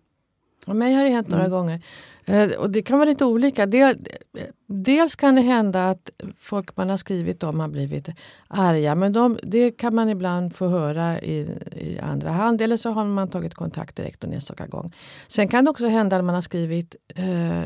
Och 0.66 0.76
mig 0.76 0.94
har 0.94 1.04
det 1.04 1.10
hänt 1.10 1.28
några 1.28 1.44
mm. 1.44 1.50
gånger. 1.50 1.80
Eh, 2.24 2.50
och 2.50 2.70
det 2.70 2.82
kan 2.82 2.98
vara 2.98 3.08
lite 3.08 3.24
olika. 3.24 3.66
Del, 3.66 3.96
dels 4.66 5.16
kan 5.16 5.34
det 5.34 5.40
hända 5.40 5.90
att 5.90 6.10
folk 6.38 6.76
man 6.76 6.90
har 6.90 6.96
skrivit 6.96 7.42
om 7.42 7.60
har 7.60 7.68
blivit 7.68 8.08
arga. 8.48 8.94
Men 8.94 9.12
de, 9.12 9.38
det 9.42 9.70
kan 9.70 9.94
man 9.94 10.08
ibland 10.08 10.56
få 10.56 10.68
höra 10.68 11.20
i, 11.20 11.40
i 11.72 11.98
andra 11.98 12.30
hand. 12.30 12.60
Eller 12.60 12.76
så 12.76 12.90
har 12.90 13.04
man 13.04 13.28
tagit 13.28 13.54
kontakt 13.54 13.96
direkt 13.96 14.24
en 14.24 14.32
enstaka 14.32 14.66
gång. 14.66 14.94
Sen 15.28 15.48
kan 15.48 15.64
det 15.64 15.70
också 15.70 15.88
hända 15.88 16.16
att 16.16 16.24
man 16.24 16.34
har 16.34 16.42
skrivit 16.42 16.96
eh, 17.08 17.62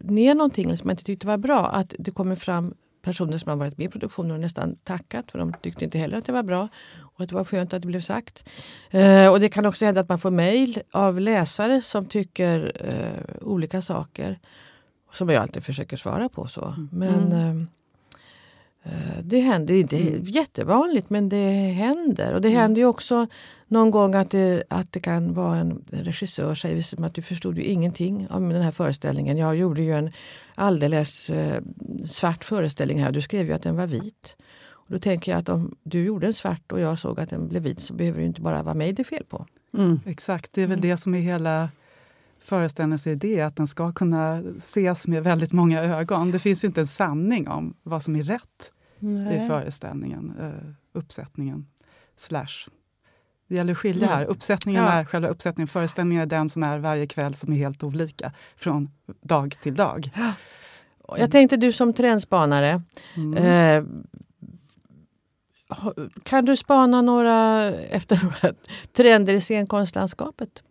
ner 0.00 0.34
någonting 0.34 0.76
som 0.76 0.86
man 0.86 0.92
inte 0.92 1.04
tyckte 1.04 1.26
var 1.26 1.38
bra. 1.38 1.66
Att 1.66 1.94
det 1.98 2.10
kommer 2.10 2.36
fram 2.36 2.74
personer 3.04 3.38
som 3.38 3.50
har 3.50 3.56
varit 3.56 3.78
med 3.78 3.84
i 3.84 3.90
produktionen 3.90 4.30
och 4.30 4.40
nästan 4.40 4.76
tackat 4.76 5.30
för 5.30 5.38
de 5.38 5.52
tyckte 5.62 5.84
inte 5.84 5.98
heller 5.98 6.18
att 6.18 6.26
det 6.26 6.32
var 6.32 6.42
bra. 6.42 6.68
Och 7.16 7.26
det 7.26 7.34
var 7.34 7.44
skönt 7.44 7.74
att 7.74 7.82
det 7.82 7.88
blev 7.88 8.00
sagt. 8.00 8.48
Eh, 8.90 9.28
och 9.28 9.40
det 9.40 9.48
kan 9.48 9.66
också 9.66 9.84
hända 9.84 10.00
att 10.00 10.08
man 10.08 10.18
får 10.18 10.30
mejl 10.30 10.82
av 10.90 11.20
läsare 11.20 11.82
som 11.82 12.06
tycker 12.06 12.72
eh, 12.74 13.46
olika 13.46 13.82
saker. 13.82 14.38
Som 15.12 15.28
jag 15.28 15.42
alltid 15.42 15.64
försöker 15.64 15.96
svara 15.96 16.28
på. 16.28 16.46
så. 16.46 16.64
Mm. 16.64 16.88
Men 16.92 17.32
mm. 17.32 17.66
eh, 18.82 19.18
det 19.22 19.40
händer, 19.40 19.66
det 19.66 19.74
är 19.74 19.80
inte 19.80 19.96
mm. 19.96 20.22
jättevanligt 20.24 21.10
men 21.10 21.28
det 21.28 21.72
händer. 21.72 22.34
Och 22.34 22.40
det 22.40 22.48
mm. 22.48 22.60
händer 22.60 22.80
ju 22.80 22.86
också 22.86 23.26
någon 23.66 23.90
gång 23.90 24.14
att 24.14 24.30
det, 24.30 24.64
att 24.68 24.92
det 24.92 25.00
kan 25.00 25.34
vara 25.34 25.56
en 25.56 25.84
regissör 25.90 26.54
säger 26.54 26.82
som 26.82 27.04
att 27.04 27.14
du 27.14 27.22
förstod 27.22 27.58
ju 27.58 27.64
ingenting 27.64 28.26
om 28.30 28.48
den 28.48 28.62
här 28.62 28.70
föreställningen. 28.70 29.38
Jag 29.38 29.56
gjorde 29.56 29.82
ju 29.82 29.92
en 29.92 30.10
alldeles 30.54 31.30
eh, 31.30 31.62
svart 32.04 32.44
föreställning 32.44 33.02
här. 33.02 33.12
Du 33.12 33.20
skrev 33.20 33.46
ju 33.46 33.52
att 33.52 33.62
den 33.62 33.76
var 33.76 33.86
vit. 33.86 34.36
Och 34.86 34.92
då 34.92 34.98
tänker 34.98 35.32
jag 35.32 35.38
att 35.38 35.48
om 35.48 35.76
du 35.82 36.04
gjorde 36.04 36.26
en 36.26 36.34
svart 36.34 36.72
och 36.72 36.80
jag 36.80 36.98
såg 36.98 37.20
att 37.20 37.30
den 37.30 37.48
blev 37.48 37.62
vit 37.62 37.80
så 37.80 37.94
behöver 37.94 38.18
det 38.18 38.26
inte 38.26 38.40
bara 38.40 38.62
vara 38.62 38.74
mig 38.74 38.92
det 38.92 39.02
är 39.02 39.04
fel 39.04 39.24
på. 39.28 39.46
Mm. 39.78 40.00
Exakt, 40.06 40.52
det 40.52 40.62
är 40.62 40.66
väl 40.66 40.78
mm. 40.78 40.90
det 40.90 40.96
som 40.96 41.14
är 41.14 41.20
hela 41.20 41.68
föreställningens 42.40 43.06
idé, 43.06 43.40
att 43.40 43.56
den 43.56 43.66
ska 43.66 43.92
kunna 43.92 44.42
ses 44.56 45.06
med 45.06 45.24
väldigt 45.24 45.52
många 45.52 45.82
ögon. 45.82 46.30
Det 46.30 46.38
finns 46.38 46.64
ju 46.64 46.68
inte 46.68 46.80
en 46.80 46.86
sanning 46.86 47.48
om 47.48 47.74
vad 47.82 48.02
som 48.02 48.16
är 48.16 48.22
rätt 48.22 48.72
Nej. 48.98 49.36
i 49.36 49.48
föreställningen, 49.48 50.34
uh, 50.40 50.70
uppsättningen, 50.92 51.66
slash. 52.16 52.68
Det 53.48 53.54
gäller 53.54 53.72
att 53.72 53.78
skilja 53.78 54.06
här. 54.06 54.24
Uppsättningen 54.24 54.84
ja. 54.84 54.92
är 54.92 55.04
själva 55.04 55.28
uppsättningen, 55.28 55.68
föreställningen 55.68 56.22
är 56.22 56.26
den 56.26 56.48
som 56.48 56.62
är 56.62 56.78
varje 56.78 57.06
kväll 57.06 57.34
som 57.34 57.52
är 57.52 57.56
helt 57.56 57.82
olika 57.82 58.32
från 58.56 58.90
dag 59.20 59.56
till 59.60 59.74
dag. 59.74 60.10
Jag 61.16 61.30
tänkte 61.30 61.56
du 61.56 61.72
som 61.72 61.92
trendspanare, 61.92 62.82
mm. 63.16 63.34
eh, 63.34 63.84
kan 66.22 66.44
du 66.44 66.56
spana 66.56 67.02
några, 67.02 67.70
efter 67.72 68.20
några 68.22 68.56
trender 68.92 69.34
i 69.34 69.40
scenkonstlandskapet? 69.40 70.62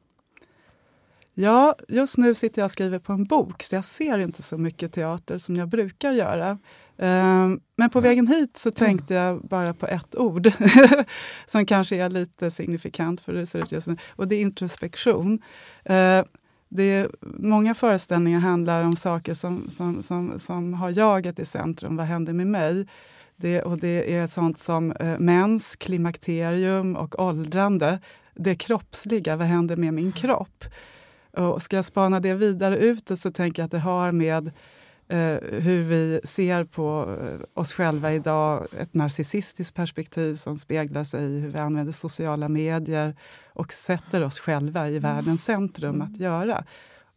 Ja, 1.34 1.76
just 1.88 2.18
nu 2.18 2.34
sitter 2.34 2.62
jag 2.62 2.66
och 2.66 2.72
skriver 2.72 3.00
på 3.00 3.14
en 3.14 3.24
bok 3.24 3.64
så 3.64 3.76
jag 3.76 3.86
ser 3.86 4.18
inte 4.18 4.42
så 4.44 4.58
mycket 4.58 4.94
teater 4.94 5.38
som 5.38 5.56
jag 5.56 5.68
brukar 5.68 6.12
göra. 6.12 6.58
Ehm, 6.98 7.60
men 7.76 7.90
på 7.90 8.00
vägen 8.00 8.28
hit 8.28 8.58
så 8.58 8.72
tänkte 8.72 9.14
jag 9.14 9.42
bara 9.42 9.74
på 9.74 9.88
ett 9.88 10.16
ord 10.16 10.52
som 11.46 11.66
kanske 11.66 11.96
är 11.96 12.10
lite 12.10 12.52
signifikant 12.52 13.22
för 13.22 13.32
hur 13.32 13.40
det 13.40 13.46
ser 13.46 13.60
ut 13.60 13.72
just 13.72 13.88
nu. 13.88 13.98
Och 14.10 14.28
det 14.28 14.36
är 14.36 14.42
introspektion. 14.42 15.42
Ehm, 15.86 16.26
det 16.70 16.84
är, 16.84 17.10
många 17.22 17.74
föreställningar 17.74 18.40
handlar 18.40 18.84
om 18.84 18.96
saker 18.96 19.34
som, 19.34 19.70
som, 19.70 20.04
som, 20.04 20.40
som 20.40 20.74
har 20.74 20.98
jaget 20.98 21.40
i 21.40 21.46
centrum. 21.46 21.96
Vad 21.96 22.06
händer 22.06 22.34
med 22.34 22.48
mig? 22.48 22.88
Det, 23.36 23.62
och 23.62 23.78
det 23.78 24.16
är 24.16 24.28
sånt 24.28 24.58
som 24.58 24.92
eh, 24.92 25.20
mens, 25.20 25.76
klimakterium 25.76 26.96
och 26.96 27.20
åldrande. 27.20 28.00
Det 28.34 28.56
kroppsliga, 28.56 29.36
vad 29.36 29.48
händer 29.48 29.76
med 29.76 29.94
min 29.94 30.12
kropp? 30.12 30.66
Och 31.32 31.62
ska 31.62 31.76
jag 31.76 31.86
spana 31.86 32.20
det 32.20 32.34
vidare 32.34 32.78
ut 32.78 33.20
så 33.20 33.32
tänker 33.32 33.62
jag 33.62 33.66
att 33.66 33.72
det 33.72 33.80
har 33.80 34.12
med 34.12 34.52
eh, 35.08 35.38
hur 35.62 35.84
vi 35.84 36.22
ser 36.24 36.64
på 36.64 37.18
eh, 37.22 37.62
oss 37.62 37.74
själva 37.74 38.14
idag, 38.14 38.68
ett 38.80 38.94
narcissistiskt 38.94 39.76
perspektiv 39.76 40.36
som 40.36 40.56
speglar 40.56 41.04
sig 41.04 41.24
i 41.24 41.40
hur 41.40 41.50
vi 41.50 41.60
använder 41.60 41.94
sociala 41.94 42.50
medier 42.50 43.16
och 43.54 43.74
sätter 43.74 44.24
oss 44.24 44.40
själva 44.40 44.90
i 44.90 45.00
världens 45.00 45.44
centrum 45.44 46.02
att 46.02 46.18
göra. 46.18 46.66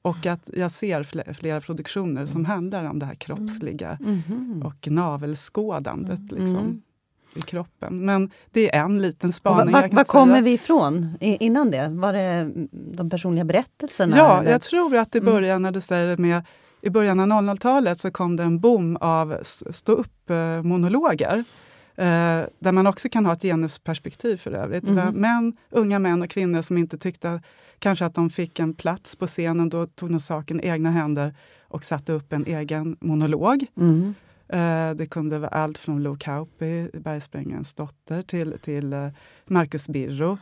Och 0.07 0.27
att 0.27 0.51
jag 0.55 0.71
ser 0.71 1.33
flera 1.33 1.61
produktioner 1.61 2.27
som 2.27 2.45
handlar 2.45 2.85
om 2.91 2.99
det 2.99 3.07
här 3.07 3.15
kroppsliga 3.15 3.99
Mhm. 4.01 4.63
och 4.67 4.91
navelskådandet 4.91 6.33
liksom, 6.33 6.59
Mm. 6.61 6.83
i 7.37 7.41
kroppen. 7.41 8.05
Men 8.05 8.31
det 8.51 8.75
är 8.77 8.81
en 8.85 9.03
liten 9.03 9.33
spaning. 9.33 9.75
Var 9.75 9.89
säga. 9.89 10.05
kommer 10.05 10.43
vi 10.43 10.53
ifrån 10.53 11.17
innan 11.21 11.71
det? 11.71 11.89
Var 11.89 12.13
det 12.13 12.21
mm, 12.21 12.69
de 12.73 13.11
personliga 13.11 13.45
berättelserna? 13.45 14.17
Ja, 14.17 14.41
eller? 14.41 14.51
jag 14.51 14.61
tror 14.63 14.97
att 14.97 15.13
det 15.13 15.19
Mm. 15.19 15.33
börjar 15.35 15.59
när 15.59 15.71
du 15.71 15.81
säger 15.81 16.07
det 16.07 16.17
med 16.19 16.45
i 16.83 16.91
början 16.91 17.21
av 17.21 17.27
00-talet 17.43 17.99
så 18.01 18.11
kom 18.11 18.37
det 18.37 18.43
en 18.43 18.61
boom 18.61 18.97
av 18.97 19.33
s- 19.33 19.77
stå-upp-monologer. 19.77 21.45
Eh, 21.97 22.45
där 22.59 22.73
man 22.73 22.87
också 22.87 23.09
kan 23.09 23.27
ha 23.27 23.33
ett 23.33 23.43
genusperspektiv 23.43 24.37
för 24.37 24.53
övrigt. 24.53 24.89
Mhm. 24.89 25.15
Män, 25.15 25.57
unga 25.71 25.99
män 25.99 26.23
och 26.23 26.31
kvinnor 26.31 26.63
som 26.63 26.79
inte 26.79 26.99
tyckte 26.99 27.41
kanske 27.79 28.07
att 28.07 28.15
de 28.15 28.31
fick 28.31 28.61
en 28.61 28.75
plats 28.75 29.17
på 29.17 29.27
scenen. 29.27 29.69
Då 29.69 29.87
tog 29.87 30.11
de 30.11 30.21
saken 30.21 30.61
i 30.61 30.67
egna 30.67 30.91
händer 30.91 31.35
och 31.63 31.85
satte 31.85 32.13
upp 32.13 32.33
en 32.33 32.47
egen 32.47 32.97
monolog. 33.01 33.67
Mm. 33.77 34.15
Eh, 34.49 34.97
det 34.97 35.07
kunde 35.07 35.39
vara 35.39 35.51
allt 35.51 35.79
från 35.79 36.03
Lo 36.03 36.17
Kauppi, 36.17 36.91
Bergsprängarens 36.93 37.75
dotter, 37.75 38.23
till, 38.23 38.59
till 38.61 38.93
eh, 38.93 39.09
Marcus 39.47 39.89
Birro. 39.89 40.39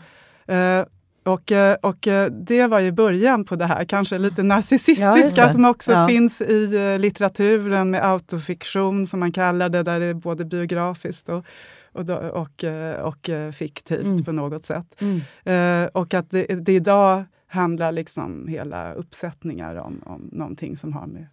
Eh, 0.46 0.84
och, 1.24 1.52
eh, 1.52 1.74
och 1.82 2.08
eh, 2.08 2.30
det 2.30 2.66
var 2.66 2.80
ju 2.80 2.92
början 2.92 3.44
på 3.44 3.56
det 3.56 3.66
här, 3.66 3.84
kanske 3.84 4.18
lite 4.18 4.40
Ja, 4.40 4.44
narcissistiska 4.44 5.44
det. 5.44 5.50
som 5.50 5.64
också 5.64 5.92
Ja. 5.92 6.08
finns 6.08 6.40
i 6.40 6.74
eh, 6.76 6.98
litteraturen 6.98 7.90
med 7.90 8.04
autofiktion 8.04 9.06
som 9.06 9.20
man 9.20 9.32
kallar 9.32 9.68
det, 9.68 9.82
där 9.82 10.00
det 10.00 10.06
är 10.06 10.14
både 10.14 10.44
biografiskt 10.44 11.28
och, 11.28 11.44
och, 11.92 12.10
och, 12.10 12.64
och 13.02 13.30
fiktivt 13.54 14.04
Mm. 14.06 14.24
på 14.24 14.32
något 14.32 14.64
sätt. 14.64 14.96
Mm. 15.44 15.88
Och 15.94 16.14
att 16.14 16.30
det, 16.30 16.44
det 16.44 16.72
idag 16.74 17.24
handlar 17.46 17.92
liksom 17.92 18.48
hela 18.48 18.92
uppsättningar 18.92 19.74
om, 19.76 20.02
om 20.06 20.28
någonting 20.32 20.76
som 20.76 20.92
har 20.92 21.06
med, 21.06 21.26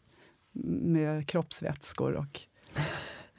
med 0.82 1.28
kroppsvätskor 1.28 2.14
och 2.14 2.39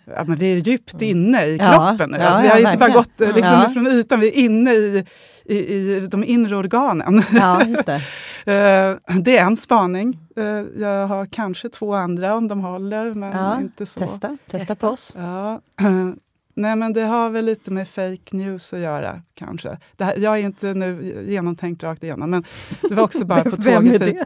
Ja, 0.05 0.25
men 0.25 0.37
vi 0.37 0.53
är 0.53 0.57
djupt 0.57 1.03
inne 1.03 1.45
i 1.47 1.57
Ja, 1.57 1.87
kroppen 1.89 2.11
nu. 2.11 2.17
ja, 2.19 2.25
Alltså, 2.27 2.43
vi 2.43 2.49
ja, 2.49 2.55
har 2.55 2.61
inte 2.61 2.77
bara 2.79 2.91
gått 2.91 3.21
eh, 3.21 3.35
liksom, 3.35 3.53
Ja. 3.55 3.71
från 3.73 3.87
ytan, 3.87 4.21
vi 4.21 4.29
är 4.29 4.45
inne 4.45 4.73
i, 4.73 5.05
i, 5.45 5.57
i 5.97 6.01
de 6.11 6.25
inre 6.25 6.57
organen. 6.57 7.23
Ja, 7.33 7.65
just 7.65 7.87
det. 7.87 8.01
Eh, 8.45 8.97
det 9.21 9.37
är 9.39 9.45
en 9.45 9.57
spaning. 9.57 10.19
Eh, 10.37 10.45
jag 10.83 11.07
har 11.07 11.27
kanske 11.27 11.69
två 11.69 11.95
andra 11.95 12.35
om 12.35 12.49
de 12.49 12.61
håller, 12.61 13.15
men 13.15 13.33
Ja, 13.33 13.61
inte 13.61 13.87
så. 13.87 14.01
Testa, 14.01 14.37
testa, 14.51 14.59
Testa. 14.59 14.75
på 14.75 14.93
oss. 14.93 15.17
Nej, 16.55 16.77
men 16.77 16.93
det 16.93 17.01
har 17.03 17.31
väl 17.31 17.45
lite 17.45 17.71
med 17.73 17.89
fake 17.89 18.37
news 18.37 18.73
att 18.75 18.81
göra, 18.81 19.23
kanske. 19.35 19.79
Här, 19.99 20.15
jag 20.19 20.39
är 20.39 20.43
inte 20.43 20.75
nu 20.75 21.25
genomtänkt 21.29 21.83
rakt 21.83 22.05
igenom, 22.05 22.31
men 22.31 22.45
det 22.89 22.95
var 22.95 23.03
också 23.03 23.25
bara 23.25 23.45
på 23.51 23.51
tåget 23.57 24.03
hit. 24.03 24.17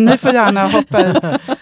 Ni 0.00 0.18
får 0.18 0.30
gärna 0.32 0.66
hoppa, 0.66 1.00
i, 1.00 1.14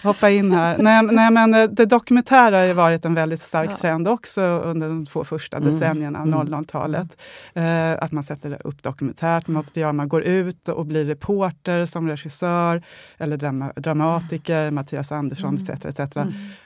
hoppa 0.03 0.29
in 0.29 0.51
här. 0.51 0.77
Nej, 0.77 1.03
nej, 1.03 1.31
men 1.31 1.53
eh, 1.53 1.63
det 1.63 1.85
dokumentära 1.85 2.57
har 2.57 2.65
ju 2.65 2.73
varit 2.73 3.05
en 3.05 3.13
väldigt 3.13 3.41
stark 3.41 3.69
Ja. 3.71 3.77
trend 3.77 4.07
också 4.07 4.41
under 4.41 4.87
de 4.87 5.05
två 5.05 5.23
första 5.23 5.57
Mm. 5.57 5.69
decennierna 5.69 6.19
av 6.19 6.27
Mm. 6.27 6.39
00-talet. 6.47 7.17
Eh, 7.53 7.91
att 8.03 8.11
man 8.11 8.23
sätter 8.23 8.67
upp 8.67 8.83
dokumentärt 8.83 9.47
material, 9.47 9.93
man 9.95 10.09
går 10.09 10.23
ut 10.23 10.69
och 10.69 10.85
blir 10.85 11.05
reporter 11.05 11.85
som 11.85 12.07
regissör 12.07 12.81
eller 13.17 13.37
drama, 13.37 13.71
dramatiker, 13.75 14.71
Mattias 14.71 15.11
Andersson 15.11 15.57
Mm. 15.57 15.63
etc. 15.73 15.85
etc. 15.99 16.17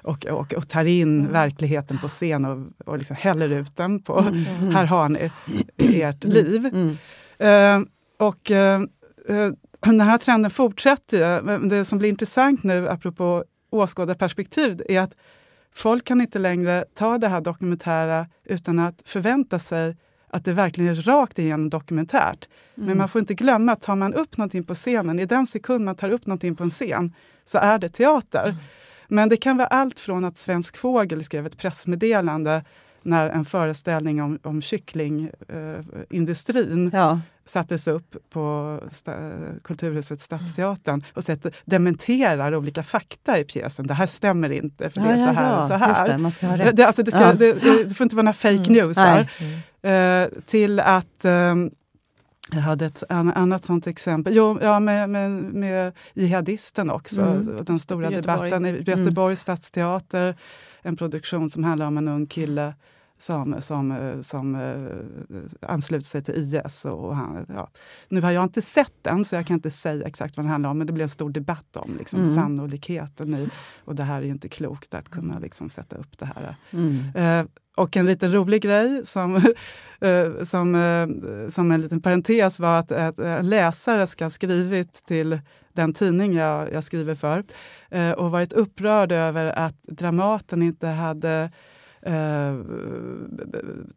Och, 0.01 0.25
och, 0.25 0.53
och 0.53 0.67
tar 0.67 0.83
in 0.85 1.31
verkligheten 1.31 1.97
på 1.97 2.07
scen 2.07 2.45
och, 2.45 2.57
och 2.85 2.97
liksom 2.97 3.15
häller 3.41 3.55
ut 3.55 3.75
den 3.75 3.99
på, 3.99 4.19
Mm. 4.19 4.71
här 4.71 4.85
har 4.85 5.09
ni 5.09 5.31
ert 5.77 6.23
liv. 6.23 6.65
Mm. 6.65 6.97
Eh, 7.37 7.87
och 8.27 8.51
eh, 8.51 8.81
eh, 9.29 9.51
den 9.79 10.01
här 10.01 10.17
trenden 10.17 10.51
fortsätter 10.51 11.17
ju. 11.17 11.57
Det 11.69 11.85
som 11.85 11.99
blir 11.99 12.09
intressant 12.09 12.63
nu, 12.63 12.89
apropå 12.89 13.43
åskådarperspektiv, 13.69 14.81
är 14.89 14.99
att 14.99 15.13
folk 15.73 16.05
kan 16.05 16.21
inte 16.21 16.39
längre 16.39 16.85
ta 16.93 17.17
det 17.17 17.27
här 17.27 17.41
dokumentära 17.41 18.27
utan 18.43 18.79
att 18.79 19.01
förvänta 19.05 19.59
sig 19.59 19.95
att 20.29 20.45
det 20.45 20.53
verkligen 20.53 20.91
är 20.91 20.95
rakt 20.95 21.39
igenom 21.39 21.69
dokumentärt. 21.69 22.47
Mm. 22.77 22.87
Men 22.87 22.97
man 22.97 23.09
får 23.09 23.19
inte 23.19 23.33
glömma 23.33 23.71
att 23.71 23.81
tar 23.81 23.95
man 23.95 24.13
upp 24.13 24.37
någonting 24.37 24.63
på 24.63 24.73
scenen, 24.73 25.19
i 25.19 25.25
den 25.25 25.47
sekund 25.47 25.85
man 25.85 25.95
tar 25.95 26.09
upp 26.09 26.25
någonting 26.25 26.55
på 26.55 26.63
en 26.63 26.69
scen, 26.69 27.13
så 27.45 27.57
är 27.57 27.77
det 27.79 27.89
teater. 27.89 28.55
Men 29.07 29.29
det 29.29 29.37
kan 29.37 29.57
vara 29.57 29.67
allt 29.67 29.99
från 29.99 30.25
att 30.25 30.37
Svensk 30.37 30.77
Fågel 30.77 31.23
skrev 31.23 31.45
ett 31.45 31.57
pressmeddelande 31.57 32.63
när 33.07 33.29
en 33.29 33.45
föreställning 33.45 34.21
om, 34.21 34.39
om 34.43 34.61
kycklingindustrin 34.61 36.89
Ja, 36.93 37.19
sattes 37.45 37.87
upp 37.87 38.15
på 38.29 38.79
sta, 38.91 39.13
Kulturhuset 39.63 40.21
Stadsteatern 40.21 41.03
och 41.13 41.23
sett, 41.23 41.45
dementerar 41.65 42.55
olika 42.55 42.83
fakta 42.83 43.39
i 43.39 43.43
pjäsen. 43.43 43.87
Det 43.87 43.93
här 43.93 44.05
stämmer 44.05 44.49
inte, 44.49 44.89
för 44.89 45.01
det 45.01 45.07
är 45.07 45.17
så 45.17 45.25
här 45.31 45.59
och 45.59 45.65
så 45.65 45.71
det, 45.73 45.77
här. 45.77 46.17
man 46.17 46.31
ska 46.31 46.47
ha 46.47 46.57
rätt. 46.57 46.75
Det, 46.75 46.87
alltså 46.87 47.03
det, 47.03 47.11
ska, 47.11 47.21
Ja. 47.21 47.33
det, 47.33 47.53
det, 47.53 47.83
det 47.83 47.93
får 47.95 48.05
inte 48.05 48.15
vara 48.15 48.23
några 48.23 48.33
fake 48.33 48.55
Mm. 48.55 48.73
news 48.73 48.97
här. 48.97 49.31
Nej. 49.39 49.63
Eh, 50.23 50.29
till 50.45 50.79
att 50.79 51.25
ehm, 51.25 51.71
jag 52.51 52.61
hade 52.61 52.85
ett 52.85 53.03
an, 53.09 53.31
annat 53.33 53.65
sånt 53.65 53.87
exempel. 53.87 54.35
Jo, 54.35 54.59
ja, 54.61 54.79
med, 54.79 55.09
med, 55.09 55.31
med 55.31 55.93
jihadisten 56.13 56.89
också. 56.89 57.21
Mm. 57.21 57.57
Den 57.65 57.79
stora 57.79 58.11
I 58.11 58.13
Göteborg. 58.13 58.49
debatten 58.49 58.65
i 58.65 58.83
Göteborgs 58.87 59.41
stadsteater. 59.41 60.35
En 60.81 60.97
produktion 60.97 61.49
som 61.49 61.63
handlar 61.63 61.85
om 61.87 61.97
en 61.97 62.07
ung 62.07 62.27
kille 62.27 62.73
som, 63.17 63.61
som, 63.61 63.91
eh, 63.91 64.21
som 64.21 64.55
uh, 64.55 65.41
ansluter 65.61 66.05
sig 66.05 66.23
till 66.23 66.35
IS. 66.35 66.85
Och 66.85 67.15
han, 67.15 67.45
ja. 67.49 67.69
Nu 68.09 68.21
har 68.21 68.31
jag 68.31 68.43
inte 68.43 68.61
sett 68.61 68.93
den, 69.01 69.25
så 69.25 69.35
jag 69.35 69.47
kan 69.47 69.53
inte 69.53 69.71
säga 69.71 70.07
exakt 70.07 70.37
vad 70.37 70.45
den 70.45 70.51
handlar 70.51 70.69
om. 70.69 70.77
Men 70.77 70.87
det 70.87 70.93
blev 70.93 71.05
en 71.05 71.09
stor 71.09 71.29
debatt 71.29 71.77
om 71.77 71.95
liksom, 71.97 72.21
Mm. 72.21 72.35
sannolikheten 72.35 73.33
i... 73.33 73.49
Och 73.85 73.95
det 73.95 74.03
här 74.03 74.17
är 74.17 74.21
ju 74.21 74.31
inte 74.31 74.49
klokt 74.49 74.93
att 74.93 75.09
kunna 75.09 75.39
liksom, 75.39 75.69
sätta 75.69 75.95
upp 75.95 76.17
det 76.17 76.25
här. 76.25 76.55
Mm. 76.71 77.15
Eh, 77.15 77.45
och 77.77 77.97
en 77.97 78.05
liten 78.05 78.31
rolig 78.31 78.61
grej 78.61 79.05
som, 79.05 79.35
eh, 80.01 80.43
som, 80.43 80.75
eh, 80.75 81.49
som 81.49 81.71
en 81.71 81.81
liten 81.81 82.01
parentes 82.01 82.59
var 82.59 82.79
att, 82.79 82.91
att 82.91 83.19
en 83.19 83.49
läsare 83.49 84.07
ska 84.07 84.25
ha 84.25 84.29
skrivit 84.29 84.93
till 84.93 85.39
den 85.73 85.93
tidning 85.93 86.33
jag, 86.33 86.73
jag 86.73 86.83
skriver 86.83 87.15
för 87.15 87.43
eh, 87.89 88.11
och 88.11 88.31
varit 88.31 88.53
upprörd 88.53 89.11
över 89.11 89.45
att 89.45 89.83
Dramaten 89.83 90.61
inte 90.61 90.87
hade 90.87 91.51
eh, 92.01 92.55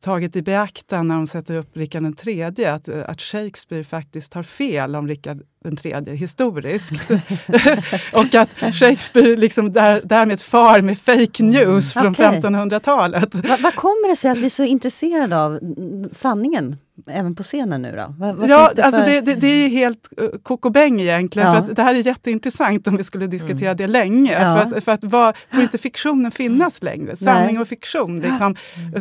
tagit 0.00 0.36
i 0.36 0.42
beaktande 0.42 1.14
när 1.14 1.20
de 1.20 1.26
sätter 1.26 1.56
upp 1.56 1.76
Rikard 1.76 2.26
III 2.26 2.42
att, 2.42 2.88
eh, 2.88 3.04
att 3.06 3.20
Shakespeare 3.20 3.84
faktiskt 3.84 4.34
har 4.34 4.42
fel 4.42 4.96
om 4.96 5.08
Rikard 5.08 5.42
III 5.64 6.16
historiskt. 6.16 7.10
och 8.12 8.34
att 8.34 8.74
Shakespeare 8.74 9.36
liksom 9.36 9.72
där, 9.72 10.00
därmed 10.04 10.40
far 10.40 10.80
med 10.80 10.98
fake 10.98 11.42
news 11.42 11.92
från 11.92 12.06
Okej. 12.12 12.26
1500-talet. 12.26 13.34
Vad 13.34 13.60
vad 13.60 13.74
kommer 13.74 14.08
det 14.08 14.16
sig 14.16 14.30
att 14.30 14.38
vi 14.38 14.46
är 14.46 14.50
så 14.50 14.64
intresserade 14.64 15.42
av 15.42 15.56
mm, 15.56 16.08
sanningen, 16.12 16.76
även 17.06 17.34
på 17.34 17.42
scenen 17.42 17.82
nu 17.82 17.94
då? 17.96 18.14
Vad 18.18 18.50
Ja, 18.50 18.70
det 18.76 18.82
alltså 18.82 19.00
det, 19.00 19.20
det, 19.20 19.34
det 19.34 19.46
är 19.46 19.68
helt 19.68 20.08
uh, 20.20 20.28
kokobäng 20.42 21.00
egentligen. 21.00 21.48
Ja. 21.48 21.54
För 21.54 21.70
att 21.70 21.76
det 21.76 21.82
här 21.82 21.94
är 21.94 22.06
jätteintressant 22.06 22.86
om 22.88 22.96
vi 22.96 23.04
skulle 23.04 23.26
diskutera 23.26 23.74
det 23.74 23.86
länge. 23.86 24.32
Ja. 24.32 24.38
För 24.38 24.76
att, 24.76 24.84
för 24.84 24.92
att 24.92 25.04
vad, 25.04 25.36
får 25.50 25.62
inte 25.62 25.78
fiktionen 25.78 26.30
finnas 26.30 26.82
längre? 26.82 27.16
Sanning 27.16 27.54
Nej. 27.54 27.62
och 27.62 27.68
fiktion. 27.68 28.20
Liksom. 28.20 28.56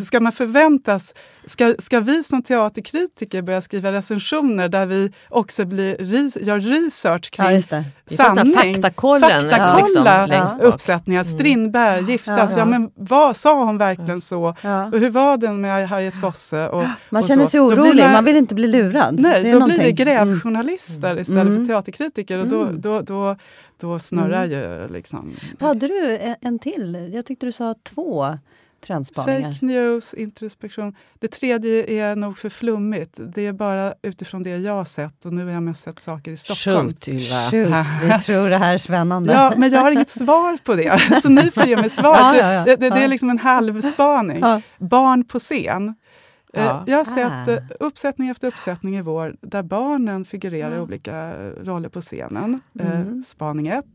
Ska 0.05 0.19
man 0.19 0.31
förväntas... 0.31 1.13
Ska, 1.45 1.75
ska 1.79 1.99
vi 1.99 2.23
som 2.23 2.43
teaterkritiker 2.43 3.41
börja 3.41 3.61
skriva 3.61 3.91
recensioner 3.91 4.69
där 4.69 4.85
vi 4.85 5.11
också 5.29 5.65
blir, 5.65 5.95
re- 5.95 6.43
gör 6.49 6.59
research 6.59 7.31
kring 7.31 7.61
Ja, 7.69 7.81
sanning? 8.15 8.53
faktakollen. 8.53 9.29
Faktakolla 9.29 9.77
liksom, 9.77 10.29
längst 10.29 10.57
bak. 10.57 10.65
uppsättningar. 10.65 11.23
Strindberg, 11.23 12.11
giftas. 12.11 12.51
Ja, 12.51 12.57
Ja. 12.57 12.65
men 12.65 12.91
vad, 12.95 13.37
sa 13.37 13.63
hon 13.65 13.77
verkligen 13.77 14.21
så? 14.21 14.55
Ja. 14.61 14.85
Och 14.85 14.99
hur 14.99 15.09
var 15.09 15.37
den 15.37 15.61
med 15.61 15.89
Harriet 15.89 16.21
Bosse? 16.21 16.67
Och, 16.67 16.83
Man 17.09 17.21
och 17.23 17.27
känner 17.27 17.43
så? 17.45 17.49
sig 17.49 17.59
blir 17.59 17.79
orolig, 17.79 18.03
man- 18.03 18.11
man 18.11 18.25
vill 18.25 18.35
inte 18.35 18.55
bli 18.55 18.67
lurad. 18.67 19.19
Nej, 19.19 19.31
Det 19.33 19.37
då 19.37 19.43
blir 19.43 19.53
någonting. 19.59 19.79
det 19.83 19.91
grävjournalister 19.91 21.19
istället 21.19 21.47
Mm. 21.47 21.57
för 21.67 21.73
teaterkritiker 21.73 22.37
och 22.37 22.47
då, 22.47 22.61
Mm. 22.61 22.81
då, 22.81 23.01
då, 23.01 23.35
då 23.81 23.99
snurrar 23.99 24.45
ju 24.45 24.87
liksom... 24.87 25.19
Mm. 25.19 25.35
Hade 25.59 25.87
du 25.87 26.17
en, 26.17 26.35
en 26.41 26.59
till? 26.59 27.09
Jag 27.13 27.25
tyckte 27.25 27.45
du 27.45 27.51
sa 27.51 27.75
två 27.83 28.37
trendspaningar. 28.81 29.53
Fake 29.53 29.65
news, 29.65 30.13
introspektion. 30.13 30.95
Det 31.19 31.27
tredje 31.27 31.85
är 31.85 32.15
nog 32.15 32.37
för 32.37 32.49
flummigt. 32.49 33.19
Det 33.35 33.45
är 33.45 33.53
bara 33.53 33.93
utifrån 34.01 34.43
det 34.43 34.57
jag 34.57 34.73
har 34.73 34.85
sett 34.85 35.25
och 35.25 35.33
nu 35.33 35.45
har 35.45 35.51
jag 35.51 35.63
mest 35.63 35.83
sett 35.83 35.99
saker 35.99 36.31
i 36.31 36.37
Stockholm. 36.37 36.87
Shoot, 36.87 37.07
Ylva. 37.07 37.35
Shoot, 37.51 37.85
vi 38.03 38.19
tror 38.25 38.49
det 38.49 38.57
här 38.57 38.73
är 38.73 38.77
spännande. 38.77 39.33
Ja, 39.33 39.53
men 39.57 39.69
jag 39.69 39.81
har 39.81 39.91
inget 39.91 40.09
svar 40.09 40.57
på 40.63 40.75
det, 40.75 41.01
så 41.21 41.29
ni 41.29 41.51
får 41.51 41.63
ge 41.65 41.75
mig 41.77 41.89
svar. 41.89 42.15
Ja, 42.19 42.35
ja, 42.37 42.53
ja. 42.53 42.63
Det, 42.65 42.75
det, 42.75 42.89
det 42.89 42.95
Ja. 42.97 43.03
är 43.03 43.07
liksom 43.07 43.29
en 43.29 43.39
halvspaning. 43.39 44.39
Ja. 44.41 44.61
Barn 44.77 45.23
på 45.25 45.39
scen. 45.39 45.87
Eh, 46.53 46.63
Ja. 46.65 46.83
Jag 46.87 46.97
har 46.97 47.03
sett 47.05 47.47
Ah. 47.47 47.51
eh, 47.51 47.63
uppsättning 47.79 48.29
efter 48.29 48.47
uppsättning 48.47 48.97
i 48.97 49.01
vår 49.01 49.35
där 49.41 49.63
barnen 49.63 50.25
figurerar 50.25 50.71
i 50.71 50.75
Ja. 50.75 50.81
olika 50.81 51.33
roller 51.63 51.89
på 51.89 52.01
scenen. 52.01 52.61
Eh, 52.79 52.99
Mm. 53.01 53.23
Spaning 53.23 53.67
1, 53.67 53.85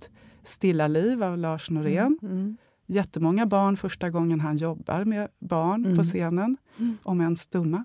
Stilla 0.45 0.87
liv 0.87 1.22
av 1.24 1.39
Lars 1.39 1.70
Norén. 1.70 2.18
Mm. 2.22 2.57
Jättemånga 2.87 3.47
barn 3.47 3.76
första 3.76 4.11
gången 4.11 4.41
han 4.41 4.57
jobbar 4.57 5.05
med 5.05 5.28
barn 5.39 5.85
Mm. 5.85 5.97
på 5.97 6.03
scenen, 6.03 6.57
Mm. 6.78 6.99
om 7.03 7.20
än 7.20 7.37
stumma. 7.37 7.85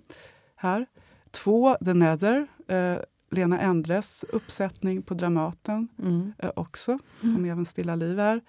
Här. 0.55 0.85
Två, 1.31 1.77
The 1.85 1.93
Nether, 1.93 2.47
eh, 2.67 2.97
Lena 3.31 3.59
Endres 3.59 4.25
uppsättning 4.33 5.01
på 5.01 5.13
Dramaten 5.13 5.87
Mm. 5.99 6.33
eh, 6.37 6.51
också, 6.55 6.99
som 7.21 7.45
även 7.45 7.65
Stilla 7.65 7.95
liv 7.95 8.19
är. 8.19 8.41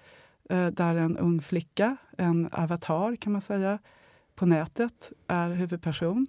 Eh, 0.50 0.66
där 0.66 0.94
en 0.94 1.18
ung 1.18 1.40
flicka, 1.42 1.96
en 2.18 2.48
avatar 2.52 3.16
kan 3.16 3.32
man 3.32 3.42
säga, 3.42 3.78
på 4.34 4.46
nätet 4.46 5.12
är 5.26 5.50
huvudperson. 5.50 6.26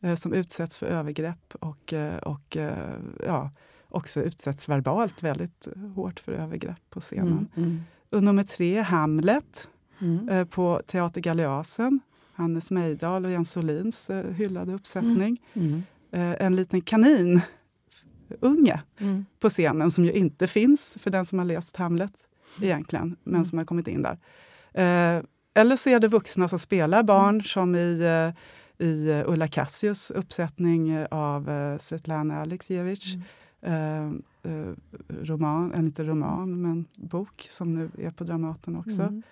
Eh, 0.00 0.14
som 0.14 0.32
utsätts 0.32 0.78
för 0.78 0.86
övergrepp 0.86 1.54
och, 1.60 1.92
eh, 1.92 2.16
och 2.16 2.56
eh, 2.56 2.94
ja, 3.26 3.50
också 3.88 4.22
utsätts 4.22 4.68
verbalt 4.68 5.22
väldigt 5.22 5.68
hårt 5.94 6.20
för 6.20 6.32
övergrepp 6.32 6.90
på 6.90 7.00
scenen. 7.00 7.48
Mm. 7.56 7.68
Mm. 7.68 7.80
Och 8.16 8.22
nummer 8.22 8.42
tre, 8.42 8.80
Hamlet, 8.80 9.68
Mm. 9.98 10.28
eh, 10.28 10.44
på 10.44 10.82
Teater 10.86 11.20
Galeasen. 11.20 12.00
Hannes 12.34 12.70
Mejdal 12.70 13.24
och 13.24 13.30
Jens 13.30 13.50
Solins 13.50 14.10
eh, 14.10 14.32
hyllade 14.34 14.72
uppsättning. 14.74 15.42
Mm. 15.54 15.82
Eh, 16.12 16.46
en 16.46 16.56
liten 16.56 16.80
kanin, 16.80 17.40
unge, 18.40 18.80
Mm. 18.98 19.24
på 19.40 19.48
scenen 19.48 19.90
som 19.90 20.04
ju 20.04 20.12
inte 20.12 20.46
finns 20.46 20.96
för 21.00 21.10
den 21.10 21.26
som 21.26 21.38
har 21.38 21.46
läst 21.46 21.76
Hamlet 21.76 22.12
egentligen, 22.62 23.16
men 23.24 23.34
Mm. 23.34 23.44
som 23.44 23.58
har 23.58 23.64
kommit 23.64 23.88
in 23.88 24.02
där. 24.02 24.18
Eh, 24.74 25.22
eller 25.54 25.76
så 25.76 25.90
är 25.90 26.00
det 26.00 26.08
vuxna 26.08 26.48
som 26.48 26.58
spelar 26.58 27.02
barn 27.02 27.34
Mm. 27.34 27.42
som 27.42 27.74
i, 27.74 28.02
i 28.78 29.22
Ulla 29.26 29.48
Cassius 29.48 30.10
uppsättning 30.10 31.06
av 31.10 31.48
Svetlana 31.80 32.40
Alexievich. 32.42 33.14
Eh, 33.14 33.20
eh, 33.66 34.10
roman, 35.22 35.72
eh, 35.72 35.78
inte 35.80 36.04
roman, 36.04 36.62
men 36.62 36.84
bok 36.96 37.46
som 37.50 37.74
nu 37.74 37.90
är 37.98 38.10
på 38.10 38.24
Dramaten 38.24 38.76
också. 38.76 39.02
Mm. 39.02 39.22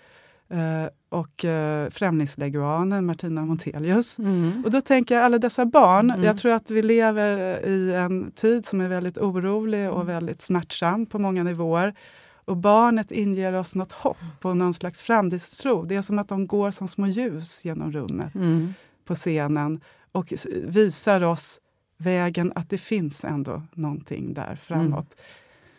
Eh, 0.84 0.88
och 1.08 1.44
eh, 1.44 1.90
Främlingsleguanen, 1.90 3.06
Martina 3.06 3.44
Montelius. 3.46 4.18
Mm. 4.18 4.62
Och 4.64 4.70
då 4.70 4.80
tänker 4.80 5.14
jag 5.14 5.24
alla 5.24 5.38
dessa 5.38 5.66
barn, 5.66 6.10
Mm. 6.10 6.24
jag 6.24 6.36
tror 6.36 6.52
att 6.52 6.70
vi 6.70 6.82
lever 6.82 7.66
i 7.66 7.94
en 7.94 8.30
tid 8.30 8.66
som 8.66 8.80
är 8.80 8.88
väldigt 8.88 9.18
orolig 9.18 9.90
och 9.90 10.08
väldigt 10.08 10.40
smärtsam 10.40 11.06
på 11.06 11.18
många 11.18 11.42
nivåer. 11.42 11.94
Och 12.46 12.56
barnet 12.56 13.10
inger 13.12 13.52
oss 13.52 13.74
något 13.74 13.92
hopp 13.92 14.16
och 14.42 14.56
någon 14.56 14.74
slags 14.74 15.02
framtidstro. 15.02 15.82
Det 15.84 15.94
är 15.96 16.02
som 16.02 16.18
att 16.18 16.28
de 16.28 16.46
går 16.46 16.70
som 16.70 16.88
små 16.88 17.06
ljus 17.06 17.64
genom 17.64 17.92
rummet 17.92 18.34
Mm. 18.34 18.74
på 19.04 19.14
scenen 19.14 19.80
och 20.12 20.32
visar 20.64 21.22
oss 21.24 21.60
vägen 21.96 22.52
att 22.54 22.70
det 22.70 22.78
finns 22.78 23.24
ändå 23.24 23.62
någonting 23.72 24.34
där 24.34 24.56
framåt. 24.62 25.14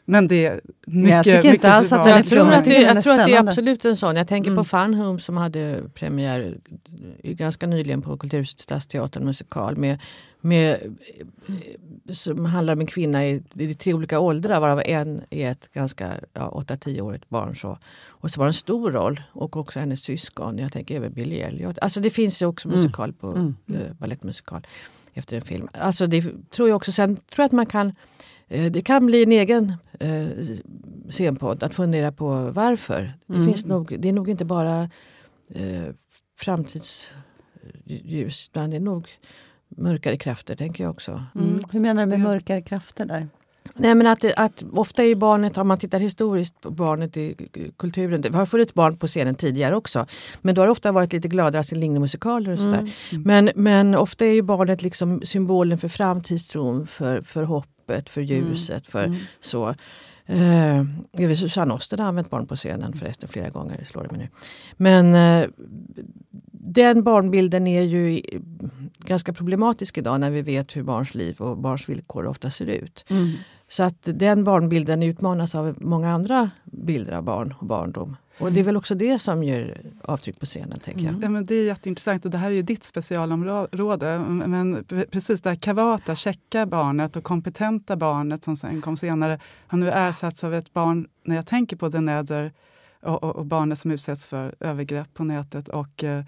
Men 0.07 0.27
det 0.27 0.45
är 0.45 0.61
mycket, 0.87 1.11
jag 1.15 1.23
tycker 1.23 1.37
inte 1.37 1.51
mycket 1.51 1.65
alls 1.69 1.91
att 1.93 2.03
den 2.05 2.13
är 2.13 2.17
Jag 2.17 2.25
tror, 2.27 2.51
att 2.51 2.65
det, 2.65 2.81
jag 2.81 3.03
tror 3.03 3.19
att 3.19 3.25
det 3.27 3.33
är 3.33 3.47
absolut 3.49 3.85
en 3.85 3.97
sån. 3.97 4.15
Jag 4.15 4.27
tänker 4.27 4.51
Mm. 4.51 4.57
på 4.57 4.63
Fun 4.63 4.93
Home 4.93 5.19
som 5.19 5.37
hade 5.37 5.81
premiär 5.93 6.57
ganska 7.23 7.67
nyligen 7.67 8.01
på 8.01 8.17
Kulturhuset 8.17 8.59
Stadsteatern 8.59 9.25
musikal 9.25 9.75
med, 9.77 10.01
med, 10.41 10.97
som 12.09 12.45
handlar 12.45 12.73
om 12.73 12.79
en 12.79 12.87
kvinna 12.87 13.25
i, 13.27 13.43
i 13.53 13.73
tre 13.73 13.93
olika 13.93 14.19
åldrar 14.19 14.59
varav 14.59 14.81
en 14.85 15.21
är 15.29 15.51
ett 15.51 15.69
ganska 15.73 16.11
ja, 16.33 16.63
8-10-årigt 16.67 17.23
barn. 17.29 17.55
Så. 17.55 17.77
Och 18.07 18.31
så 18.31 18.39
var 18.39 18.45
det 18.45 18.49
en 18.49 18.53
stor 18.53 18.91
roll 18.91 19.21
och 19.31 19.57
också 19.57 19.79
hennes 19.79 20.01
syskon. 20.01 20.57
Jag 20.57 20.71
tänker 20.73 20.95
även 20.95 21.13
Billy 21.13 21.39
Elliot. 21.39 21.79
Alltså 21.79 21.99
det 21.99 22.09
finns 22.09 22.41
ju 22.41 22.45
också 22.45 22.67
Mm. 22.67 22.81
musikal 22.81 23.13
på 23.13 23.27
Mm. 23.27 23.55
eh, 23.73 23.93
balettmusikal 23.99 24.67
efter 25.15 25.35
en 25.35 25.41
film. 25.41 25.67
Alltså 25.73 26.07
det 26.07 26.49
tror 26.49 26.69
jag 26.69 26.75
också. 26.75 26.91
Sen 26.91 27.15
tror 27.15 27.25
jag 27.37 27.45
att 27.45 27.51
man 27.51 27.65
kan 27.65 27.93
eh, 28.47 28.71
det 28.71 28.81
kan 28.81 29.05
bli 29.05 29.23
en 29.23 29.31
egen 29.31 29.73
eh, 29.99 30.27
scenpodd 31.09 31.63
att 31.63 31.73
fundera 31.73 32.11
på 32.11 32.51
varför. 32.51 33.13
Det, 33.25 33.33
Mm. 33.33 33.45
finns 33.47 33.65
nog, 33.65 33.95
det 33.99 34.09
är 34.09 34.13
nog 34.13 34.29
inte 34.29 34.45
bara 34.45 34.89
eh, 35.53 35.85
framtidsljus 36.37 38.49
utan 38.51 38.69
det 38.69 38.75
är 38.75 38.79
nog 38.79 39.07
mörkare 39.67 40.17
krafter 40.17 40.55
tänker 40.55 40.83
jag 40.83 40.91
också. 40.91 41.23
Mm. 41.35 41.59
Hur 41.71 41.79
menar 41.79 42.05
du 42.05 42.09
med 42.09 42.19
mörkare 42.19 42.61
krafter 42.61 43.05
där? 43.05 43.27
Nej, 43.73 43.95
men 43.95 44.07
att, 44.07 44.25
att 44.37 44.63
ofta 44.71 45.03
är 45.03 45.15
barnet, 45.15 45.57
om 45.57 45.67
man 45.67 45.77
tittar 45.77 45.99
historiskt 45.99 46.61
på 46.61 46.69
barnet 46.69 47.17
i 47.17 47.35
kulturen, 47.77 48.21
det 48.21 48.33
har 48.33 48.45
funnits 48.45 48.73
barn 48.73 48.97
på 48.97 49.07
scenen 49.07 49.35
tidigare 49.35 49.75
också. 49.75 50.05
Men 50.41 50.55
då 50.55 50.61
har 50.61 50.65
det 50.67 50.71
ofta 50.71 50.91
varit 50.91 51.13
lite 51.13 51.27
gladare 51.27 51.63
till 51.63 51.79
Lignemusikaler 51.79 52.51
och 52.51 52.59
sådär. 52.59 52.91
Mm. 53.11 53.23
Men, 53.23 53.49
men 53.55 53.95
ofta 53.95 54.25
är 54.25 54.33
ju 54.33 54.41
barnet 54.41 54.81
liksom 54.81 55.21
symbolen 55.23 55.77
för 55.77 55.87
framtidstron, 55.87 56.87
för, 56.87 57.21
för 57.21 57.43
hoppet, 57.43 58.09
för 58.09 58.21
ljuset, 58.21 58.87
för 58.87 59.03
Mm. 59.03 59.17
så. 59.39 59.75
Eh, 60.27 60.83
Susanne 61.35 61.73
Oster 61.73 61.97
har 61.97 62.05
använt 62.05 62.29
barn 62.29 62.45
på 62.47 62.55
scenen 62.55 62.93
förresten 62.93 63.29
flera 63.29 63.49
gånger, 63.49 63.83
slår 63.91 64.03
det 64.03 64.11
mig 64.11 64.19
nu. 64.19 64.27
Men 64.77 65.15
eh, 65.15 65.49
den 66.51 67.03
barnbilden 67.03 67.67
är 67.67 67.81
ju 67.81 68.21
ganska 68.97 69.33
problematisk 69.33 69.97
idag 69.97 70.19
när 70.19 70.29
vi 70.31 70.41
vet 70.41 70.75
hur 70.75 70.83
barns 70.83 71.15
liv 71.15 71.41
och 71.41 71.57
barns 71.57 71.89
villkor 71.89 72.25
ofta 72.25 72.49
ser 72.49 72.65
ut. 72.65 73.05
Mm. 73.07 73.31
Så 73.67 73.83
att 73.83 73.97
den 74.01 74.43
barnbilden 74.43 75.03
utmanas 75.03 75.55
av 75.55 75.75
många 75.81 76.13
andra 76.13 76.49
bilder 76.63 77.13
av 77.13 77.23
barn 77.23 77.53
och 77.59 77.65
barndom. 77.65 78.15
Och 78.39 78.51
det 78.51 78.59
är 78.59 78.63
väl 78.63 78.77
också 78.77 78.95
det 78.95 79.19
som 79.19 79.43
gör 79.43 79.77
avtryck 80.01 80.39
på 80.39 80.45
scenen, 80.45 80.79
tänker 80.79 81.01
jag. 81.01 81.09
Mm. 81.09 81.23
Ja, 81.23 81.29
men 81.29 81.45
det 81.45 81.55
är 81.55 81.63
jätteintressant 81.63 82.25
och 82.25 82.31
det 82.31 82.37
här 82.37 82.47
är 82.47 82.55
ju 82.55 82.61
ditt 82.61 82.83
specialområde. 82.83 84.19
Men 84.19 84.85
precis 85.11 85.41
det 85.41 85.49
här 85.49 85.55
kavata, 85.55 86.15
checka 86.15 86.65
barnet 86.65 87.15
och 87.15 87.23
kompetenta 87.23 87.95
barnet 87.95 88.43
som 88.43 88.55
sen 88.55 88.81
kom 88.81 88.97
senare 88.97 89.39
har 89.67 89.77
nu 89.77 89.91
ersatts 89.91 90.43
av 90.43 90.53
ett 90.53 90.73
barn, 90.73 91.07
när 91.23 91.35
jag 91.35 91.45
tänker 91.45 91.75
på 91.75 91.91
The 91.91 91.99
Nether 91.99 92.51
och, 93.01 93.23
och, 93.23 93.35
och 93.35 93.45
barnet 93.45 93.79
som 93.79 93.91
utsätts 93.91 94.27
för 94.27 94.55
övergrepp 94.59 95.13
på 95.13 95.23
nätet 95.23 95.69
och, 95.69 96.03
eh, 96.03 96.23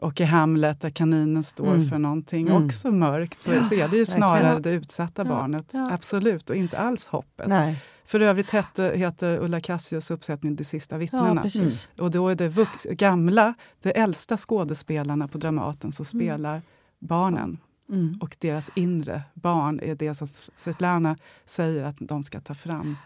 och 0.00 0.20
i 0.20 0.24
Hamlet 0.24 0.80
där 0.80 0.90
kaninen 0.90 1.42
står 1.42 1.74
Mm. 1.74 1.88
för 1.88 1.98
någonting 1.98 2.48
Mm. 2.48 2.64
också 2.64 2.90
mörkt 2.90 3.42
så, 3.42 3.52
Ja, 3.52 3.64
så 3.64 3.74
är 3.74 3.88
det 3.88 3.96
ju 3.96 4.06
snarare 4.06 4.42
verkligen. 4.42 4.62
det 4.62 4.70
utsatta 4.70 5.22
Ja, 5.22 5.28
barnet. 5.28 5.66
ja. 5.72 5.90
Absolut, 5.92 6.50
och 6.50 6.56
inte 6.56 6.78
alls 6.78 7.06
hoppet. 7.06 7.48
Nej. 7.48 7.82
För 8.04 8.20
övrigt 8.20 8.50
heter, 8.50 8.94
heter 8.94 9.38
Ulla 9.38 9.60
Cassius 9.60 10.10
uppsättning 10.10 10.56
De 10.56 10.64
sista 10.64 10.94
Ja, 10.94 10.98
vittnena. 10.98 11.42
precis. 11.42 11.88
Och 11.98 12.10
då 12.10 12.28
är 12.28 12.34
det 12.34 12.48
vux, 12.48 12.84
gamla, 12.90 13.54
de 13.82 13.90
äldsta 13.90 14.36
skådespelarna 14.36 15.28
på 15.28 15.38
Dramaten 15.38 15.92
som 15.92 16.06
Mm. 16.12 16.26
spelar 16.26 16.62
barnen. 16.98 17.58
Mm. 17.88 18.18
Och 18.20 18.36
deras 18.40 18.70
inre 18.74 19.22
barn 19.34 19.80
är 19.82 19.94
det 19.94 20.14
som 20.14 20.26
Svetlana 20.56 21.16
säger 21.44 21.84
att 21.84 21.96
de 21.98 22.22
ska 22.22 22.40
ta 22.40 22.54
fram. 22.54 22.96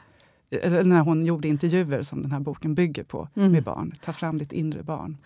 Eller 0.62 0.84
när 0.84 1.00
hon 1.00 1.26
gjorde 1.26 1.48
intervjuer 1.48 2.02
som 2.02 2.22
den 2.22 2.32
här 2.32 2.40
boken 2.40 2.74
bygger 2.74 3.02
på 3.04 3.28
Mm. 3.36 3.52
med 3.52 3.62
barn. 3.62 3.92
Ta 4.04 4.12
fram 4.12 4.38
ditt 4.38 4.52
inre 4.52 4.82
barn. 4.82 5.16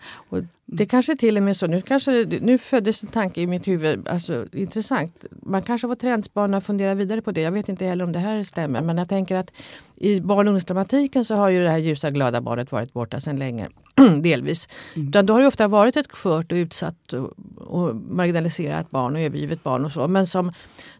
Det 0.65 0.85
kanske 0.85 1.15
till 1.17 1.37
och 1.37 1.43
med 1.43 1.57
så, 1.57 1.67
nu, 1.67 1.81
kanske, 1.81 2.11
nu 2.41 2.57
föddes 2.57 3.03
en 3.03 3.09
tanke 3.09 3.41
i 3.41 3.47
mitt 3.47 3.67
huvud, 3.67 4.07
alltså 4.07 4.45
intressant. 4.53 5.25
Man 5.31 5.61
kanske 5.61 5.87
får 5.87 5.95
trendspanna 5.95 6.57
och 6.57 6.63
fundera 6.63 6.93
vidare 6.95 7.21
på 7.21 7.31
det. 7.31 7.41
Jag 7.41 7.51
vet 7.51 7.69
inte 7.69 7.85
heller 7.85 8.03
om 8.03 8.11
det 8.11 8.19
här 8.19 8.43
stämmer. 8.43 8.81
Men 8.81 8.97
jag 8.97 9.09
tänker 9.09 9.35
att 9.35 9.51
i 9.95 10.21
barn 10.21 10.47
och 10.47 10.51
ungdomsdramatiken 10.51 11.25
så 11.25 11.35
har 11.35 11.49
ju 11.49 11.63
det 11.63 11.69
här 11.71 11.77
ljusa 11.77 12.11
glada 12.11 12.41
barnet 12.41 12.71
varit 12.71 12.93
borta 12.93 13.19
sedan 13.19 13.39
länge. 13.39 13.69
delvis. 14.21 14.67
Mm. 14.95 15.11
Då 15.25 15.33
har 15.33 15.41
det 15.41 15.47
ofta 15.47 15.67
varit 15.67 15.97
ett 15.97 16.11
skört 16.11 16.51
och 16.51 16.55
utsatt 16.55 17.13
och, 17.13 17.33
och 17.57 17.95
marginaliserat 17.95 18.89
barn 18.89 19.15
och 19.15 19.21
övergivet 19.21 19.63
barn 19.63 19.85
och 19.85 19.91
så. 19.91 20.07
Men 20.07 20.27
som, 20.27 20.51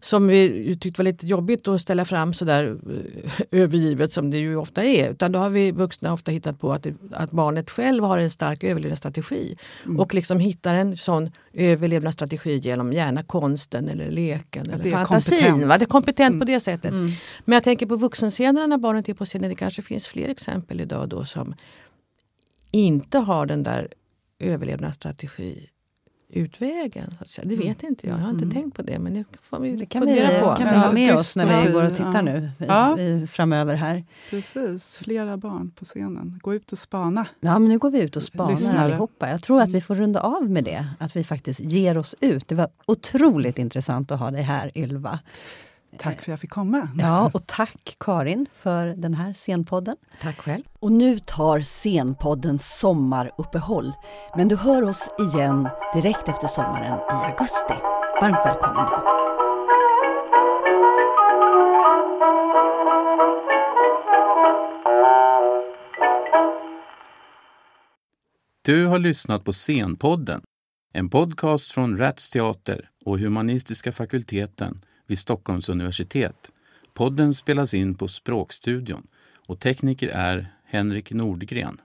som 0.01 0.27
vi 0.27 0.77
tyckte 0.81 0.99
var 1.01 1.03
lite 1.03 1.27
jobbigt 1.27 1.67
att 1.67 1.81
ställa 1.81 2.05
fram 2.05 2.33
sådär 2.33 2.77
eh, 2.89 3.41
övergivet 3.61 4.13
som 4.13 4.31
det 4.31 4.37
ju 4.37 4.55
ofta 4.55 4.83
är. 4.83 5.09
Utan 5.11 5.31
då 5.31 5.39
har 5.39 5.49
vi 5.49 5.71
vuxna 5.71 6.13
ofta 6.13 6.31
hittat 6.31 6.59
på 6.59 6.73
att, 6.73 6.87
att 7.11 7.31
barnet 7.31 7.69
själv 7.69 8.03
har 8.03 8.17
en 8.17 8.31
stark 8.31 8.63
överlevnadsstrategi. 8.63 9.55
Mm. 9.85 9.99
Och 9.99 10.13
liksom 10.13 10.39
hittar 10.39 10.73
en 10.73 10.97
sån 10.97 11.31
överlevnadsstrategi 11.53 12.57
genom 12.57 12.93
gärna 12.93 13.23
konsten 13.23 13.89
eller 13.89 14.11
leken 14.11 14.69
eller 14.69 14.91
fantasin. 14.91 15.37
kompetent. 15.37 15.65
Va? 15.65 15.77
Det 15.77 15.83
är 15.83 15.87
kompetent 15.87 16.29
Mm. 16.29 16.39
på 16.39 16.45
det 16.45 16.59
sättet. 16.59 16.91
Mm. 16.91 17.11
Men 17.45 17.53
jag 17.53 17.63
tänker 17.63 17.85
på 17.85 17.95
vuxenscenerna 17.95 18.67
när 18.67 18.77
barnet 18.77 19.09
är 19.09 19.13
på 19.13 19.25
scenen. 19.25 19.49
Det 19.49 19.55
kanske 19.55 19.81
finns 19.81 20.07
fler 20.07 20.29
exempel 20.29 20.81
idag 20.81 21.09
då 21.09 21.25
som 21.25 21.55
inte 22.71 23.17
har 23.19 23.45
den 23.45 23.63
där 23.63 23.87
överlevnadsstrategi 24.39 25.69
utvägen. 26.31 27.11
Så 27.17 27.23
att 27.23 27.29
säga. 27.29 27.47
Det 27.47 27.53
Mm. 27.55 27.67
vet 27.67 27.83
inte 27.83 28.07
jag. 28.07 28.17
Jag 28.19 28.23
har 28.23 28.29
inte 28.29 28.43
Mm. 28.43 28.55
tänkt 28.55 28.75
på 28.77 28.81
det. 28.81 28.99
Men 28.99 29.13
det 29.13 29.23
får 29.41 29.59
vi 29.59 29.75
Det 29.75 29.85
kan 29.85 30.05
vi, 30.05 30.15
på. 30.41 30.55
kan 30.55 30.69
vi 30.69 30.75
Ja, 30.75 30.79
ha 30.79 30.91
med 30.91 31.15
oss 31.15 31.35
när 31.35 31.65
vi 31.65 31.71
går 31.71 31.85
och 31.85 31.91
tittar 31.95 32.13
ja. 32.13 32.21
nu 32.21 32.51
Ja. 32.57 32.99
i, 32.99 33.27
framöver 33.27 33.75
här. 33.75 34.03
Precis, 34.29 34.97
flera 34.97 35.37
barn 35.37 35.71
på 35.71 35.85
scenen. 35.85 36.39
Gå 36.43 36.53
ut 36.55 36.71
och 36.71 36.77
spana. 36.79 37.27
Ja, 37.39 37.59
men 37.59 37.69
nu 37.69 37.77
går 37.77 37.91
vi 37.91 38.01
ut 38.01 38.15
och 38.15 38.23
spanar 38.23 38.51
Lyssnare. 38.51 38.79
allihopa. 38.85 39.29
Jag 39.29 39.41
tror 39.43 39.61
att 39.61 39.69
vi 39.69 39.81
får 39.81 39.95
runda 39.95 40.19
av 40.21 40.49
med 40.49 40.63
det, 40.63 40.87
att 40.99 41.15
vi 41.15 41.23
faktiskt 41.23 41.59
ger 41.59 41.97
oss 41.97 42.15
ut. 42.19 42.47
Det 42.47 42.55
var 42.55 42.67
otroligt 42.85 43.57
intressant 43.57 44.11
att 44.11 44.19
ha 44.19 44.31
dig 44.31 44.41
här, 44.43 44.77
Ylva. 44.77 45.19
Tack 45.97 46.15
för 46.15 46.21
att 46.21 46.27
jag 46.27 46.39
fick 46.39 46.49
komma. 46.49 46.89
Ja, 46.97 47.31
och 47.33 47.47
tack 47.47 47.95
Karin 47.99 48.45
för 48.53 48.87
den 48.87 49.13
här 49.13 49.33
scenpodden. 49.33 49.95
Tack 50.21 50.37
själv. 50.37 50.63
Och 50.79 50.91
nu 50.91 51.19
tar 51.19 51.61
scenpodden 51.61 52.59
sommaruppehåll. 52.59 53.93
Men 54.35 54.47
du 54.47 54.55
hör 54.55 54.83
oss 54.83 55.09
igen 55.19 55.69
direkt 55.93 56.27
efter 56.29 56.47
sommaren 56.47 56.99
i 56.99 57.25
augusti. 57.25 57.73
Varmt 58.21 58.45
välkommen 58.45 58.85
då. 58.91 59.19
Du 68.61 68.85
har 68.85 68.99
lyssnat 68.99 69.43
på 69.45 69.53
Scenpodden, 69.53 70.41
en 70.93 71.09
podcast 71.09 71.71
från 71.71 71.97
Rats 71.97 72.29
Teater 72.29 72.89
och 73.05 73.19
Humanistiska 73.19 73.91
fakulteten 73.91 74.81
vid 75.09 75.19
Stockholms 75.19 75.69
universitet. 75.69 76.51
Podden 76.93 77.33
spelas 77.33 77.73
in 77.73 77.95
på 77.95 78.07
Språkstudion 78.07 79.07
och 79.47 79.59
tekniker 79.59 80.09
är 80.09 80.53
Henrik 80.65 81.11
Nordgren. 81.11 81.81